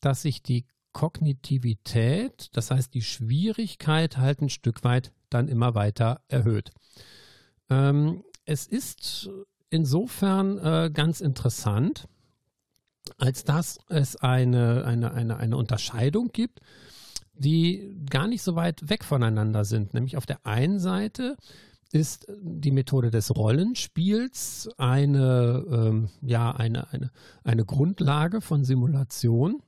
dass 0.00 0.22
sich 0.22 0.42
die 0.42 0.66
Kognitivität, 0.92 2.50
das 2.52 2.70
heißt 2.70 2.94
die 2.94 3.02
Schwierigkeit 3.02 4.16
halt 4.16 4.40
ein 4.40 4.48
Stück 4.48 4.84
weit 4.84 5.12
dann 5.30 5.48
immer 5.48 5.74
weiter 5.74 6.20
erhöht. 6.28 6.70
Ähm, 7.70 8.24
es 8.44 8.66
ist 8.66 9.30
insofern 9.70 10.58
äh, 10.58 10.90
ganz 10.92 11.20
interessant, 11.20 12.08
als 13.16 13.44
dass 13.44 13.78
es 13.88 14.16
eine, 14.16 14.84
eine, 14.84 15.12
eine, 15.12 15.36
eine 15.36 15.56
Unterscheidung 15.56 16.28
gibt 16.32 16.60
die 17.38 17.96
gar 18.10 18.26
nicht 18.26 18.42
so 18.42 18.56
weit 18.56 18.88
weg 18.88 19.04
voneinander 19.04 19.64
sind. 19.64 19.94
Nämlich 19.94 20.16
auf 20.16 20.26
der 20.26 20.44
einen 20.44 20.78
Seite 20.78 21.36
ist 21.90 22.26
die 22.42 22.70
Methode 22.70 23.10
des 23.10 23.34
Rollenspiels 23.34 24.68
eine, 24.76 25.64
ähm, 25.70 26.10
ja, 26.20 26.50
eine, 26.50 26.92
eine, 26.92 27.10
eine 27.44 27.64
Grundlage 27.64 28.40
von 28.40 28.64
Simulation. 28.64 29.62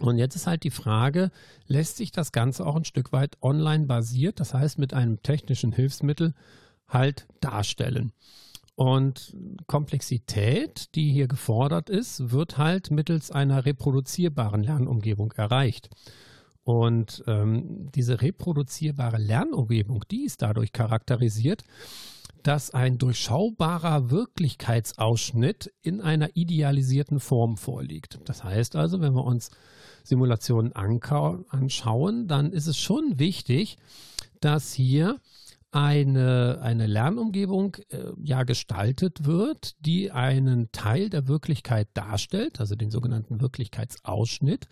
Und 0.00 0.18
jetzt 0.18 0.34
ist 0.34 0.46
halt 0.46 0.64
die 0.64 0.70
Frage, 0.70 1.30
lässt 1.66 1.96
sich 1.96 2.12
das 2.12 2.32
Ganze 2.32 2.66
auch 2.66 2.76
ein 2.76 2.84
Stück 2.84 3.12
weit 3.12 3.36
online 3.42 3.86
basiert, 3.86 4.40
das 4.40 4.54
heißt 4.54 4.78
mit 4.78 4.94
einem 4.94 5.22
technischen 5.22 5.72
Hilfsmittel 5.72 6.34
halt 6.88 7.26
darstellen. 7.40 8.12
Und 8.76 9.36
Komplexität, 9.66 10.94
die 10.96 11.12
hier 11.12 11.28
gefordert 11.28 11.90
ist, 11.90 12.32
wird 12.32 12.58
halt 12.58 12.90
mittels 12.90 13.30
einer 13.30 13.64
reproduzierbaren 13.64 14.64
Lernumgebung 14.64 15.32
erreicht. 15.32 15.90
Und 16.64 17.22
ähm, 17.26 17.90
diese 17.94 18.20
reproduzierbare 18.20 19.18
Lernumgebung, 19.18 20.02
die 20.10 20.24
ist 20.24 20.42
dadurch 20.42 20.72
charakterisiert, 20.72 21.62
dass 22.44 22.72
ein 22.72 22.98
durchschaubarer 22.98 24.10
Wirklichkeitsausschnitt 24.10 25.72
in 25.82 26.00
einer 26.00 26.36
idealisierten 26.36 27.18
Form 27.18 27.56
vorliegt. 27.56 28.20
Das 28.26 28.44
heißt 28.44 28.76
also, 28.76 29.00
wenn 29.00 29.14
wir 29.14 29.24
uns 29.24 29.50
Simulationen 30.04 30.72
anschauen, 30.74 32.28
dann 32.28 32.52
ist 32.52 32.66
es 32.66 32.76
schon 32.76 33.18
wichtig, 33.18 33.78
dass 34.40 34.74
hier 34.74 35.18
eine, 35.72 36.60
eine 36.62 36.86
Lernumgebung 36.86 37.76
äh, 37.88 38.12
ja 38.22 38.44
gestaltet 38.44 39.24
wird, 39.24 39.74
die 39.80 40.12
einen 40.12 40.70
Teil 40.70 41.08
der 41.08 41.26
Wirklichkeit 41.26 41.88
darstellt, 41.94 42.60
also 42.60 42.76
den 42.76 42.90
sogenannten 42.90 43.40
Wirklichkeitsausschnitt. 43.40 44.68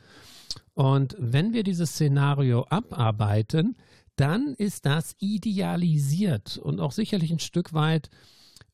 Und 0.75 1.17
wenn 1.19 1.55
wir 1.55 1.65
dieses 1.65 1.93
Szenario 1.93 2.67
abarbeiten, 2.69 3.77
dann 4.23 4.55
ist 4.55 4.87
das 4.87 5.17
idealisiert 5.19 6.57
und 6.57 6.79
auch 6.79 6.93
sicherlich 6.93 7.33
ein 7.33 7.41
Stück 7.41 7.73
weit 7.73 8.09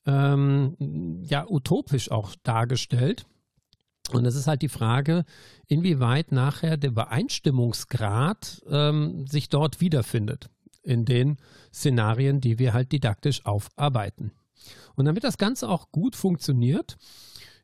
ähm, 0.05 0.76
ja 1.22 1.46
utopisch 1.49 2.11
auch 2.11 2.34
dargestellt. 2.42 3.24
Und 4.12 4.26
es 4.26 4.36
ist 4.36 4.46
halt 4.46 4.61
die 4.61 4.68
Frage, 4.68 5.24
inwieweit 5.66 6.32
nachher 6.32 6.76
der 6.76 6.90
Übereinstimmungsgrad 6.90 8.62
ähm, 8.68 9.26
sich 9.26 9.49
dort 9.49 9.80
wiederfindet 9.80 10.51
in 10.82 11.07
den 11.07 11.38
Szenarien, 11.72 12.42
die 12.42 12.59
wir 12.59 12.74
halt 12.74 12.92
didaktisch 12.92 13.46
aufarbeiten. 13.46 14.32
Und 14.96 15.07
damit 15.07 15.24
das 15.24 15.38
Ganze 15.38 15.70
auch 15.70 15.90
gut 15.92 16.14
funktioniert, 16.14 16.99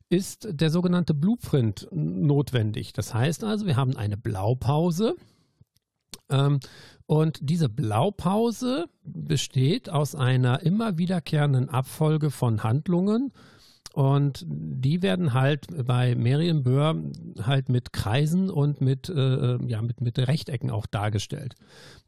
ist 0.09 0.49
der 0.51 0.71
sogenannte 0.71 1.13
Blueprint 1.13 1.87
notwendig. 1.93 2.95
Das 2.95 3.13
heißt 3.13 3.45
also, 3.45 3.67
wir 3.67 3.77
haben 3.77 3.95
eine 3.97 4.17
Blaupause. 4.17 5.17
Ähm, 6.31 6.61
und 7.07 7.39
diese 7.43 7.69
Blaupause 7.69 8.87
besteht 9.03 9.91
aus 9.91 10.15
einer 10.15 10.63
immer 10.63 10.97
wiederkehrenden 10.99 11.69
Abfolge 11.69 12.31
von 12.31 12.63
Handlungen, 12.63 13.33
und 13.95 14.45
die 14.49 15.03
werden 15.03 15.35
halt 15.35 15.69
bei 15.87 16.17
Merriam-Böhr 16.17 17.01
halt 17.43 17.69
mit 17.69 17.93
Kreisen 17.93 18.51
und 18.51 18.81
mit, 18.81 19.09
äh, 19.09 19.57
ja, 19.69 19.83
mit, 19.83 20.01
mit 20.01 20.19
Rechtecken 20.19 20.73
auch 20.73 20.87
dargestellt. 20.87 21.55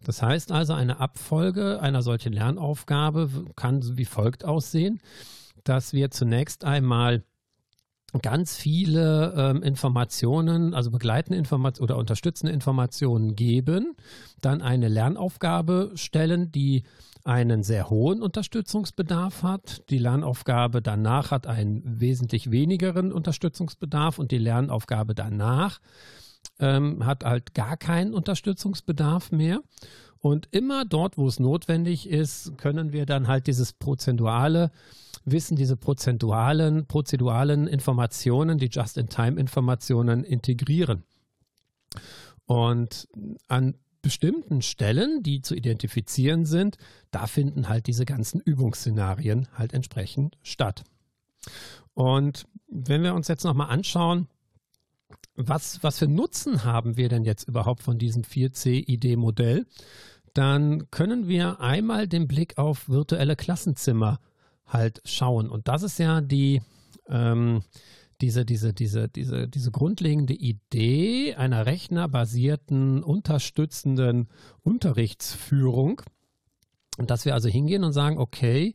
Das 0.02 0.20
heißt 0.20 0.50
also, 0.50 0.72
eine 0.72 0.98
Abfolge 0.98 1.80
einer 1.80 2.02
solchen 2.02 2.32
Lernaufgabe 2.32 3.30
kann 3.54 3.96
wie 3.96 4.04
folgt 4.04 4.44
aussehen, 4.44 4.98
dass 5.62 5.92
wir 5.92 6.10
zunächst 6.10 6.64
einmal 6.64 7.22
ganz 8.22 8.56
viele 8.56 9.34
ähm, 9.36 9.62
Informationen, 9.62 10.74
also 10.74 10.90
begleitende 10.90 11.38
Informationen 11.38 11.90
oder 11.90 11.98
unterstützende 11.98 12.52
Informationen 12.52 13.34
geben, 13.34 13.94
dann 14.40 14.62
eine 14.62 14.88
Lernaufgabe 14.88 15.92
stellen, 15.94 16.52
die 16.52 16.84
einen 17.24 17.64
sehr 17.64 17.90
hohen 17.90 18.22
Unterstützungsbedarf 18.22 19.42
hat. 19.42 19.82
Die 19.90 19.98
Lernaufgabe 19.98 20.80
danach 20.80 21.32
hat 21.32 21.46
einen 21.46 21.82
wesentlich 22.00 22.52
wenigeren 22.52 23.12
Unterstützungsbedarf 23.12 24.18
und 24.18 24.30
die 24.30 24.38
Lernaufgabe 24.38 25.14
danach 25.14 25.80
ähm, 26.60 27.04
hat 27.04 27.24
halt 27.24 27.54
gar 27.54 27.76
keinen 27.76 28.14
Unterstützungsbedarf 28.14 29.32
mehr. 29.32 29.60
Und 30.20 30.48
immer 30.52 30.84
dort, 30.84 31.18
wo 31.18 31.26
es 31.26 31.40
notwendig 31.40 32.08
ist, 32.08 32.56
können 32.58 32.92
wir 32.92 33.06
dann 33.06 33.28
halt 33.28 33.48
dieses 33.48 33.72
prozentuale 33.72 34.70
Wissen, 35.26 35.56
diese 35.56 35.76
prozentualen, 35.76 36.86
prozeduralen 36.86 37.66
Informationen, 37.66 38.58
die 38.58 38.68
Just-in-Time-Informationen 38.70 40.24
integrieren. 40.24 41.02
Und 42.46 43.08
an 43.48 43.74
bestimmten 44.02 44.62
Stellen, 44.62 45.24
die 45.24 45.42
zu 45.42 45.56
identifizieren 45.56 46.46
sind, 46.46 46.76
da 47.10 47.26
finden 47.26 47.68
halt 47.68 47.88
diese 47.88 48.04
ganzen 48.04 48.40
Übungsszenarien 48.40 49.48
halt 49.52 49.74
entsprechend 49.74 50.38
statt. 50.42 50.84
Und 51.92 52.46
wenn 52.68 53.02
wir 53.02 53.14
uns 53.14 53.26
jetzt 53.26 53.42
nochmal 53.42 53.70
anschauen, 53.70 54.28
was, 55.34 55.82
was 55.82 55.98
für 55.98 56.06
Nutzen 56.06 56.64
haben 56.64 56.96
wir 56.96 57.08
denn 57.08 57.24
jetzt 57.24 57.48
überhaupt 57.48 57.82
von 57.82 57.98
diesem 57.98 58.22
4C-ID-Modell, 58.22 59.66
dann 60.34 60.90
können 60.90 61.28
wir 61.28 61.60
einmal 61.60 62.06
den 62.06 62.28
Blick 62.28 62.58
auf 62.58 62.88
virtuelle 62.88 63.36
Klassenzimmer 63.36 64.20
halt 64.66 65.00
schauen. 65.04 65.48
Und 65.48 65.68
das 65.68 65.82
ist 65.82 65.98
ja 65.98 66.20
die, 66.20 66.62
ähm, 67.08 67.62
diese, 68.20 68.44
diese, 68.44 68.72
diese, 68.72 69.08
diese, 69.08 69.48
diese 69.48 69.70
grundlegende 69.70 70.34
Idee 70.34 71.34
einer 71.34 71.66
rechnerbasierten, 71.66 73.02
unterstützenden 73.02 74.28
Unterrichtsführung. 74.62 76.02
Und 76.98 77.10
dass 77.10 77.24
wir 77.24 77.34
also 77.34 77.48
hingehen 77.48 77.84
und 77.84 77.92
sagen, 77.92 78.18
okay, 78.18 78.74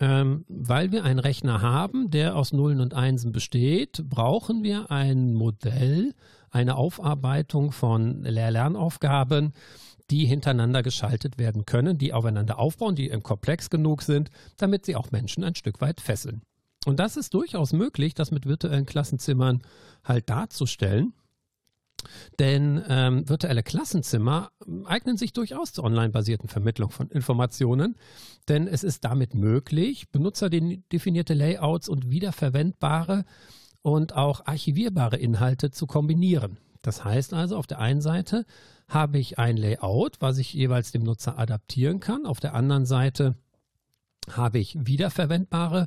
ähm, 0.00 0.44
weil 0.48 0.92
wir 0.92 1.04
einen 1.04 1.18
Rechner 1.18 1.62
haben, 1.62 2.10
der 2.10 2.36
aus 2.36 2.52
Nullen 2.52 2.80
und 2.80 2.94
Einsen 2.94 3.32
besteht, 3.32 4.04
brauchen 4.08 4.62
wir 4.62 4.90
ein 4.90 5.34
Modell, 5.34 6.14
eine 6.50 6.76
Aufarbeitung 6.76 7.72
von 7.72 8.22
Lehr 8.22 8.50
Lernaufgaben, 8.50 9.52
die 10.10 10.24
hintereinander 10.26 10.82
geschaltet 10.82 11.38
werden 11.38 11.66
können, 11.66 11.98
die 11.98 12.12
aufeinander 12.12 12.58
aufbauen, 12.58 12.94
die 12.94 13.08
komplex 13.22 13.70
genug 13.70 14.02
sind, 14.02 14.30
damit 14.56 14.86
sie 14.86 14.96
auch 14.96 15.10
Menschen 15.10 15.44
ein 15.44 15.54
Stück 15.54 15.80
weit 15.80 16.00
fesseln. 16.00 16.42
Und 16.86 17.00
das 17.00 17.16
ist 17.16 17.34
durchaus 17.34 17.72
möglich, 17.72 18.14
das 18.14 18.30
mit 18.30 18.46
virtuellen 18.46 18.86
Klassenzimmern 18.86 19.62
halt 20.04 20.30
darzustellen. 20.30 21.12
Denn 22.38 22.82
ähm, 22.88 23.28
virtuelle 23.28 23.64
Klassenzimmer 23.64 24.50
eignen 24.84 25.16
sich 25.16 25.32
durchaus 25.32 25.72
zur 25.72 25.84
online-basierten 25.84 26.48
Vermittlung 26.48 26.90
von 26.90 27.10
Informationen, 27.10 27.96
denn 28.48 28.68
es 28.68 28.84
ist 28.84 29.04
damit 29.04 29.34
möglich, 29.34 30.08
benutzerdefinierte 30.10 31.34
Layouts 31.34 31.88
und 31.88 32.08
wiederverwendbare 32.08 33.24
und 33.82 34.14
auch 34.14 34.46
archivierbare 34.46 35.16
Inhalte 35.16 35.72
zu 35.72 35.86
kombinieren. 35.86 36.58
Das 36.88 37.04
heißt 37.04 37.34
also, 37.34 37.58
auf 37.58 37.66
der 37.66 37.80
einen 37.80 38.00
Seite 38.00 38.46
habe 38.88 39.18
ich 39.18 39.38
ein 39.38 39.58
Layout, 39.58 40.22
was 40.22 40.38
ich 40.38 40.54
jeweils 40.54 40.90
dem 40.90 41.02
Nutzer 41.02 41.38
adaptieren 41.38 42.00
kann. 42.00 42.24
Auf 42.24 42.40
der 42.40 42.54
anderen 42.54 42.86
Seite 42.86 43.34
habe 44.30 44.58
ich 44.58 44.74
wiederverwendbare 44.86 45.86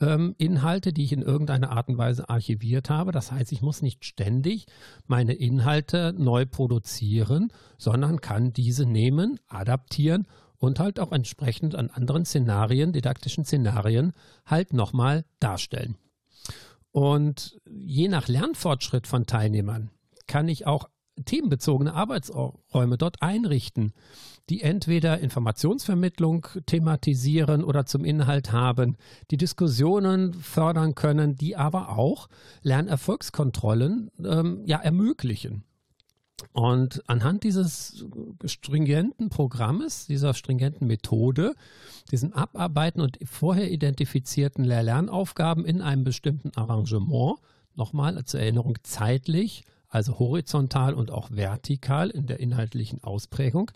ähm, 0.00 0.36
Inhalte, 0.38 0.92
die 0.92 1.02
ich 1.02 1.12
in 1.12 1.22
irgendeiner 1.22 1.72
Art 1.72 1.88
und 1.88 1.98
Weise 1.98 2.28
archiviert 2.28 2.90
habe. 2.90 3.10
Das 3.10 3.32
heißt, 3.32 3.50
ich 3.50 3.60
muss 3.60 3.82
nicht 3.82 4.04
ständig 4.04 4.66
meine 5.08 5.32
Inhalte 5.32 6.14
neu 6.16 6.46
produzieren, 6.46 7.52
sondern 7.76 8.20
kann 8.20 8.52
diese 8.52 8.86
nehmen, 8.86 9.40
adaptieren 9.48 10.28
und 10.58 10.78
halt 10.78 11.00
auch 11.00 11.10
entsprechend 11.10 11.74
an 11.74 11.90
anderen 11.90 12.24
Szenarien, 12.24 12.92
didaktischen 12.92 13.44
Szenarien, 13.44 14.12
halt 14.44 14.74
nochmal 14.74 15.24
darstellen. 15.40 15.96
Und 16.92 17.60
je 17.68 18.06
nach 18.06 18.28
Lernfortschritt 18.28 19.08
von 19.08 19.26
Teilnehmern 19.26 19.90
kann 20.26 20.48
ich 20.48 20.66
auch 20.66 20.88
themenbezogene 21.24 21.94
Arbeitsräume 21.94 22.98
dort 22.98 23.22
einrichten, 23.22 23.92
die 24.50 24.62
entweder 24.62 25.18
Informationsvermittlung 25.18 26.46
thematisieren 26.66 27.64
oder 27.64 27.86
zum 27.86 28.04
Inhalt 28.04 28.52
haben, 28.52 28.96
die 29.30 29.36
Diskussionen 29.36 30.34
fördern 30.34 30.94
können, 30.94 31.36
die 31.36 31.56
aber 31.56 31.96
auch 31.96 32.28
Lernerfolgskontrollen 32.62 34.10
ähm, 34.22 34.62
ja, 34.66 34.78
ermöglichen. 34.78 35.64
Und 36.52 37.02
anhand 37.08 37.44
dieses 37.44 38.04
stringenten 38.44 39.30
Programmes, 39.30 40.06
dieser 40.06 40.34
stringenten 40.34 40.86
Methode, 40.86 41.54
diesem 42.10 42.34
Abarbeiten 42.34 43.00
und 43.00 43.18
vorher 43.24 43.70
identifizierten 43.70 44.62
Lehr-Lernaufgaben 44.62 45.64
in 45.64 45.80
einem 45.80 46.04
bestimmten 46.04 46.50
Arrangement, 46.54 47.38
nochmal 47.74 48.22
zur 48.26 48.40
Erinnerung 48.40 48.76
zeitlich, 48.82 49.64
also 49.88 50.18
horizontal 50.18 50.94
und 50.94 51.10
auch 51.10 51.30
vertikal 51.30 52.10
in 52.10 52.26
der 52.26 52.40
inhaltlichen 52.40 53.02
Ausprägung, 53.02 53.70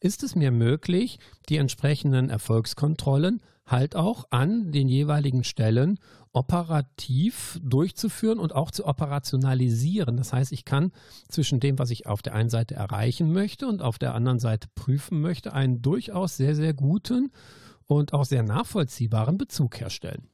ist 0.00 0.22
es 0.22 0.34
mir 0.34 0.50
möglich, 0.50 1.18
die 1.48 1.56
entsprechenden 1.56 2.30
Erfolgskontrollen 2.30 3.40
halt 3.66 3.96
auch 3.96 4.24
an 4.30 4.72
den 4.72 4.88
jeweiligen 4.88 5.44
Stellen 5.44 5.98
operativ 6.32 7.58
durchzuführen 7.62 8.38
und 8.38 8.54
auch 8.54 8.70
zu 8.70 8.86
operationalisieren. 8.86 10.16
Das 10.16 10.32
heißt, 10.32 10.52
ich 10.52 10.64
kann 10.64 10.92
zwischen 11.28 11.60
dem, 11.60 11.78
was 11.78 11.90
ich 11.90 12.06
auf 12.06 12.22
der 12.22 12.34
einen 12.34 12.50
Seite 12.50 12.74
erreichen 12.74 13.32
möchte 13.32 13.66
und 13.66 13.82
auf 13.82 13.98
der 13.98 14.14
anderen 14.14 14.38
Seite 14.38 14.68
prüfen 14.74 15.20
möchte, 15.20 15.52
einen 15.52 15.82
durchaus 15.82 16.36
sehr, 16.36 16.54
sehr 16.54 16.74
guten 16.74 17.32
und 17.86 18.12
auch 18.12 18.24
sehr 18.24 18.42
nachvollziehbaren 18.42 19.38
Bezug 19.38 19.80
herstellen. 19.80 20.28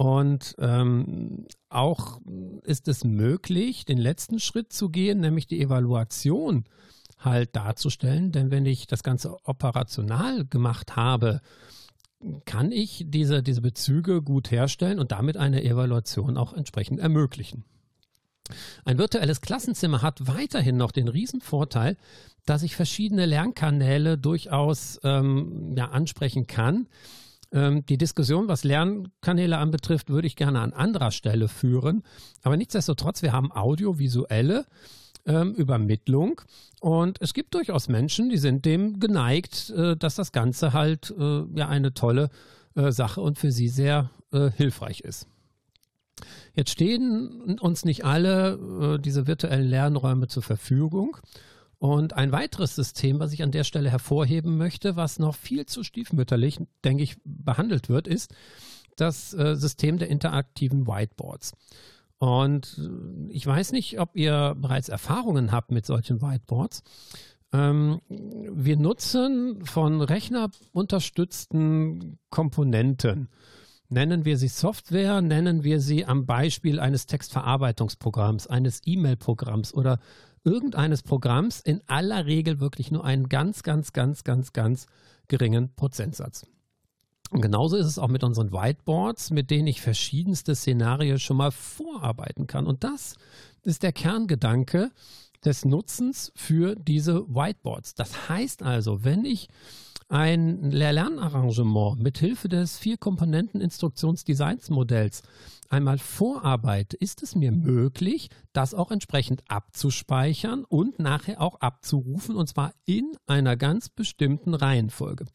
Und 0.00 0.54
ähm, 0.58 1.44
auch 1.68 2.22
ist 2.62 2.88
es 2.88 3.04
möglich, 3.04 3.84
den 3.84 3.98
letzten 3.98 4.38
Schritt 4.40 4.72
zu 4.72 4.88
gehen, 4.88 5.20
nämlich 5.20 5.46
die 5.46 5.60
Evaluation 5.60 6.64
halt 7.18 7.54
darzustellen. 7.54 8.32
Denn 8.32 8.50
wenn 8.50 8.64
ich 8.64 8.86
das 8.86 9.02
Ganze 9.02 9.36
operational 9.44 10.46
gemacht 10.46 10.96
habe, 10.96 11.42
kann 12.46 12.72
ich 12.72 13.04
diese, 13.08 13.42
diese 13.42 13.60
Bezüge 13.60 14.22
gut 14.22 14.50
herstellen 14.50 15.00
und 15.00 15.12
damit 15.12 15.36
eine 15.36 15.62
Evaluation 15.62 16.38
auch 16.38 16.54
entsprechend 16.54 16.98
ermöglichen. 16.98 17.66
Ein 18.86 18.96
virtuelles 18.96 19.42
Klassenzimmer 19.42 20.00
hat 20.00 20.26
weiterhin 20.26 20.78
noch 20.78 20.92
den 20.92 21.08
Riesenvorteil, 21.08 21.98
dass 22.46 22.62
ich 22.62 22.74
verschiedene 22.74 23.26
Lernkanäle 23.26 24.16
durchaus 24.16 24.98
ähm, 25.04 25.74
ja, 25.76 25.90
ansprechen 25.90 26.46
kann. 26.46 26.88
Ähm, 27.52 27.84
die 27.86 27.98
Diskussion, 27.98 28.48
was 28.48 28.64
Lernkanäle 28.64 29.58
anbetrifft, 29.58 30.08
würde 30.08 30.26
ich 30.26 30.36
gerne 30.36 30.60
an 30.60 30.72
anderer 30.72 31.10
Stelle 31.10 31.48
führen. 31.48 32.02
Aber 32.42 32.56
nichtsdestotrotz, 32.56 33.22
wir 33.22 33.32
haben 33.32 33.50
audiovisuelle 33.52 34.66
ähm, 35.26 35.54
Übermittlung 35.54 36.40
und 36.80 37.20
es 37.20 37.34
gibt 37.34 37.54
durchaus 37.54 37.88
Menschen, 37.88 38.30
die 38.30 38.38
sind 38.38 38.64
dem 38.64 39.00
geneigt, 39.00 39.70
äh, 39.70 39.96
dass 39.96 40.14
das 40.14 40.32
Ganze 40.32 40.72
halt 40.72 41.14
äh, 41.18 41.42
ja 41.54 41.68
eine 41.68 41.92
tolle 41.92 42.30
äh, 42.74 42.90
Sache 42.92 43.20
und 43.20 43.38
für 43.38 43.52
sie 43.52 43.68
sehr 43.68 44.10
äh, 44.32 44.50
hilfreich 44.50 45.00
ist. 45.00 45.26
Jetzt 46.54 46.70
stehen 46.70 47.58
uns 47.60 47.84
nicht 47.84 48.04
alle 48.04 48.96
äh, 48.96 48.98
diese 48.98 49.26
virtuellen 49.26 49.68
Lernräume 49.68 50.28
zur 50.28 50.42
Verfügung. 50.42 51.16
Und 51.80 52.12
ein 52.12 52.30
weiteres 52.30 52.74
System, 52.74 53.20
was 53.20 53.32
ich 53.32 53.42
an 53.42 53.52
der 53.52 53.64
Stelle 53.64 53.90
hervorheben 53.90 54.58
möchte, 54.58 54.96
was 54.96 55.18
noch 55.18 55.34
viel 55.34 55.64
zu 55.64 55.82
stiefmütterlich, 55.82 56.60
denke 56.84 57.02
ich, 57.02 57.16
behandelt 57.24 57.88
wird, 57.88 58.06
ist 58.06 58.34
das 58.96 59.32
äh, 59.32 59.56
System 59.56 59.96
der 59.96 60.10
interaktiven 60.10 60.86
Whiteboards. 60.86 61.54
Und 62.18 62.78
äh, 62.78 63.32
ich 63.32 63.46
weiß 63.46 63.72
nicht, 63.72 63.98
ob 63.98 64.14
ihr 64.14 64.54
bereits 64.58 64.90
Erfahrungen 64.90 65.52
habt 65.52 65.70
mit 65.70 65.86
solchen 65.86 66.20
Whiteboards. 66.20 66.82
Ähm, 67.50 68.02
wir 68.08 68.76
nutzen 68.76 69.64
von 69.64 70.02
Rechner 70.02 70.50
unterstützten 70.72 72.18
Komponenten. 72.28 73.30
Nennen 73.88 74.26
wir 74.26 74.36
sie 74.36 74.48
Software, 74.48 75.22
nennen 75.22 75.64
wir 75.64 75.80
sie 75.80 76.04
am 76.04 76.26
Beispiel 76.26 76.78
eines 76.78 77.06
Textverarbeitungsprogramms, 77.06 78.48
eines 78.48 78.82
E-Mail-Programms 78.84 79.72
oder 79.72 79.98
irgendeines 80.44 81.02
Programms 81.02 81.60
in 81.60 81.82
aller 81.86 82.26
Regel 82.26 82.60
wirklich 82.60 82.90
nur 82.90 83.04
einen 83.04 83.28
ganz, 83.28 83.62
ganz, 83.62 83.92
ganz, 83.92 84.24
ganz, 84.24 84.52
ganz 84.52 84.86
geringen 85.28 85.74
Prozentsatz. 85.74 86.46
Und 87.30 87.42
genauso 87.42 87.76
ist 87.76 87.86
es 87.86 87.98
auch 87.98 88.08
mit 88.08 88.24
unseren 88.24 88.52
Whiteboards, 88.52 89.30
mit 89.30 89.50
denen 89.50 89.68
ich 89.68 89.80
verschiedenste 89.80 90.54
Szenarien 90.54 91.18
schon 91.20 91.36
mal 91.36 91.52
vorarbeiten 91.52 92.46
kann. 92.46 92.66
Und 92.66 92.82
das 92.82 93.14
ist 93.62 93.82
der 93.82 93.92
Kerngedanke 93.92 94.90
des 95.44 95.64
Nutzens 95.64 96.32
für 96.34 96.74
diese 96.74 97.26
Whiteboards. 97.28 97.94
Das 97.94 98.28
heißt 98.28 98.62
also, 98.62 99.04
wenn 99.04 99.24
ich 99.24 99.48
ein 100.08 100.72
Lehr-Lernarrangement 100.72 102.00
mit 102.00 102.18
Hilfe 102.18 102.48
des 102.48 102.78
vier 102.78 102.96
Einmal 105.70 105.98
vorarbeite, 105.98 106.96
ist 106.96 107.22
es 107.22 107.36
mir 107.36 107.52
möglich, 107.52 108.28
das 108.52 108.74
auch 108.74 108.90
entsprechend 108.90 109.44
abzuspeichern 109.46 110.64
und 110.64 110.98
nachher 110.98 111.40
auch 111.40 111.60
abzurufen 111.60 112.34
und 112.34 112.48
zwar 112.48 112.72
in 112.86 113.12
einer 113.28 113.56
ganz 113.56 113.88
bestimmten 113.88 114.54
Reihenfolge. 114.54 115.26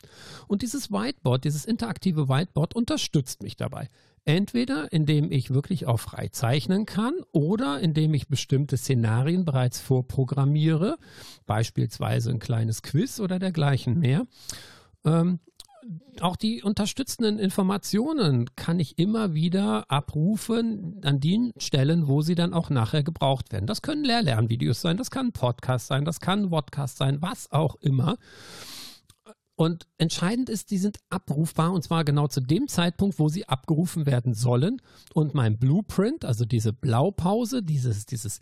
Und 0.50 0.62
dieses 0.62 0.92
Whiteboard, 0.92 1.46
dieses 1.46 1.64
interaktive 1.64 2.28
Whiteboard 2.28 2.76
unterstützt 2.76 3.44
mich 3.44 3.56
dabei. 3.56 3.90
Entweder 4.26 4.92
indem 4.92 5.32
ich 5.32 5.54
wirklich 5.54 5.86
auch 5.86 6.02
frei 6.02 6.28
zeichnen 6.28 6.86
kann 6.86 7.14
oder 7.32 7.80
indem 7.80 8.14
ich 8.14 8.28
bestimmte 8.28 8.76
Szenarien 8.76 9.46
bereits 9.46 9.80
vorprogrammiere, 9.80 10.98
beispielsweise 11.46 12.32
ein 12.32 12.40
kleines 12.40 12.82
Quiz 12.82 13.22
oder 13.22 13.40
dergleichen 13.40 14.00
mehr. 14.00 14.28
Auch 16.22 16.36
die 16.36 16.64
unterstützenden 16.64 17.38
Informationen 17.38 18.56
kann 18.56 18.80
ich 18.80 18.98
immer 18.98 19.34
wieder 19.34 19.90
abrufen 19.92 21.02
an 21.04 21.20
den 21.20 21.52
Stellen, 21.58 22.08
wo 22.08 22.22
sie 22.22 22.36
dann 22.36 22.54
auch 22.54 22.70
nachher 22.70 23.04
gebraucht 23.04 23.52
werden. 23.52 23.68
Das 23.68 23.82
können 23.82 24.04
Lehr-Lernvideos 24.04 24.82
sein, 24.82 24.98
das 24.98 25.12
kann 25.12 25.32
Podcast 25.32 25.88
sein, 25.88 26.06
das 26.06 26.20
kann 26.20 26.50
Podcast 26.50 26.98
sein, 26.98 27.22
was 27.22 27.52
auch 27.52 27.76
immer. 27.82 28.18
Und 29.58 29.88
entscheidend 29.98 30.50
ist, 30.50 30.70
die 30.72 30.78
sind 30.78 31.00
abrufbar 31.10 31.72
und 31.72 31.82
zwar 31.82 32.04
genau 32.04 32.28
zu 32.28 32.42
dem 32.42 32.68
Zeitpunkt, 32.68 33.20
wo 33.20 33.30
sie 33.30 33.48
abgerufen 33.48 34.06
werden 34.06 34.34
sollen. 34.34 34.82
Und 35.14 35.34
mein 35.34 35.58
Blueprint, 35.58 36.26
also 36.26 36.44
diese 36.44 36.74
Blaupause, 36.74 37.64
dieses, 37.64 38.06
dieses 38.06 38.42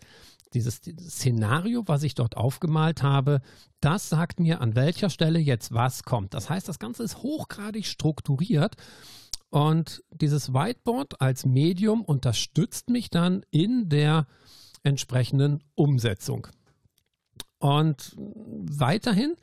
dieses, 0.54 0.76
Szenario, 0.76 1.84
was 1.86 2.02
ich 2.02 2.14
dort 2.14 2.36
aufgemalt 2.36 3.02
habe, 3.02 3.40
das 3.80 4.08
sagt 4.08 4.40
mir, 4.40 4.60
an 4.60 4.74
welcher 4.74 5.10
Stelle 5.10 5.38
jetzt 5.38 5.72
was 5.72 6.04
kommt. 6.04 6.34
Das 6.34 6.48
heißt, 6.48 6.68
das 6.68 6.78
Ganze 6.78 7.02
ist 7.02 7.18
hochgradig 7.18 7.86
strukturiert 7.86 8.76
und 9.50 10.02
dieses 10.10 10.52
Whiteboard 10.52 11.20
als 11.20 11.46
Medium 11.46 12.02
unterstützt 12.02 12.90
mich 12.90 13.10
dann 13.10 13.44
in 13.50 13.88
der 13.88 14.26
entsprechenden 14.82 15.62
Umsetzung. 15.74 16.48
Und 17.58 18.16
weiterhin 18.16 19.36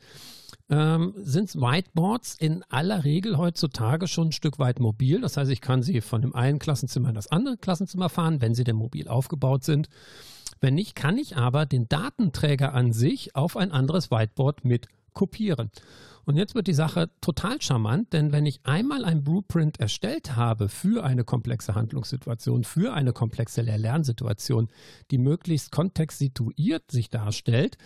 ähm, 0.68 1.14
sind 1.16 1.54
Whiteboards 1.54 2.36
in 2.38 2.62
aller 2.68 3.04
Regel 3.04 3.36
heutzutage 3.36 4.06
schon 4.06 4.28
ein 4.28 4.32
Stück 4.32 4.58
weit 4.58 4.80
mobil. 4.80 5.20
Das 5.20 5.36
heißt, 5.36 5.50
ich 5.50 5.60
kann 5.60 5.82
sie 5.82 6.00
von 6.00 6.22
dem 6.22 6.34
einen 6.34 6.58
Klassenzimmer 6.58 7.08
in 7.08 7.14
das 7.14 7.28
andere 7.28 7.56
Klassenzimmer 7.56 8.08
fahren, 8.08 8.40
wenn 8.40 8.54
sie 8.54 8.64
denn 8.64 8.76
mobil 8.76 9.08
aufgebaut 9.08 9.64
sind. 9.64 9.88
Wenn 10.62 10.74
nicht, 10.74 10.94
kann 10.94 11.18
ich 11.18 11.36
aber 11.36 11.66
den 11.66 11.88
Datenträger 11.88 12.72
an 12.72 12.92
sich 12.92 13.34
auf 13.34 13.56
ein 13.56 13.72
anderes 13.72 14.12
Whiteboard 14.12 14.64
mit 14.64 14.86
kopieren. 15.12 15.70
Und 16.24 16.36
jetzt 16.36 16.54
wird 16.54 16.68
die 16.68 16.72
Sache 16.72 17.10
total 17.20 17.60
charmant, 17.60 18.12
denn 18.12 18.30
wenn 18.30 18.46
ich 18.46 18.60
einmal 18.62 19.04
ein 19.04 19.24
Blueprint 19.24 19.80
erstellt 19.80 20.36
habe 20.36 20.68
für 20.68 21.02
eine 21.02 21.24
komplexe 21.24 21.74
Handlungssituation, 21.74 22.62
für 22.62 22.94
eine 22.94 23.12
komplexe 23.12 23.60
Lehr-Lernsituation, 23.60 24.68
die 25.10 25.18
möglichst 25.18 25.72
kontextsituiert 25.72 26.92
sich 26.92 27.10
darstellt, 27.10 27.76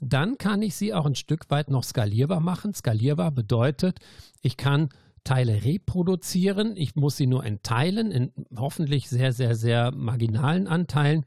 dann 0.00 0.36
kann 0.36 0.62
ich 0.62 0.74
sie 0.74 0.92
auch 0.92 1.06
ein 1.06 1.14
Stück 1.14 1.48
weit 1.50 1.70
noch 1.70 1.84
skalierbar 1.84 2.40
machen. 2.40 2.74
Skalierbar 2.74 3.30
bedeutet, 3.30 4.00
ich 4.42 4.56
kann 4.56 4.88
Teile 5.22 5.64
reproduzieren, 5.64 6.76
ich 6.76 6.96
muss 6.96 7.16
sie 7.16 7.28
nur 7.28 7.44
entteilen 7.44 8.10
in 8.10 8.32
hoffentlich 8.56 9.08
sehr, 9.08 9.32
sehr, 9.32 9.54
sehr 9.54 9.92
marginalen 9.92 10.66
Anteilen 10.66 11.24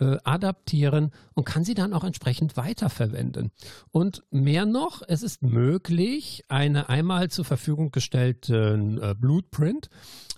äh, 0.00 0.16
adaptieren 0.24 1.10
und 1.34 1.44
kann 1.44 1.64
sie 1.64 1.74
dann 1.74 1.92
auch 1.92 2.04
entsprechend 2.04 2.56
weiterverwenden. 2.56 3.50
Und 3.90 4.22
mehr 4.30 4.66
noch, 4.66 5.02
es 5.06 5.22
ist 5.22 5.42
möglich, 5.42 6.44
eine 6.48 6.88
einmal 6.88 7.30
zur 7.30 7.44
Verfügung 7.44 7.90
gestellten 7.90 8.98
äh, 9.02 9.14
Blueprint 9.18 9.90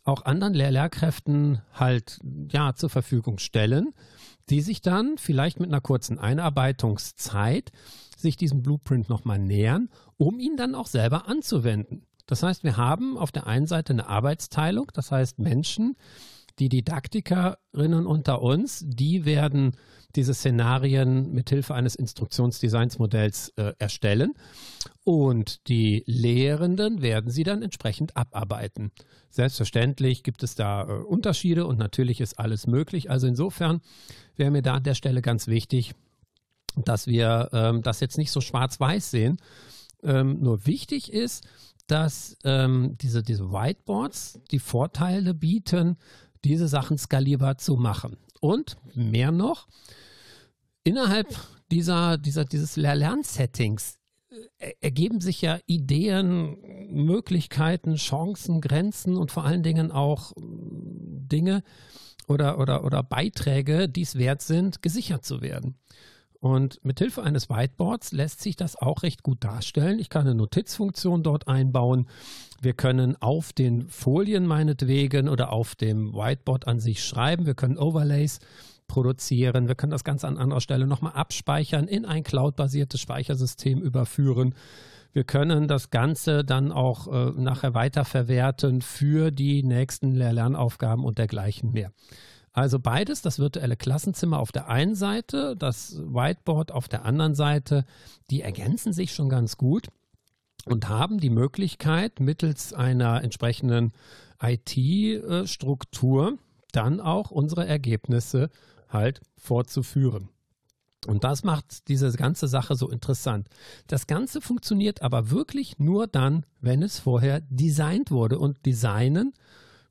auch 0.04 0.24
anderen 0.24 0.54
Lehr 0.54 0.70
Lehrkräften 0.70 1.60
halt 1.72 2.18
ja 2.50 2.74
zur 2.74 2.90
Verfügung 2.90 3.38
stellen, 3.38 3.94
die 4.48 4.60
sich 4.60 4.80
dann 4.80 5.18
vielleicht 5.18 5.60
mit 5.60 5.70
einer 5.70 5.80
kurzen 5.80 6.18
Einarbeitungszeit 6.18 7.70
sich 8.16 8.36
diesem 8.36 8.62
Blueprint 8.62 9.08
nochmal 9.08 9.38
nähern, 9.38 9.88
um 10.16 10.40
ihn 10.40 10.56
dann 10.56 10.74
auch 10.74 10.86
selber 10.86 11.28
anzuwenden. 11.28 12.06
Das 12.26 12.42
heißt, 12.42 12.64
wir 12.64 12.76
haben 12.76 13.18
auf 13.18 13.32
der 13.32 13.46
einen 13.46 13.66
Seite 13.66 13.92
eine 13.92 14.08
Arbeitsteilung, 14.08 14.90
das 14.94 15.10
heißt 15.10 15.38
Menschen, 15.38 15.96
die 16.60 16.68
Didaktikerinnen 16.68 18.06
unter 18.06 18.42
uns, 18.42 18.84
die 18.86 19.24
werden 19.24 19.76
diese 20.14 20.34
Szenarien 20.34 21.32
mithilfe 21.32 21.74
eines 21.74 21.94
Instruktionsdesignsmodells 21.94 23.50
äh, 23.56 23.72
erstellen 23.78 24.34
und 25.04 25.68
die 25.68 26.02
Lehrenden 26.06 27.00
werden 27.00 27.30
sie 27.30 27.44
dann 27.44 27.62
entsprechend 27.62 28.16
abarbeiten. 28.16 28.90
Selbstverständlich 29.30 30.22
gibt 30.22 30.42
es 30.42 30.54
da 30.54 30.82
äh, 30.82 30.92
Unterschiede 31.02 31.66
und 31.66 31.78
natürlich 31.78 32.20
ist 32.20 32.38
alles 32.38 32.66
möglich. 32.66 33.10
Also 33.10 33.26
insofern 33.26 33.80
wäre 34.36 34.50
mir 34.50 34.62
da 34.62 34.74
an 34.74 34.82
der 34.82 34.94
Stelle 34.94 35.22
ganz 35.22 35.46
wichtig, 35.46 35.94
dass 36.76 37.06
wir 37.06 37.48
ähm, 37.52 37.82
das 37.82 38.00
jetzt 38.00 38.18
nicht 38.18 38.32
so 38.32 38.40
schwarz-weiß 38.40 39.10
sehen. 39.10 39.38
Ähm, 40.02 40.40
nur 40.40 40.66
wichtig 40.66 41.12
ist, 41.12 41.46
dass 41.86 42.36
ähm, 42.44 42.96
diese, 43.00 43.22
diese 43.22 43.50
Whiteboards 43.50 44.40
die 44.50 44.60
Vorteile 44.60 45.34
bieten, 45.34 45.96
diese 46.44 46.68
Sachen 46.68 46.98
skalierbar 46.98 47.58
zu 47.58 47.76
machen. 47.76 48.16
Und 48.40 48.76
mehr 48.94 49.32
noch, 49.32 49.68
innerhalb 50.82 51.28
dieser, 51.70 52.18
dieser, 52.18 52.44
dieses 52.44 52.76
Lernsettings 52.76 53.98
äh, 54.58 54.72
ergeben 54.80 55.20
sich 55.20 55.42
ja 55.42 55.58
Ideen, 55.66 56.56
Möglichkeiten, 56.90 57.96
Chancen, 57.96 58.60
Grenzen 58.60 59.16
und 59.16 59.30
vor 59.30 59.44
allen 59.44 59.62
Dingen 59.62 59.92
auch 59.92 60.32
äh, 60.32 60.40
Dinge 60.42 61.62
oder, 62.28 62.58
oder, 62.58 62.84
oder 62.84 63.02
Beiträge, 63.02 63.88
die 63.88 64.02
es 64.02 64.16
wert 64.16 64.42
sind, 64.42 64.82
gesichert 64.82 65.24
zu 65.24 65.40
werden. 65.40 65.76
Und 66.40 66.82
mit 66.82 66.98
Hilfe 66.98 67.22
eines 67.22 67.50
Whiteboards 67.50 68.12
lässt 68.12 68.40
sich 68.40 68.56
das 68.56 68.74
auch 68.74 69.02
recht 69.02 69.22
gut 69.22 69.44
darstellen. 69.44 69.98
Ich 69.98 70.08
kann 70.08 70.22
eine 70.22 70.34
Notizfunktion 70.34 71.22
dort 71.22 71.48
einbauen. 71.48 72.06
Wir 72.62 72.72
können 72.72 73.20
auf 73.20 73.52
den 73.52 73.88
Folien 73.88 74.46
meinetwegen 74.46 75.28
oder 75.28 75.52
auf 75.52 75.74
dem 75.74 76.14
Whiteboard 76.14 76.66
an 76.66 76.80
sich 76.80 77.04
schreiben. 77.04 77.44
Wir 77.44 77.54
können 77.54 77.76
Overlays 77.76 78.38
produzieren. 78.88 79.68
Wir 79.68 79.74
können 79.74 79.92
das 79.92 80.02
Ganze 80.02 80.26
an 80.28 80.38
anderer 80.38 80.62
Stelle 80.62 80.86
nochmal 80.86 81.12
abspeichern, 81.12 81.86
in 81.86 82.06
ein 82.06 82.24
cloud-basiertes 82.24 83.00
Speichersystem 83.00 83.80
überführen. 83.82 84.54
Wir 85.12 85.24
können 85.24 85.68
das 85.68 85.90
Ganze 85.90 86.44
dann 86.44 86.72
auch 86.72 87.06
äh, 87.06 87.32
nachher 87.40 87.74
weiterverwerten 87.74 88.80
für 88.80 89.30
die 89.30 89.62
nächsten 89.62 90.12
Lehr-Lernaufgaben 90.12 91.04
und 91.04 91.18
dergleichen 91.18 91.72
mehr. 91.72 91.92
Also 92.60 92.78
beides, 92.78 93.22
das 93.22 93.38
virtuelle 93.38 93.74
Klassenzimmer 93.74 94.38
auf 94.38 94.52
der 94.52 94.68
einen 94.68 94.94
Seite, 94.94 95.56
das 95.56 95.96
Whiteboard 95.96 96.72
auf 96.72 96.88
der 96.88 97.06
anderen 97.06 97.34
Seite, 97.34 97.86
die 98.28 98.42
ergänzen 98.42 98.92
sich 98.92 99.14
schon 99.14 99.30
ganz 99.30 99.56
gut 99.56 99.88
und 100.66 100.86
haben 100.90 101.20
die 101.20 101.30
Möglichkeit, 101.30 102.20
mittels 102.20 102.74
einer 102.74 103.24
entsprechenden 103.24 103.94
IT-Struktur 104.42 106.36
dann 106.72 107.00
auch 107.00 107.30
unsere 107.30 107.66
Ergebnisse 107.66 108.50
halt 108.90 109.22
fortzuführen. 109.38 110.28
Und 111.06 111.24
das 111.24 111.44
macht 111.44 111.88
diese 111.88 112.12
ganze 112.12 112.46
Sache 112.46 112.74
so 112.74 112.90
interessant. 112.90 113.48
Das 113.86 114.06
Ganze 114.06 114.42
funktioniert 114.42 115.00
aber 115.00 115.30
wirklich 115.30 115.78
nur 115.78 116.06
dann, 116.06 116.44
wenn 116.60 116.82
es 116.82 116.98
vorher 116.98 117.40
designt 117.48 118.10
wurde. 118.10 118.38
Und 118.38 118.66
designen 118.66 119.32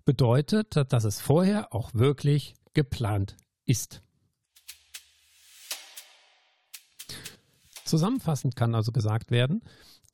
bedeutet, 0.06 0.76
dass 0.92 1.04
es 1.04 1.20
vorher 1.20 1.74
auch 1.74 1.96
wirklich 1.96 2.54
geplant 2.80 3.36
ist. 3.66 4.02
Zusammenfassend 7.84 8.56
kann 8.56 8.74
also 8.74 8.94
gesagt 8.94 9.32
werden, 9.32 9.62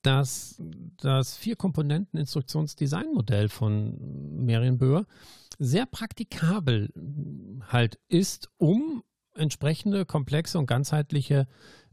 dass 0.02 0.60
das 0.98 1.38
Vier-Komponenten-Instruktionsdesign-Modell 1.38 3.50
von 3.50 4.44
Merienböhr 4.44 5.06
sehr 5.60 5.86
praktikabel 5.86 6.92
halt 7.68 8.00
ist, 8.08 8.50
um 8.58 9.04
entsprechende 9.36 10.06
komplexe 10.06 10.58
und 10.58 10.66
ganzheitliche 10.66 11.46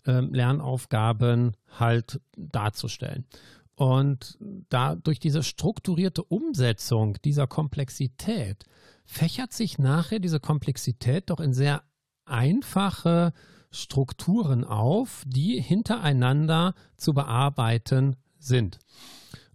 äh, 0.07 0.21
Lernaufgaben 0.21 1.55
halt 1.69 2.19
darzustellen. 2.35 3.27
Und 3.75 4.39
da 4.71 4.95
durch 4.95 5.19
diese 5.19 5.43
strukturierte 5.43 6.25
Umsetzung 6.25 7.19
dieser 7.25 7.47
Komplexität 7.47 8.65
fächert 9.05 9.53
sich 9.53 9.79
nachher 9.79 10.19
diese 10.19 10.41
Komplexität 10.41 11.31
doch 11.31 11.41
in 11.41 11.53
sehr 11.53 11.83
einfache 12.25 13.33
Strukturen 13.71 14.65
auf, 14.65 15.25
die 15.27 15.61
hintereinander 15.61 16.75
zu 16.97 17.15
bearbeiten 17.15 18.17
sind. 18.39 18.79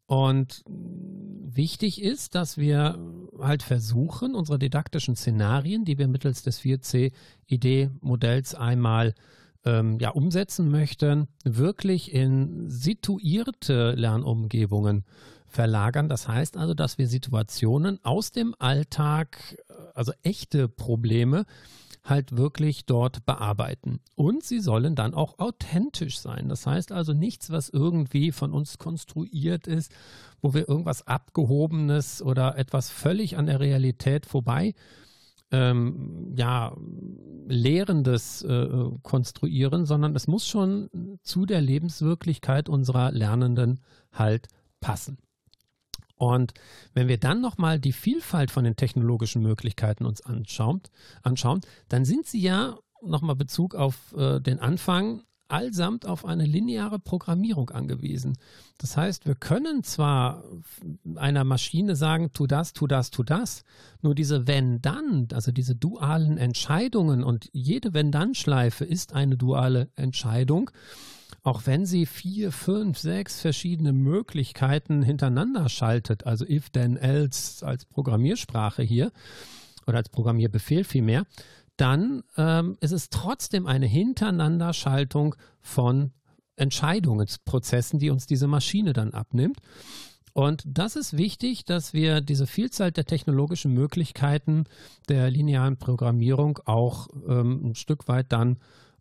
Und 0.08 0.64
wichtig 0.66 2.02
ist, 2.02 2.34
dass 2.34 2.58
wir 2.58 2.98
halt 3.40 3.62
versuchen, 3.62 4.36
unsere 4.36 4.58
didaktischen 4.58 5.18
Szenarien, 5.18 5.84
die 5.86 5.98
wir 5.98 6.08
mittels 6.08 6.44
des 6.44 6.62
4C-ID-Modells 6.62 8.56
einmal 8.56 9.14
ähm, 9.66 10.00
ja, 10.00 10.12
umsetzen 10.12 10.72
möchten, 10.72 11.28
wirklich 11.44 12.14
in 12.14 12.70
situierte 12.70 13.92
Lernumgebungen 13.92 15.04
verlagern. 15.58 16.08
Das 16.08 16.28
heißt 16.28 16.56
also, 16.56 16.76
dass 16.76 17.00
wir 17.00 17.08
Situationen 17.08 18.00
aus 18.04 18.32
dem 18.32 18.54
Alltag, 18.60 19.58
also 19.96 20.12
echte 20.22 20.70
Probleme, 20.70 21.46
halt 22.04 22.38
wirklich 22.38 22.86
dort 22.86 23.26
bearbeiten. 23.26 24.00
Und 24.16 24.44
sie 24.44 24.60
sollen 24.60 24.94
dann 24.94 25.16
auch 25.16 25.40
authentisch 25.40 26.20
sein. 26.20 26.48
Das 26.48 26.68
heißt 26.68 26.92
also 26.92 27.14
nichts, 27.14 27.50
was 27.50 27.70
irgendwie 27.70 28.32
von 28.32 28.54
uns 28.54 28.78
konstruiert 28.78 29.66
ist, 29.66 29.92
wo 30.44 30.54
wir 30.54 30.70
irgendwas 30.70 31.08
Abgehobenes 31.08 32.22
oder 32.22 32.56
etwas 32.60 32.92
völlig 32.92 33.36
an 33.36 33.48
der 33.48 33.60
Realität 33.60 34.28
vorbei 34.28 34.76
ähm, 35.50 36.34
ja, 36.36 36.76
Lehrendes 37.48 38.44
äh, 38.44 38.68
konstruieren, 39.02 39.88
sondern 39.88 40.16
es 40.16 40.28
muss 40.28 40.46
schon 40.46 41.20
zu 41.24 41.48
der 41.48 41.62
Lebenswirklichkeit 41.62 42.70
unserer 42.70 43.12
Lernenden 43.12 43.80
halt 44.12 44.50
passen. 44.82 45.18
Und 46.18 46.54
wenn 46.94 47.08
wir 47.08 47.18
dann 47.18 47.42
nochmal 47.42 47.80
die 47.80 47.94
Vielfalt 47.94 48.52
von 48.52 48.64
den 48.64 48.76
technologischen 48.76 49.42
Möglichkeiten 49.42 50.06
uns 50.06 50.22
anschauen, 50.22 50.82
anschauen 51.22 51.62
dann 51.90 52.06
sind 52.06 52.26
sie 52.26 52.42
ja, 52.42 52.78
nochmal 53.02 53.36
Bezug 53.36 53.76
auf 53.76 54.14
äh, 54.18 54.40
den 54.40 54.60
Anfang, 54.60 55.22
allsamt 55.50 56.06
auf 56.06 56.26
eine 56.26 56.46
lineare 56.46 57.00
Programmierung 57.00 57.70
angewiesen. 57.70 58.38
Das 58.78 58.98
heißt, 58.98 59.26
wir 59.26 59.36
können 59.36 59.84
zwar 59.84 60.44
einer 61.16 61.44
Maschine 61.44 61.96
sagen, 61.96 62.32
tu 62.34 62.48
das, 62.48 62.74
tu 62.74 62.88
das, 62.88 63.12
tu 63.12 63.24
das, 63.24 63.64
nur 64.02 64.14
diese 64.14 64.48
Wenn-Dann, 64.48 65.30
also 65.34 65.52
diese 65.52 65.76
dualen 65.76 66.38
Entscheidungen 66.38 67.24
und 67.24 67.50
jede 67.54 67.94
Wenn-Dann-Schleife 67.94 68.86
ist 68.86 69.14
eine 69.14 69.38
duale 69.38 69.90
Entscheidung 69.96 70.70
auch 71.48 71.62
wenn 71.66 71.86
sie 71.86 72.06
vier, 72.06 72.52
fünf, 72.52 72.98
sechs 72.98 73.40
verschiedene 73.40 73.94
Möglichkeiten 73.94 75.02
hintereinander 75.02 75.70
schaltet, 75.70 76.26
also 76.26 76.44
if, 76.46 76.70
then, 76.72 76.98
else 76.98 77.66
als 77.66 77.86
Programmiersprache 77.86 78.84
hier 78.84 79.14
oder 79.86 80.00
als 80.00 80.10
Programmierbefehl 80.10 80.84
vielmehr, 80.84 81.26
dann 81.78 82.24
ähm, 82.36 82.78
ist 82.82 82.92
es 82.92 83.10
trotzdem 83.10 83.66
eine 83.66 83.86
Hintereinanderschaltung 83.86 85.36
von 85.62 86.12
Entscheidungsprozessen, 86.58 87.98
die 87.98 88.10
uns 88.10 88.26
diese 88.26 88.48
Maschine 88.48 88.92
dann 88.92 89.14
abnimmt. 89.14 89.60
Und 90.34 90.64
das 90.68 90.98
ist 90.98 91.16
wichtig, 91.16 91.64
dass 91.64 91.94
wir 91.94 92.20
diese 92.20 92.46
Vielzahl 92.46 92.92
der 92.92 93.06
technologischen 93.06 93.74
Möglichkeiten 93.74 94.66
der 95.08 95.32
linearen 95.32 95.78
Programmierung 95.78 96.60
auch 96.66 97.08
ähm, 97.26 97.70
ein 97.70 97.76
Stück 97.76 98.10
weit 98.10 98.34
dann 98.34 98.58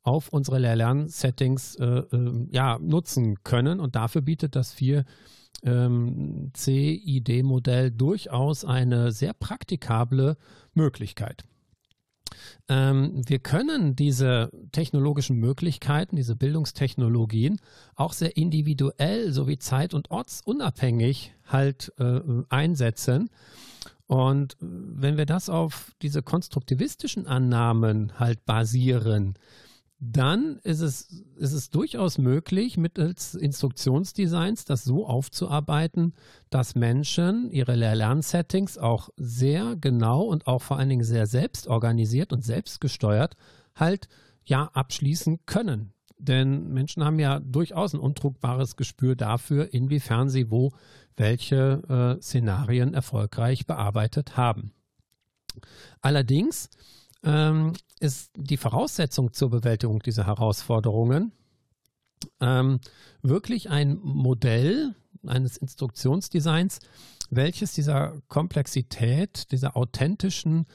auf 0.07 0.29
unsere 0.29 0.59
Lehr-Lern-Settings 0.61 1.75
äh, 1.77 1.85
äh, 1.85 2.47
ja, 2.53 2.79
nutzen 2.79 3.43
können. 3.43 3.81
Und 3.81 3.97
dafür 3.97 4.23
bietet 4.23 4.55
das 4.55 4.73
4 4.73 5.05
ähm, 5.65 6.53
CID-Modell 6.55 7.91
durchaus 7.91 8.65
eine 8.65 9.11
sehr 9.11 9.33
praktikable 9.33 10.37
Möglichkeit. 10.75 11.43
Ähm, 12.69 13.23
wir 13.27 13.41
können 13.41 13.97
diese 13.97 14.51
technologischen 14.71 15.39
Möglichkeiten, 15.39 16.15
diese 16.15 16.37
Bildungstechnologien 16.37 17.59
auch 17.97 18.13
sehr 18.13 18.37
individuell 18.37 19.33
sowie 19.33 19.59
zeit- 19.59 19.95
und 19.95 20.13
ortsunabhängig 20.13 21.33
halt 21.47 21.93
äh, 21.99 22.21
einsetzen. 22.49 23.29
Und 24.07 24.57
wenn 24.61 25.17
wir 25.17 25.27
das 25.27 25.49
auf 25.49 25.97
diese 26.01 26.23
konstruktivistischen 26.23 27.27
Annahmen 27.27 28.13
halt 28.21 28.45
basieren, 28.45 29.35
dann 29.99 30.59
ist 30.63 30.81
es, 30.81 31.25
ist 31.37 31.53
es 31.53 31.71
durchaus 31.71 32.19
möglich, 32.19 32.77
mittels 32.77 33.35
Instruktionsdesigns 33.35 34.67
das 34.67 34.85
so 34.85 35.07
aufzuarbeiten, 35.07 36.15
dass 36.51 36.75
Menschen 36.75 37.51
ihre 37.51 37.75
Lehr-Lernsettings 37.75 38.77
auch 38.77 39.09
sehr 39.17 39.75
genau 39.77 40.23
und 40.23 40.47
auch 40.47 40.61
vor 40.61 40.79
allen 40.79 40.91
Dingen 40.91 41.05
sehr 41.05 41.27
selbstorganisiert 41.27 42.33
und 42.33 42.45
selbstgesteuert 42.45 43.37
halt 43.75 44.09
ja 44.45 44.71
abschließen 44.75 45.41
können. 45.47 45.93
Denn 46.19 46.69
Menschen 46.73 47.05
haben 47.05 47.19
ja 47.19 47.41
durchaus 47.41 47.95
ein 47.95 48.01
untrugbares 48.01 48.77
Gespür 48.77 49.17
dafür, 49.17 49.73
inwiefern 49.73 50.29
sie 50.29 50.51
wo 50.51 50.73
welche 51.17 52.17
äh, 52.19 52.23
Szenarien 52.23 52.93
erfolgreich 52.93 53.67
bearbeitet 53.67 54.37
haben. 54.37 54.73
Allerdings 56.03 56.69
ähm, 57.23 57.73
ist 58.01 58.31
die 58.37 58.57
Voraussetzung 58.57 59.33
zur 59.33 59.51
Bewältigung 59.51 60.01
dieser 60.01 60.27
Herausforderungen 60.27 61.33
ähm, 62.41 62.81
wirklich 63.23 63.71
ein 63.71 63.99
Modell 64.03 64.95
eines 65.27 65.57
Instruktionsdesigns, 65.57 66.81
welches 67.31 67.73
dieser 67.73 68.21
Komplexität, 68.29 69.51
dieser 69.51 69.77
authentischen 69.77 70.67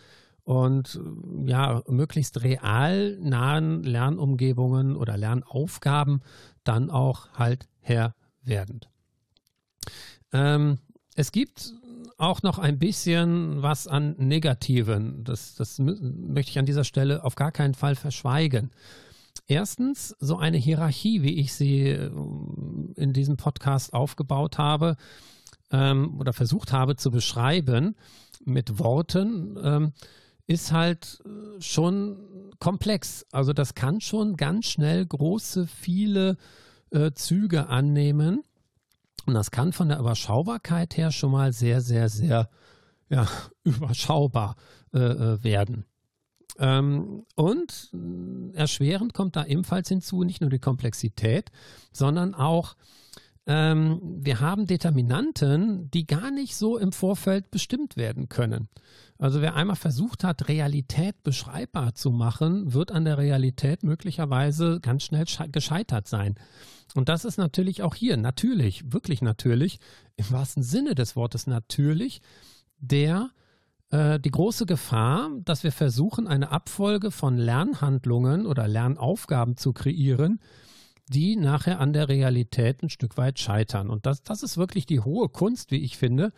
und 0.44 1.00
ja, 1.46 1.84
möglichst 1.88 2.44
real 2.44 3.18
nahen 3.18 3.84
Lernumgebungen 3.84 4.96
oder 4.96 5.16
Lernaufgaben 5.18 6.22
dann 6.64 6.90
auch 6.90 7.30
halt 7.34 7.68
Herr 7.80 8.16
werden. 8.42 8.82
Ähm, 10.34 10.80
es 11.16 11.32
gibt 11.32 11.74
auch 12.18 12.44
noch 12.44 12.60
ein 12.60 12.80
bisschen 12.80 13.62
was 13.62 13.88
an 13.88 14.16
Negativen. 14.18 15.24
Das, 15.24 15.56
das 15.56 15.80
möchte 15.80 16.52
ich 16.52 16.60
an 16.60 16.66
dieser 16.66 16.84
Stelle 16.84 17.24
auf 17.24 17.36
gar 17.36 17.52
keinen 17.52 17.74
Fall 17.74 17.96
verschweigen. 17.96 18.72
Erstens, 19.48 20.16
so 20.20 20.38
eine 20.38 20.58
Hierarchie, 20.58 21.24
wie 21.24 21.40
ich 21.40 21.54
sie 21.54 21.90
äh, 21.90 22.12
in 22.96 23.14
diesem 23.14 23.38
Podcast 23.38 23.94
aufgebaut 23.94 24.58
habe 24.58 24.96
ähm, 25.72 26.20
oder 26.20 26.34
versucht 26.34 26.72
habe 26.72 26.96
zu 26.96 27.12
beschreiben 27.12 27.96
mit 28.46 28.80
Worten, 28.80 29.58
ähm, 29.62 29.94
ist 30.48 30.72
halt 30.72 31.20
äh, 31.26 31.62
schon 31.62 32.18
komplex. 32.60 33.26
Also 33.32 33.54
das 33.54 33.74
kann 33.74 34.02
schon 34.02 34.38
ganz 34.38 34.68
schnell 34.68 35.06
große, 35.06 35.68
viele 35.68 36.38
äh, 36.92 37.12
Züge 37.12 37.68
annehmen. 37.68 38.44
Und 39.26 39.34
das 39.34 39.52
kann 39.52 39.74
von 39.74 39.90
der 39.90 40.00
Überschaubarkeit 40.00 40.98
her 40.98 41.12
schon 41.12 41.32
mal 41.32 41.54
sehr, 41.54 41.82
sehr, 41.82 42.10
sehr 42.10 42.50
ja, 43.10 43.28
überschaubar 43.64 44.56
äh, 44.94 45.00
äh 45.00 45.44
werden. 45.44 45.86
Ähm, 46.60 47.26
und 47.36 47.92
äh, 47.94 48.56
erschwerend 48.56 49.14
kommt 49.14 49.36
da 49.36 49.46
ebenfalls 49.46 49.90
hinzu 49.90 50.24
nicht 50.24 50.42
nur 50.42 50.50
die 50.50 50.60
Komplexität, 50.60 51.52
sondern 51.92 52.36
auch 52.36 52.76
ähm, 53.48 54.00
wir 54.22 54.40
haben 54.40 54.68
Determinanten, 54.68 55.90
die 55.92 56.06
gar 56.06 56.32
nicht 56.32 56.56
so 56.56 56.78
im 56.78 56.92
Vorfeld 56.92 57.50
bestimmt 57.52 57.98
werden 57.98 58.30
können. 58.30 58.70
Also 59.18 59.42
wer 59.42 59.56
einmal 59.56 59.76
versucht 59.76 60.24
hat, 60.24 60.48
Realität 60.48 61.24
beschreibbar 61.24 61.96
zu 61.96 62.12
machen, 62.12 62.74
wird 62.74 62.92
an 62.92 63.06
der 63.06 63.18
Realität 63.18 63.84
möglicherweise 63.84 64.80
ganz 64.80 65.04
schnell 65.04 65.26
gescheitert 65.52 66.08
sein. 66.08 66.36
Und 66.96 67.10
das 67.10 67.26
ist 67.26 67.38
natürlich 67.38 67.84
auch 67.84 67.96
hier 67.96 68.18
natürlich, 68.18 68.92
wirklich 68.92 69.22
natürlich, 69.22 69.80
im 70.18 70.30
wahrsten 70.32 70.64
Sinne 70.64 70.96
des 70.96 71.16
Wortes 71.16 71.48
natürlich, 71.48 72.22
der 72.80 73.30
äh, 73.92 74.20
die 74.20 74.32
große 74.32 74.66
Gefahr, 74.66 75.30
dass 75.44 75.64
wir 75.64 75.72
versuchen, 75.72 76.28
eine 76.28 76.52
Abfolge 76.52 77.12
von 77.12 77.38
Lernhandlungen 77.38 78.46
oder 78.46 78.68
Lernaufgaben 78.68 79.58
zu 79.58 79.74
kreieren, 79.74 80.40
die 81.12 81.36
nachher 81.36 81.80
an 81.80 81.94
der 81.94 82.10
Realität 82.10 82.82
ein 82.82 82.90
Stück 82.90 83.18
weit 83.18 83.40
scheitern. 83.40 83.90
Und 83.90 84.06
das, 84.06 84.24
das 84.24 84.44
ist 84.44 84.58
wirklich 84.58 84.86
die 84.86 85.02
hohe 85.02 85.30
Kunst, 85.30 85.72
wie 85.72 85.84
ich 85.84 85.98
finde, 85.98 86.32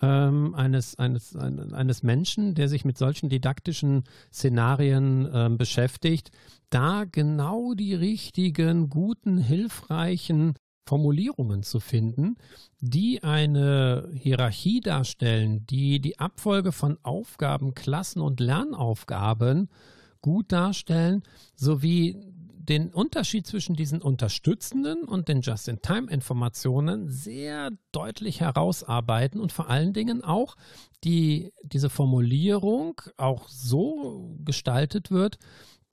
ähm, 0.00 0.54
eines, 0.54 0.98
eines, 0.98 1.36
eines 1.36 2.02
Menschen, 2.02 2.54
der 2.54 2.68
sich 2.68 2.84
mit 2.84 2.96
solchen 2.96 3.28
didaktischen 3.28 4.04
Szenarien 4.32 5.28
ähm, 5.32 5.58
beschäftigt, 5.58 6.30
da 6.70 7.04
genau 7.04 7.74
die 7.74 7.94
richtigen, 7.94 8.88
guten, 8.88 9.38
hilfreichen 9.38 10.54
Formulierungen 10.86 11.62
zu 11.62 11.80
finden, 11.80 12.36
die 12.80 13.22
eine 13.22 14.08
Hierarchie 14.14 14.80
darstellen, 14.80 15.66
die 15.66 16.00
die 16.00 16.18
Abfolge 16.18 16.72
von 16.72 16.96
Aufgaben, 17.02 17.74
Klassen 17.74 18.22
und 18.22 18.40
Lernaufgaben 18.40 19.68
gut 20.22 20.50
darstellen, 20.50 21.22
sowie 21.54 22.16
den 22.68 22.92
Unterschied 22.92 23.46
zwischen 23.46 23.74
diesen 23.74 24.02
unterstützenden 24.02 25.04
und 25.04 25.28
den 25.28 25.40
Just-in-Time-Informationen 25.40 27.08
sehr 27.08 27.70
deutlich 27.92 28.40
herausarbeiten 28.40 29.40
und 29.40 29.52
vor 29.52 29.70
allen 29.70 29.94
Dingen 29.94 30.22
auch 30.22 30.56
die, 31.04 31.52
diese 31.62 31.88
Formulierung 31.88 33.00
auch 33.16 33.48
so 33.48 34.36
gestaltet 34.44 35.10
wird, 35.10 35.38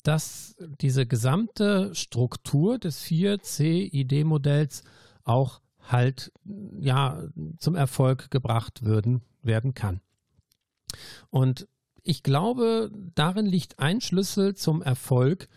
dass 0.03 0.55
diese 0.81 1.05
gesamte 1.05 1.95
Struktur 1.95 2.77
des 2.77 3.01
4C-ID-Modells 3.03 4.83
auch 5.23 5.61
halt 5.79 6.31
ja 6.79 7.23
zum 7.57 7.75
Erfolg 7.75 8.29
gebracht 8.31 8.83
würden, 8.83 9.21
werden 9.41 9.73
kann. 9.73 10.01
Und 11.29 11.67
ich 12.03 12.21
glaube, 12.21 12.91
darin 13.15 13.45
liegt 13.45 13.79
ein 13.79 14.01
Schlüssel 14.01 14.55
zum 14.55 14.81
Erfolg, 14.81 15.47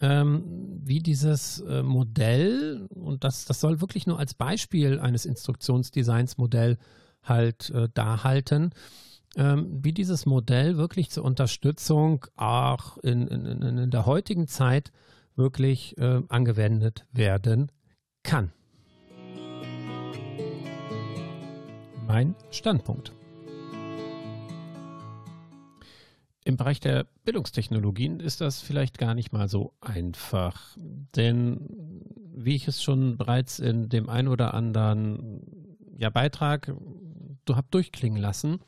ähm, 0.00 0.42
wie 0.84 1.00
dieses 1.00 1.60
äh, 1.60 1.82
Modell, 1.82 2.86
und 2.94 3.24
das, 3.24 3.44
das 3.44 3.60
soll 3.60 3.80
wirklich 3.80 4.06
nur 4.06 4.18
als 4.18 4.34
Beispiel 4.34 5.00
eines 5.00 5.26
Instruktionsdesigns 5.26 6.38
Modell 6.38 6.78
halt 7.22 7.70
äh, 7.70 7.88
darhalten, 7.92 8.70
ähm, 9.36 9.80
wie 9.82 9.92
dieses 9.92 10.26
Modell 10.26 10.76
wirklich 10.76 11.10
zur 11.10 11.24
Unterstützung 11.24 12.26
auch 12.36 12.96
in, 12.98 13.26
in, 13.28 13.62
in 13.62 13.90
der 13.90 14.06
heutigen 14.06 14.46
Zeit 14.46 14.92
wirklich 15.36 15.96
äh, 15.98 16.22
angewendet 16.28 17.06
werden 17.12 17.70
kann. 18.22 18.52
Mein 22.06 22.34
Standpunkt. 22.50 23.12
Im 26.48 26.56
Bereich 26.56 26.80
der 26.80 27.04
Bildungstechnologien 27.24 28.20
ist 28.20 28.40
das 28.40 28.62
vielleicht 28.62 28.96
gar 28.96 29.14
nicht 29.14 29.34
mal 29.34 29.48
so 29.50 29.74
einfach. 29.82 30.78
Denn 31.14 31.60
wie 32.34 32.54
ich 32.54 32.66
es 32.66 32.82
schon 32.82 33.18
bereits 33.18 33.58
in 33.58 33.90
dem 33.90 34.08
ein 34.08 34.28
oder 34.28 34.54
anderen 34.54 35.42
ja, 35.98 36.08
Beitrag 36.08 36.74
du 37.44 37.54
habt 37.54 37.74
durchklingen 37.74 38.18
lassen, 38.18 38.60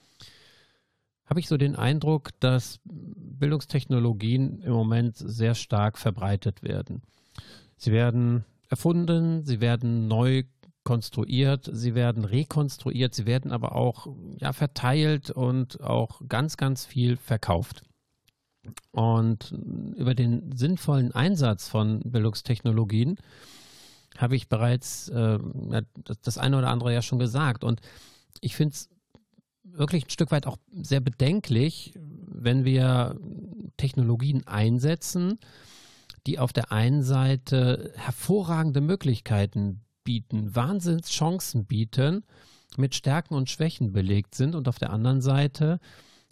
habe 1.25 1.41
ich 1.41 1.49
so 1.49 1.57
den 1.57 1.75
Eindruck, 1.75 2.39
dass 2.39 2.81
Bildungstechnologien 2.85 4.61
im 4.61 4.73
Moment 4.75 5.17
sehr 5.17 5.55
stark 5.55 5.97
verbreitet 5.97 6.63
werden. 6.63 7.01
Sie 7.79 7.93
werden 7.93 8.45
erfunden, 8.69 9.47
sie 9.47 9.63
werden 9.63 10.07
neu 10.07 10.43
konstruiert, 10.85 11.69
sie 11.73 11.95
werden 11.95 12.25
rekonstruiert, 12.25 13.15
sie 13.15 13.27
werden 13.27 13.53
aber 13.53 13.75
auch 13.77 14.07
ja, 14.39 14.53
verteilt 14.53 15.31
und 15.31 15.81
auch 15.83 16.21
ganz, 16.29 16.57
ganz 16.57 16.87
viel 16.87 17.17
verkauft. 17.17 17.83
Und 18.91 19.53
über 19.97 20.15
den 20.15 20.55
sinnvollen 20.57 21.13
Einsatz 21.13 21.69
von 21.69 22.01
Bildungstechnologien 22.01 23.17
habe 24.19 24.37
ich 24.37 24.49
bereits 24.49 25.09
äh, 25.09 25.39
das 26.23 26.39
eine 26.39 26.59
oder 26.59 26.69
andere 26.69 26.93
ja 26.93 27.03
schon 27.03 27.19
gesagt. 27.19 27.65
Und 27.65 27.81
ich 28.41 28.57
finde 28.57 28.75
es 28.75 28.89
wirklich 29.63 30.07
ein 30.07 30.11
Stück 30.11 30.31
weit 30.31 30.47
auch 30.47 30.59
sehr 30.73 31.01
bedenklich, 31.01 31.95
wenn 31.97 32.65
wir 32.65 33.19
Technologien 33.77 34.47
einsetzen, 34.47 35.39
die 36.27 36.39
auf 36.39 36.53
der 36.53 36.73
einen 36.73 37.03
Seite 37.03 37.93
hervorragende 37.97 38.81
Möglichkeiten 38.81 39.83
bieten, 40.11 40.57
Wahnsinnschancen 40.57 41.67
bieten, 41.67 42.25
mit 42.77 42.97
Stärken 42.97 43.35
und 43.35 43.49
Schwächen 43.49 43.93
belegt 43.93 44.35
sind 44.35 44.57
und 44.57 44.67
auf 44.67 44.81
der 44.81 44.91
anderen 44.91 45.21
Seite 45.21 45.79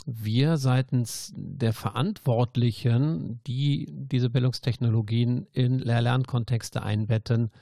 wir 0.04 0.56
seitens 0.56 1.32
der 1.36 1.72
Verantwortlichen, 1.72 3.40
die 3.46 3.86
diese 3.92 4.30
Bildungstechnologien 4.30 5.46
in 5.52 5.78
Lehr-Lernkontexte 5.78 6.82
einbetten, 6.82 7.52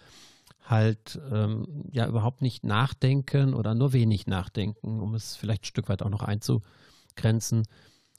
halt 0.63 1.21
ähm, 1.31 1.85
ja 1.93 2.07
überhaupt 2.09 2.41
nicht 2.41 2.65
nachdenken 2.65 3.53
oder 3.53 3.75
nur 3.75 3.93
wenig 3.93 4.27
nachdenken, 4.27 5.01
um 5.01 5.15
es 5.15 5.37
vielleicht 5.37 5.65
ein 5.65 5.67
Stück 5.67 5.91
weit 5.91 6.03
auch 6.03 6.09
noch 6.09 6.23
einzugrenzen. 6.23 7.65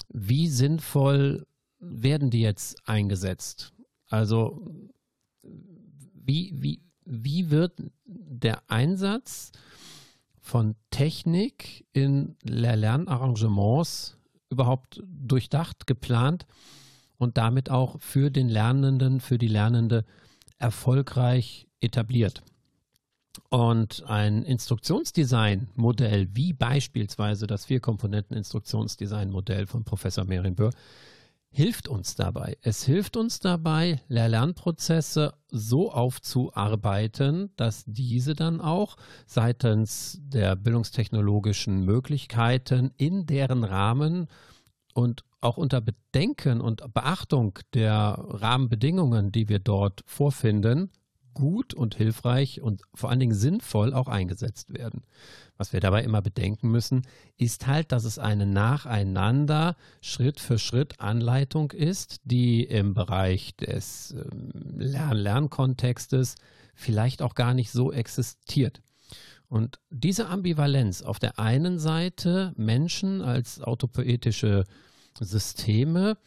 Wie 0.10 0.50
sinnvoll 0.50 1.48
werden 1.80 2.30
die 2.30 2.42
jetzt 2.42 2.88
eingesetzt? 2.88 3.74
Also 4.08 4.62
wie, 6.28 6.54
wie, 6.54 6.82
wie 7.08 7.50
wird 7.50 7.74
der 8.06 8.70
Einsatz 8.70 9.52
von 10.40 10.76
Technik 10.92 11.86
in 11.94 12.36
Lernarrangements 12.44 14.18
überhaupt 14.50 15.02
durchdacht, 15.04 15.88
geplant 15.88 16.46
und 17.18 17.38
damit 17.38 17.70
auch 17.70 18.00
für 18.00 18.30
den 18.30 18.50
Lernenden, 18.50 19.20
für 19.20 19.38
die 19.38 19.48
Lernende 19.48 20.06
erfolgreich 20.58 21.68
etabliert. 21.80 22.44
Und 23.50 24.04
ein 24.08 24.44
Instruktionsdesign-Modell, 24.44 26.30
wie 26.34 26.54
beispielsweise 26.54 27.48
das 27.48 27.66
Vier-Komponenten-Instruktionsdesign-Modell 27.66 29.68
von 29.68 29.84
Professor 29.84 30.26
Merinbür, 30.26 30.72
hilft 31.58 31.88
uns 31.88 32.14
dabei. 32.14 32.56
Es 32.62 32.84
hilft 32.84 33.18
uns 33.18 33.40
dabei, 33.40 34.00
Lehr-Lernprozesse 34.10 35.34
so 35.50 35.92
aufzuarbeiten, 35.92 37.50
dass 37.56 37.84
diese 37.88 38.36
dann 38.36 38.62
auch 38.62 38.96
seitens 39.26 40.20
der 40.22 40.56
bildungstechnologischen 40.56 41.84
Möglichkeiten 41.84 42.92
in 42.98 43.26
deren 43.26 43.64
Rahmen 43.64 44.28
und 44.94 45.24
auch 45.42 45.58
unter 45.58 45.82
Bedenken 45.82 46.62
und 46.62 46.94
Beachtung 46.94 47.58
der 47.74 48.20
Rahmenbedingungen, 48.20 49.32
die 49.32 49.50
wir 49.50 49.58
dort 49.58 50.04
vorfinden, 50.06 50.92
gut 51.38 51.76
und 51.76 51.94
hilfreich 51.94 52.62
und 52.62 52.82
vor 52.96 53.12
allen 53.12 53.20
Dingen 53.20 53.36
sinnvoll 53.36 53.94
auch 53.94 54.08
eingesetzt 54.08 54.74
werden. 54.74 55.04
Was 55.56 55.72
wir 55.72 55.80
dabei 55.80 56.04
immer 56.04 56.24
bedenken 56.24 56.72
müssen, 56.72 57.04
ist 57.38 57.68
halt, 57.68 57.92
dass 57.92 58.06
es 58.06 58.18
eine 58.18 58.48
nacheinander 58.48 59.76
Schritt 60.02 60.40
für 60.40 60.58
Schritt 60.58 61.00
Anleitung 61.00 61.72
ist, 61.74 62.22
die 62.24 62.64
im 62.64 62.96
Bereich 62.96 63.56
des 63.56 64.16
ähm, 64.18 64.80
Lern 64.80 65.18
Lernkontextes 65.18 66.36
vielleicht 66.74 67.22
auch 67.22 67.36
gar 67.36 67.54
nicht 67.54 67.70
so 67.70 67.92
existiert. 67.92 68.82
Und 69.48 69.80
diese 69.92 70.30
Ambivalenz 70.30 71.04
auf 71.04 71.20
der 71.20 71.38
einen 71.38 71.78
Seite 71.78 72.52
Menschen 72.58 73.22
als 73.22 73.62
autopoetische 73.62 74.66
Systeme 75.20 76.18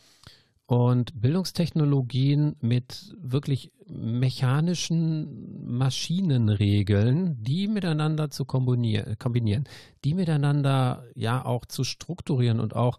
Und 0.71 1.21
Bildungstechnologien 1.21 2.55
mit 2.61 3.13
wirklich 3.21 3.73
mechanischen 3.89 5.67
Maschinenregeln, 5.67 7.43
die 7.43 7.67
miteinander 7.67 8.31
zu 8.31 8.45
kombinieren, 8.45 9.65
die 10.05 10.15
miteinander 10.15 11.03
ja 11.17 11.45
auch 11.45 11.65
zu 11.65 11.83
strukturieren 11.83 12.61
und 12.61 12.77
auch 12.77 12.99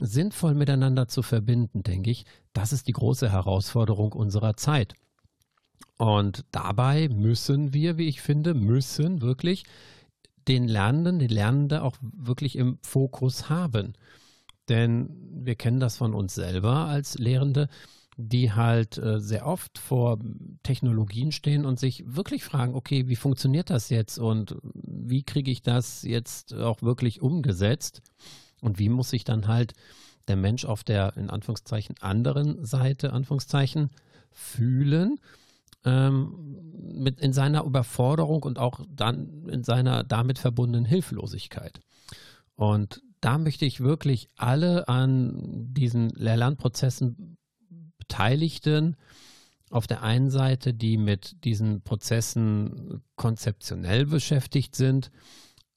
sinnvoll 0.00 0.54
miteinander 0.54 1.06
zu 1.06 1.22
verbinden, 1.22 1.84
denke 1.84 2.10
ich, 2.10 2.26
das 2.52 2.72
ist 2.72 2.88
die 2.88 2.92
große 2.92 3.30
Herausforderung 3.30 4.10
unserer 4.10 4.56
Zeit. 4.56 4.94
Und 5.96 6.44
dabei 6.50 7.08
müssen 7.08 7.72
wir, 7.72 7.96
wie 7.96 8.08
ich 8.08 8.22
finde, 8.22 8.54
müssen 8.54 9.22
wirklich 9.22 9.62
den 10.48 10.66
Lernenden, 10.66 11.20
die 11.20 11.28
Lernende 11.28 11.84
auch 11.84 11.96
wirklich 12.00 12.56
im 12.56 12.78
Fokus 12.82 13.48
haben. 13.48 13.94
Denn 14.68 15.10
wir 15.44 15.54
kennen 15.56 15.80
das 15.80 15.96
von 15.96 16.14
uns 16.14 16.34
selber 16.34 16.86
als 16.86 17.18
Lehrende, 17.18 17.68
die 18.16 18.52
halt 18.52 18.96
äh, 18.98 19.20
sehr 19.20 19.46
oft 19.46 19.78
vor 19.78 20.18
Technologien 20.62 21.32
stehen 21.32 21.66
und 21.66 21.80
sich 21.80 22.04
wirklich 22.06 22.44
fragen, 22.44 22.74
okay, 22.74 23.08
wie 23.08 23.16
funktioniert 23.16 23.70
das 23.70 23.90
jetzt 23.90 24.18
und 24.18 24.56
wie 24.62 25.22
kriege 25.22 25.50
ich 25.50 25.62
das 25.62 26.02
jetzt 26.02 26.54
auch 26.54 26.82
wirklich 26.82 27.22
umgesetzt 27.22 28.02
und 28.60 28.78
wie 28.78 28.88
muss 28.88 29.10
sich 29.10 29.24
dann 29.24 29.48
halt 29.48 29.72
der 30.28 30.36
Mensch 30.36 30.64
auf 30.64 30.84
der 30.84 31.16
in 31.16 31.28
Anführungszeichen 31.28 31.96
anderen 32.00 32.64
Seite, 32.64 33.12
Anführungszeichen, 33.12 33.90
fühlen 34.30 35.20
ähm, 35.84 36.62
mit 36.94 37.20
in 37.20 37.32
seiner 37.32 37.64
Überforderung 37.64 38.42
und 38.42 38.58
auch 38.58 38.80
dann 38.88 39.48
in 39.48 39.64
seiner 39.64 40.04
damit 40.04 40.38
verbundenen 40.38 40.84
Hilflosigkeit. 40.84 41.80
Und 42.56 43.02
da 43.24 43.38
möchte 43.38 43.64
ich 43.64 43.80
wirklich 43.80 44.28
alle 44.36 44.86
an 44.86 45.32
diesen 45.72 46.10
Lehr-Lernprozessen 46.10 47.38
Beteiligten 47.96 48.96
auf 49.70 49.86
der 49.86 50.02
einen 50.02 50.28
Seite, 50.28 50.74
die 50.74 50.98
mit 50.98 51.42
diesen 51.42 51.80
Prozessen 51.80 53.02
konzeptionell 53.16 54.04
beschäftigt 54.04 54.76
sind 54.76 55.10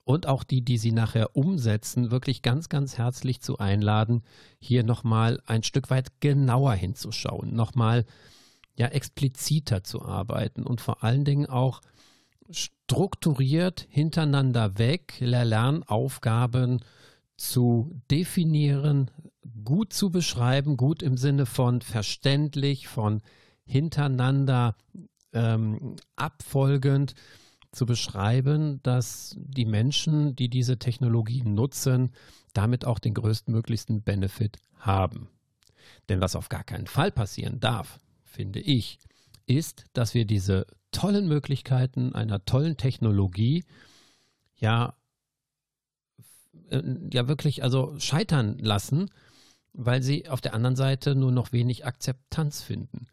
und 0.04 0.28
auch 0.28 0.44
die, 0.44 0.62
die 0.62 0.78
sie 0.78 0.92
nachher 0.92 1.38
umsetzen, 1.38 2.12
wirklich 2.12 2.42
ganz, 2.42 2.68
ganz 2.68 2.98
herzlich 2.98 3.40
zu 3.40 3.60
einladen, 3.60 4.24
hier 4.60 4.84
nochmal 4.84 5.42
ein 5.46 5.64
Stück 5.64 5.90
weit 5.90 6.20
genauer 6.20 6.74
hinzuschauen, 6.74 7.54
nochmal 7.54 8.06
ja 8.76 8.88
expliziter 8.88 9.86
zu 9.86 10.02
arbeiten 10.02 10.64
und 10.64 10.82
vor 10.82 11.02
allen 11.02 11.24
Dingen 11.24 11.46
auch 11.46 11.82
strukturiert 12.50 13.88
hintereinander 13.90 14.78
weg 14.78 15.16
Lernaufgaben 15.20 16.82
zu 17.38 18.02
definieren, 18.12 19.12
gut 19.64 19.94
zu 19.94 20.10
beschreiben, 20.10 20.76
gut 20.76 21.02
im 21.02 21.18
Sinne 21.18 21.46
von 21.46 21.82
verständlich, 21.82 22.88
von 22.88 23.22
hintereinander 23.66 24.76
ähm, 25.34 25.96
abfolgend 26.16 27.14
zu 27.72 27.86
beschreiben, 27.86 28.82
dass 28.84 29.36
die 29.38 29.66
Menschen, 29.66 30.36
die 30.36 30.50
diese 30.50 30.80
Technologien 30.80 31.54
nutzen, 31.54 32.12
damit 32.54 32.86
auch 32.86 33.00
den 33.00 33.14
größtmöglichsten 33.14 34.02
Benefit 34.02 34.58
haben. 34.80 35.30
Denn 36.10 36.22
was 36.22 36.36
auf 36.36 36.50
gar 36.50 36.64
keinen 36.64 36.88
Fall 36.88 37.12
passieren 37.12 37.60
darf, 37.60 38.00
finde 38.24 38.60
ich, 38.60 39.00
ist, 39.46 39.86
dass 39.94 40.14
wir 40.14 40.26
diese 40.26 40.66
tollen 40.92 41.28
Möglichkeiten 41.28 42.16
einer 42.16 42.46
tollen 42.46 42.78
Technologie 42.78 43.64
ja 44.56 44.96
ja 47.12 47.28
wirklich 47.28 47.64
also 47.64 47.96
scheitern 48.00 48.58
lassen, 48.60 49.10
weil 49.74 50.02
sie 50.02 50.30
auf 50.30 50.42
der 50.42 50.54
anderen 50.54 50.76
Seite 50.76 51.16
nur 51.16 51.32
noch 51.32 51.52
wenig 51.52 51.86
Akzeptanz 51.86 52.62
finden. 52.62 53.08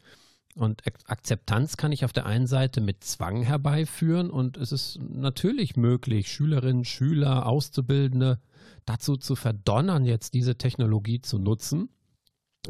Und 0.55 0.83
Akzeptanz 1.05 1.75
kann 1.75 1.91
ich 1.91 2.05
auf 2.05 2.13
der 2.13 2.25
einen 2.25 2.47
Seite 2.47 2.79
mit 2.79 3.03
Zwang 3.03 3.41
herbeiführen 3.43 4.29
und 4.29 4.55
es 4.55 4.71
ist 4.71 4.99
natürlich 5.01 5.75
möglich, 5.75 6.31
Schülerinnen, 6.31 6.85
Schüler, 6.85 7.45
Auszubildende 7.45 8.39
dazu 8.85 9.17
zu 9.17 9.35
verdonnern, 9.35 10.05
jetzt 10.05 10.33
diese 10.33 10.57
Technologie 10.57 11.21
zu 11.21 11.39
nutzen. 11.39 11.89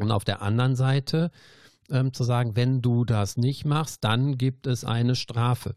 Und 0.00 0.10
auf 0.10 0.24
der 0.24 0.42
anderen 0.42 0.74
Seite 0.74 1.30
ähm, 1.88 2.12
zu 2.12 2.24
sagen, 2.24 2.56
wenn 2.56 2.82
du 2.82 3.04
das 3.04 3.36
nicht 3.36 3.64
machst, 3.64 4.02
dann 4.02 4.36
gibt 4.36 4.66
es 4.66 4.84
eine 4.84 5.14
Strafe. 5.14 5.74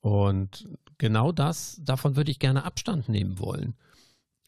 Und 0.00 0.68
genau 0.98 1.32
das, 1.32 1.80
davon 1.82 2.16
würde 2.16 2.30
ich 2.30 2.38
gerne 2.38 2.64
Abstand 2.64 3.08
nehmen 3.08 3.38
wollen. 3.38 3.74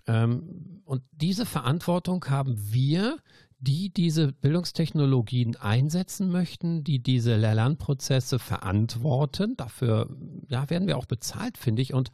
Ähm, 0.09 0.81
und 0.85 1.03
diese 1.13 1.47
Verantwortung 1.47 2.25
haben 2.29 2.57
wir, 2.73 3.19
die 3.61 3.91
diese 3.91 4.33
Bildungstechnologien 4.33 5.57
einsetzen 5.57 6.31
möchten, 6.31 6.85
die 6.85 7.01
diese 7.01 7.37
Lernprozesse 7.37 8.39
verantworten. 8.39 9.57
Dafür 9.57 10.09
ja, 10.49 10.71
werden 10.71 10.89
wir 10.89 10.97
auch 10.97 11.07
bezahlt, 11.07 11.59
finde 11.59 11.83
ich. 11.83 11.93
Und 11.93 12.11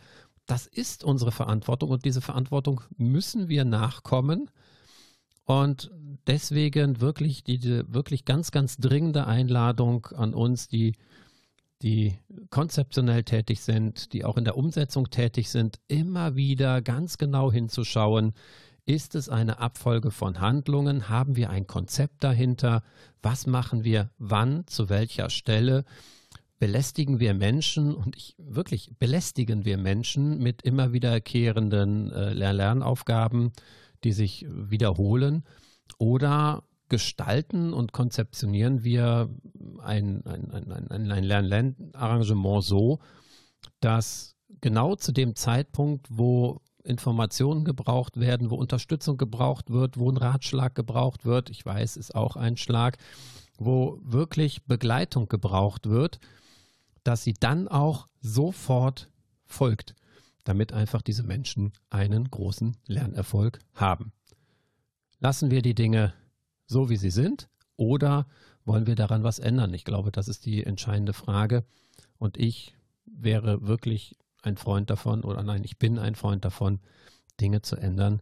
das 0.47 0.67
ist 0.67 1.05
unsere 1.05 1.33
Verantwortung 1.33 1.91
und 1.91 2.05
diese 2.05 2.21
Verantwortung 2.21 2.83
müssen 2.97 3.49
wir 3.49 3.65
nachkommen. 3.65 4.51
Und 5.45 5.91
deswegen 6.27 7.01
wirklich 7.01 7.45
diese 7.45 7.93
wirklich 7.93 8.25
ganz, 8.25 8.51
ganz 8.51 8.79
dringende 8.79 9.27
Einladung 9.27 10.07
an 10.07 10.35
uns, 10.35 10.69
die 10.69 10.95
die 11.85 12.19
konzeptionell 12.49 13.25
tätig 13.25 13.61
sind, 13.61 14.15
die 14.15 14.25
auch 14.25 14.39
in 14.39 14.45
der 14.45 14.57
Umsetzung 14.57 15.11
tätig 15.11 15.51
sind, 15.51 15.81
immer 15.87 16.35
wieder 16.35 16.81
ganz 16.81 17.19
genau 17.19 17.53
hinzuschauen, 17.53 18.33
ist 18.87 19.15
es 19.15 19.29
eine 19.29 19.59
Abfolge 19.59 20.11
von 20.11 20.41
Handlungen? 20.41 21.11
Haben 21.11 21.37
wir 21.37 21.51
ein 21.51 21.67
Konzept 21.67 22.25
dahinter? 22.25 22.83
Was 23.21 23.47
machen 23.47 23.85
wir 23.85 24.11
wann, 24.17 24.67
zu 24.67 24.89
welcher 24.89 25.29
Stelle? 25.29 25.85
Belästigen 26.59 27.21
wir 27.21 27.35
Menschen 27.35 27.95
und 27.95 28.17
ich, 28.17 28.35
wirklich 28.39 28.93
belästigen 28.99 29.67
wir 29.67 29.77
Menschen 29.77 30.39
mit 30.39 30.63
immer 30.63 30.95
wiederkehrenden 30.95 32.11
äh, 32.13 32.33
Lernaufgaben, 32.33 33.53
die 34.05 34.13
sich 34.13 34.47
wiederholen? 34.49 35.45
Oder 35.99 36.63
gestalten 36.95 37.73
und 37.73 37.91
konzeptionieren 37.91 38.85
wir 38.85 39.29
ein, 39.83 40.25
ein, 40.27 40.49
ein, 40.53 40.71
ein, 40.93 41.11
ein 41.11 41.25
Lern-Lern-Arrangement 41.25 42.63
so, 42.63 43.01
dass 43.81 44.37
genau 44.61 44.95
zu 44.95 45.11
dem 45.11 45.35
Zeitpunkt, 45.35 46.07
wo 46.09 46.61
Informationen 46.85 47.65
gebraucht 47.65 48.21
werden, 48.21 48.49
wo 48.49 48.55
Unterstützung 48.55 49.17
gebraucht 49.17 49.71
wird, 49.71 49.99
wo 49.99 50.09
ein 50.09 50.17
Ratschlag 50.17 50.77
gebraucht 50.77 51.25
wird, 51.25 51.51
ich 51.51 51.67
weiß, 51.67 51.97
ist 51.97 52.15
auch 52.15 52.37
ein 52.37 52.57
Schlag, 52.57 52.97
wo 53.59 53.99
wirklich 54.05 54.65
Begleitung 54.67 55.27
gebraucht 55.27 55.89
wird, 55.89 56.21
dass 57.03 57.25
sie 57.25 57.35
dann 57.35 57.67
auch 57.67 58.07
sofort 58.21 59.11
folgt, 59.47 59.97
damit 60.45 60.73
einfach 60.73 61.03
diese 61.03 61.25
Menschen 61.25 61.73
einen 61.91 62.31
großen 62.31 62.77
Lernerfolg 62.87 63.59
haben. 63.75 64.13
Lassen 65.19 65.51
wir 65.51 65.61
die 65.61 65.75
Dinge 65.75 66.15
so, 66.67 66.89
wie 66.89 66.97
sie 66.97 67.11
sind? 67.11 67.49
Oder 67.77 68.27
wollen 68.65 68.87
wir 68.87 68.95
daran 68.95 69.23
was 69.23 69.39
ändern? 69.39 69.75
Ich 69.75 69.85
glaube, 69.85 70.11
das 70.11 70.29
ist 70.29 70.47
die 70.47 70.65
entscheidende 70.65 71.13
Frage. 71.13 71.65
Und 72.19 72.37
ich 72.39 72.75
wäre 73.05 73.67
wirklich 73.67 74.17
ein 74.43 74.57
Freund 74.57 74.91
davon, 74.91 75.23
oder 75.23 75.43
nein, 75.43 75.65
ich 75.65 75.79
bin 75.79 75.99
ein 75.99 76.15
Freund 76.15 76.45
davon, 76.45 76.81
Dinge 77.41 77.63
zu 77.63 77.77
ändern 77.77 78.21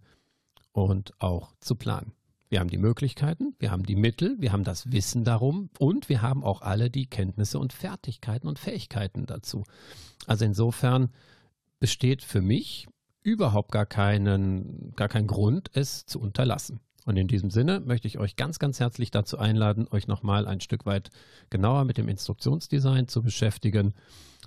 und 0.73 1.13
auch 1.21 1.53
zu 1.61 1.75
planen. 1.75 2.13
Wir 2.49 2.61
haben 2.61 2.69
die 2.69 2.79
Möglichkeiten, 2.79 3.55
wir 3.59 3.71
haben 3.71 3.85
die 3.85 3.97
Mittel, 3.97 4.37
wir 4.39 4.53
haben 4.53 4.65
das 4.65 4.93
Wissen 4.93 5.25
darum 5.25 5.71
und 5.79 6.11
wir 6.11 6.21
haben 6.21 6.45
auch 6.45 6.61
alle 6.61 6.91
die 6.91 7.07
Kenntnisse 7.07 7.59
und 7.59 7.73
Fertigkeiten 7.73 8.47
und 8.47 8.59
Fähigkeiten 8.59 9.25
dazu. 9.25 9.65
Also 10.27 10.45
insofern 10.45 11.09
besteht 11.81 12.23
für 12.23 12.43
mich 12.43 12.89
überhaupt 13.23 13.73
gar 13.73 13.87
keinen, 13.87 14.93
gar 14.97 15.09
kein 15.09 15.27
Grund, 15.27 15.71
es 15.73 16.05
zu 16.05 16.21
unterlassen. 16.21 16.81
Und 17.05 17.17
in 17.17 17.29
diesem 17.29 17.51
Sinne 17.51 17.81
möchte 17.81 18.09
ich 18.09 18.19
euch 18.19 18.37
ganz, 18.37 18.59
ganz 18.59 18.81
herzlich 18.81 19.11
dazu 19.11 19.39
einladen, 19.39 19.87
euch 19.91 20.07
nochmal 20.07 20.47
ein 20.47 20.61
Stück 20.61 20.87
weit 20.87 21.11
genauer 21.51 21.85
mit 21.85 21.99
dem 21.99 22.09
Instruktionsdesign 22.09 23.09
zu 23.09 23.23
beschäftigen, 23.23 23.95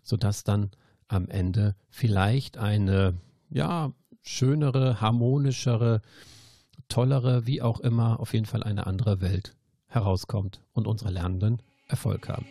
sodass 0.04 0.44
dann 0.44 0.72
am 1.08 1.28
Ende 1.28 1.76
vielleicht 1.90 2.58
eine, 2.58 3.18
ja, 3.50 3.92
schönere, 4.22 5.02
harmonischere, 5.02 6.02
tollere, 6.88 7.46
wie 7.46 7.62
auch 7.62 7.80
immer, 7.80 8.20
auf 8.20 8.34
jeden 8.34 8.46
Fall 8.46 8.64
eine 8.64 8.88
andere 8.88 9.22
Welt 9.22 9.56
herauskommt 9.88 10.62
und 10.74 10.88
unsere 10.88 11.12
Lernenden 11.12 11.62
Erfolg 11.88 12.28
haben. 12.30 12.46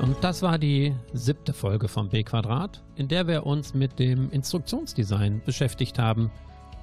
Und 0.00 0.16
das 0.22 0.42
war 0.42 0.58
die 0.58 0.94
siebte 1.12 1.52
Folge 1.52 1.88
vom 1.88 2.08
B-Quadrat, 2.08 2.82
in 2.96 3.08
der 3.08 3.26
wir 3.26 3.46
uns 3.46 3.74
mit 3.74 3.98
dem 3.98 4.30
Instruktionsdesign 4.30 5.40
beschäftigt 5.46 5.98
haben, 5.98 6.30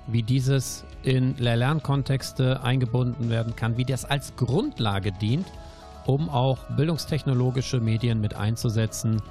wie 0.07 0.23
dieses 0.23 0.85
in 1.03 1.35
Lehr-Lernkontexte 1.37 2.63
eingebunden 2.63 3.29
werden 3.29 3.55
kann, 3.55 3.77
wie 3.77 3.85
das 3.85 4.05
als 4.05 4.35
Grundlage 4.35 5.11
dient, 5.11 5.45
um 6.05 6.29
auch 6.29 6.57
bildungstechnologische 6.75 7.79
Medien 7.79 8.21
mit 8.21 8.33
einzusetzen, 8.33 9.21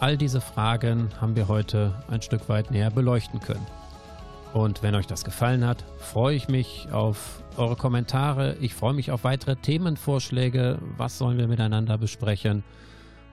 all 0.00 0.16
diese 0.16 0.40
Fragen 0.40 1.08
haben 1.20 1.36
wir 1.36 1.48
heute 1.48 1.94
ein 2.08 2.20
Stück 2.22 2.48
weit 2.48 2.70
näher 2.70 2.90
beleuchten 2.90 3.40
können. 3.40 3.66
Und 4.52 4.82
wenn 4.82 4.94
euch 4.94 5.06
das 5.06 5.24
gefallen 5.24 5.66
hat, 5.66 5.84
freue 5.98 6.36
ich 6.36 6.48
mich 6.48 6.88
auf 6.92 7.42
eure 7.56 7.76
Kommentare. 7.76 8.56
Ich 8.60 8.74
freue 8.74 8.94
mich 8.94 9.10
auf 9.10 9.24
weitere 9.24 9.56
Themenvorschläge. 9.56 10.78
Was 10.96 11.18
sollen 11.18 11.38
wir 11.38 11.48
miteinander 11.48 11.98
besprechen? 11.98 12.62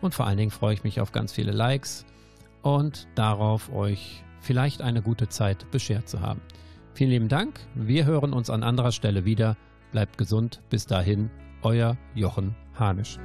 Und 0.02 0.14
vor 0.14 0.28
allen 0.28 0.38
Dingen 0.38 0.52
freue 0.52 0.73
ich 0.73 0.84
mich 0.84 0.99
auf 0.99 1.11
ganz 1.11 1.32
viele 1.32 1.52
Likes 1.52 2.06
und 2.61 3.07
darauf, 3.15 3.72
euch 3.72 4.23
vielleicht 4.40 4.82
eine 4.82 5.02
gute 5.02 5.30
Zeit 5.30 5.69
beschert 5.72 6.10
zu 6.10 6.22
haben. 6.22 6.41
Vielen 6.94 7.11
lieben 7.11 7.30
Dank. 7.30 7.60
Wir 7.76 8.06
hören 8.06 8.34
uns 8.34 8.49
an 8.49 8.64
anderer 8.64 8.91
Stelle 8.91 9.26
wieder. 9.26 9.56
Bleibt 9.91 10.18
gesund. 10.18 10.61
Bis 10.69 10.86
dahin, 10.86 11.30
euer 11.61 11.98
Jochen 12.15 12.56
Hanisch. 12.78 13.18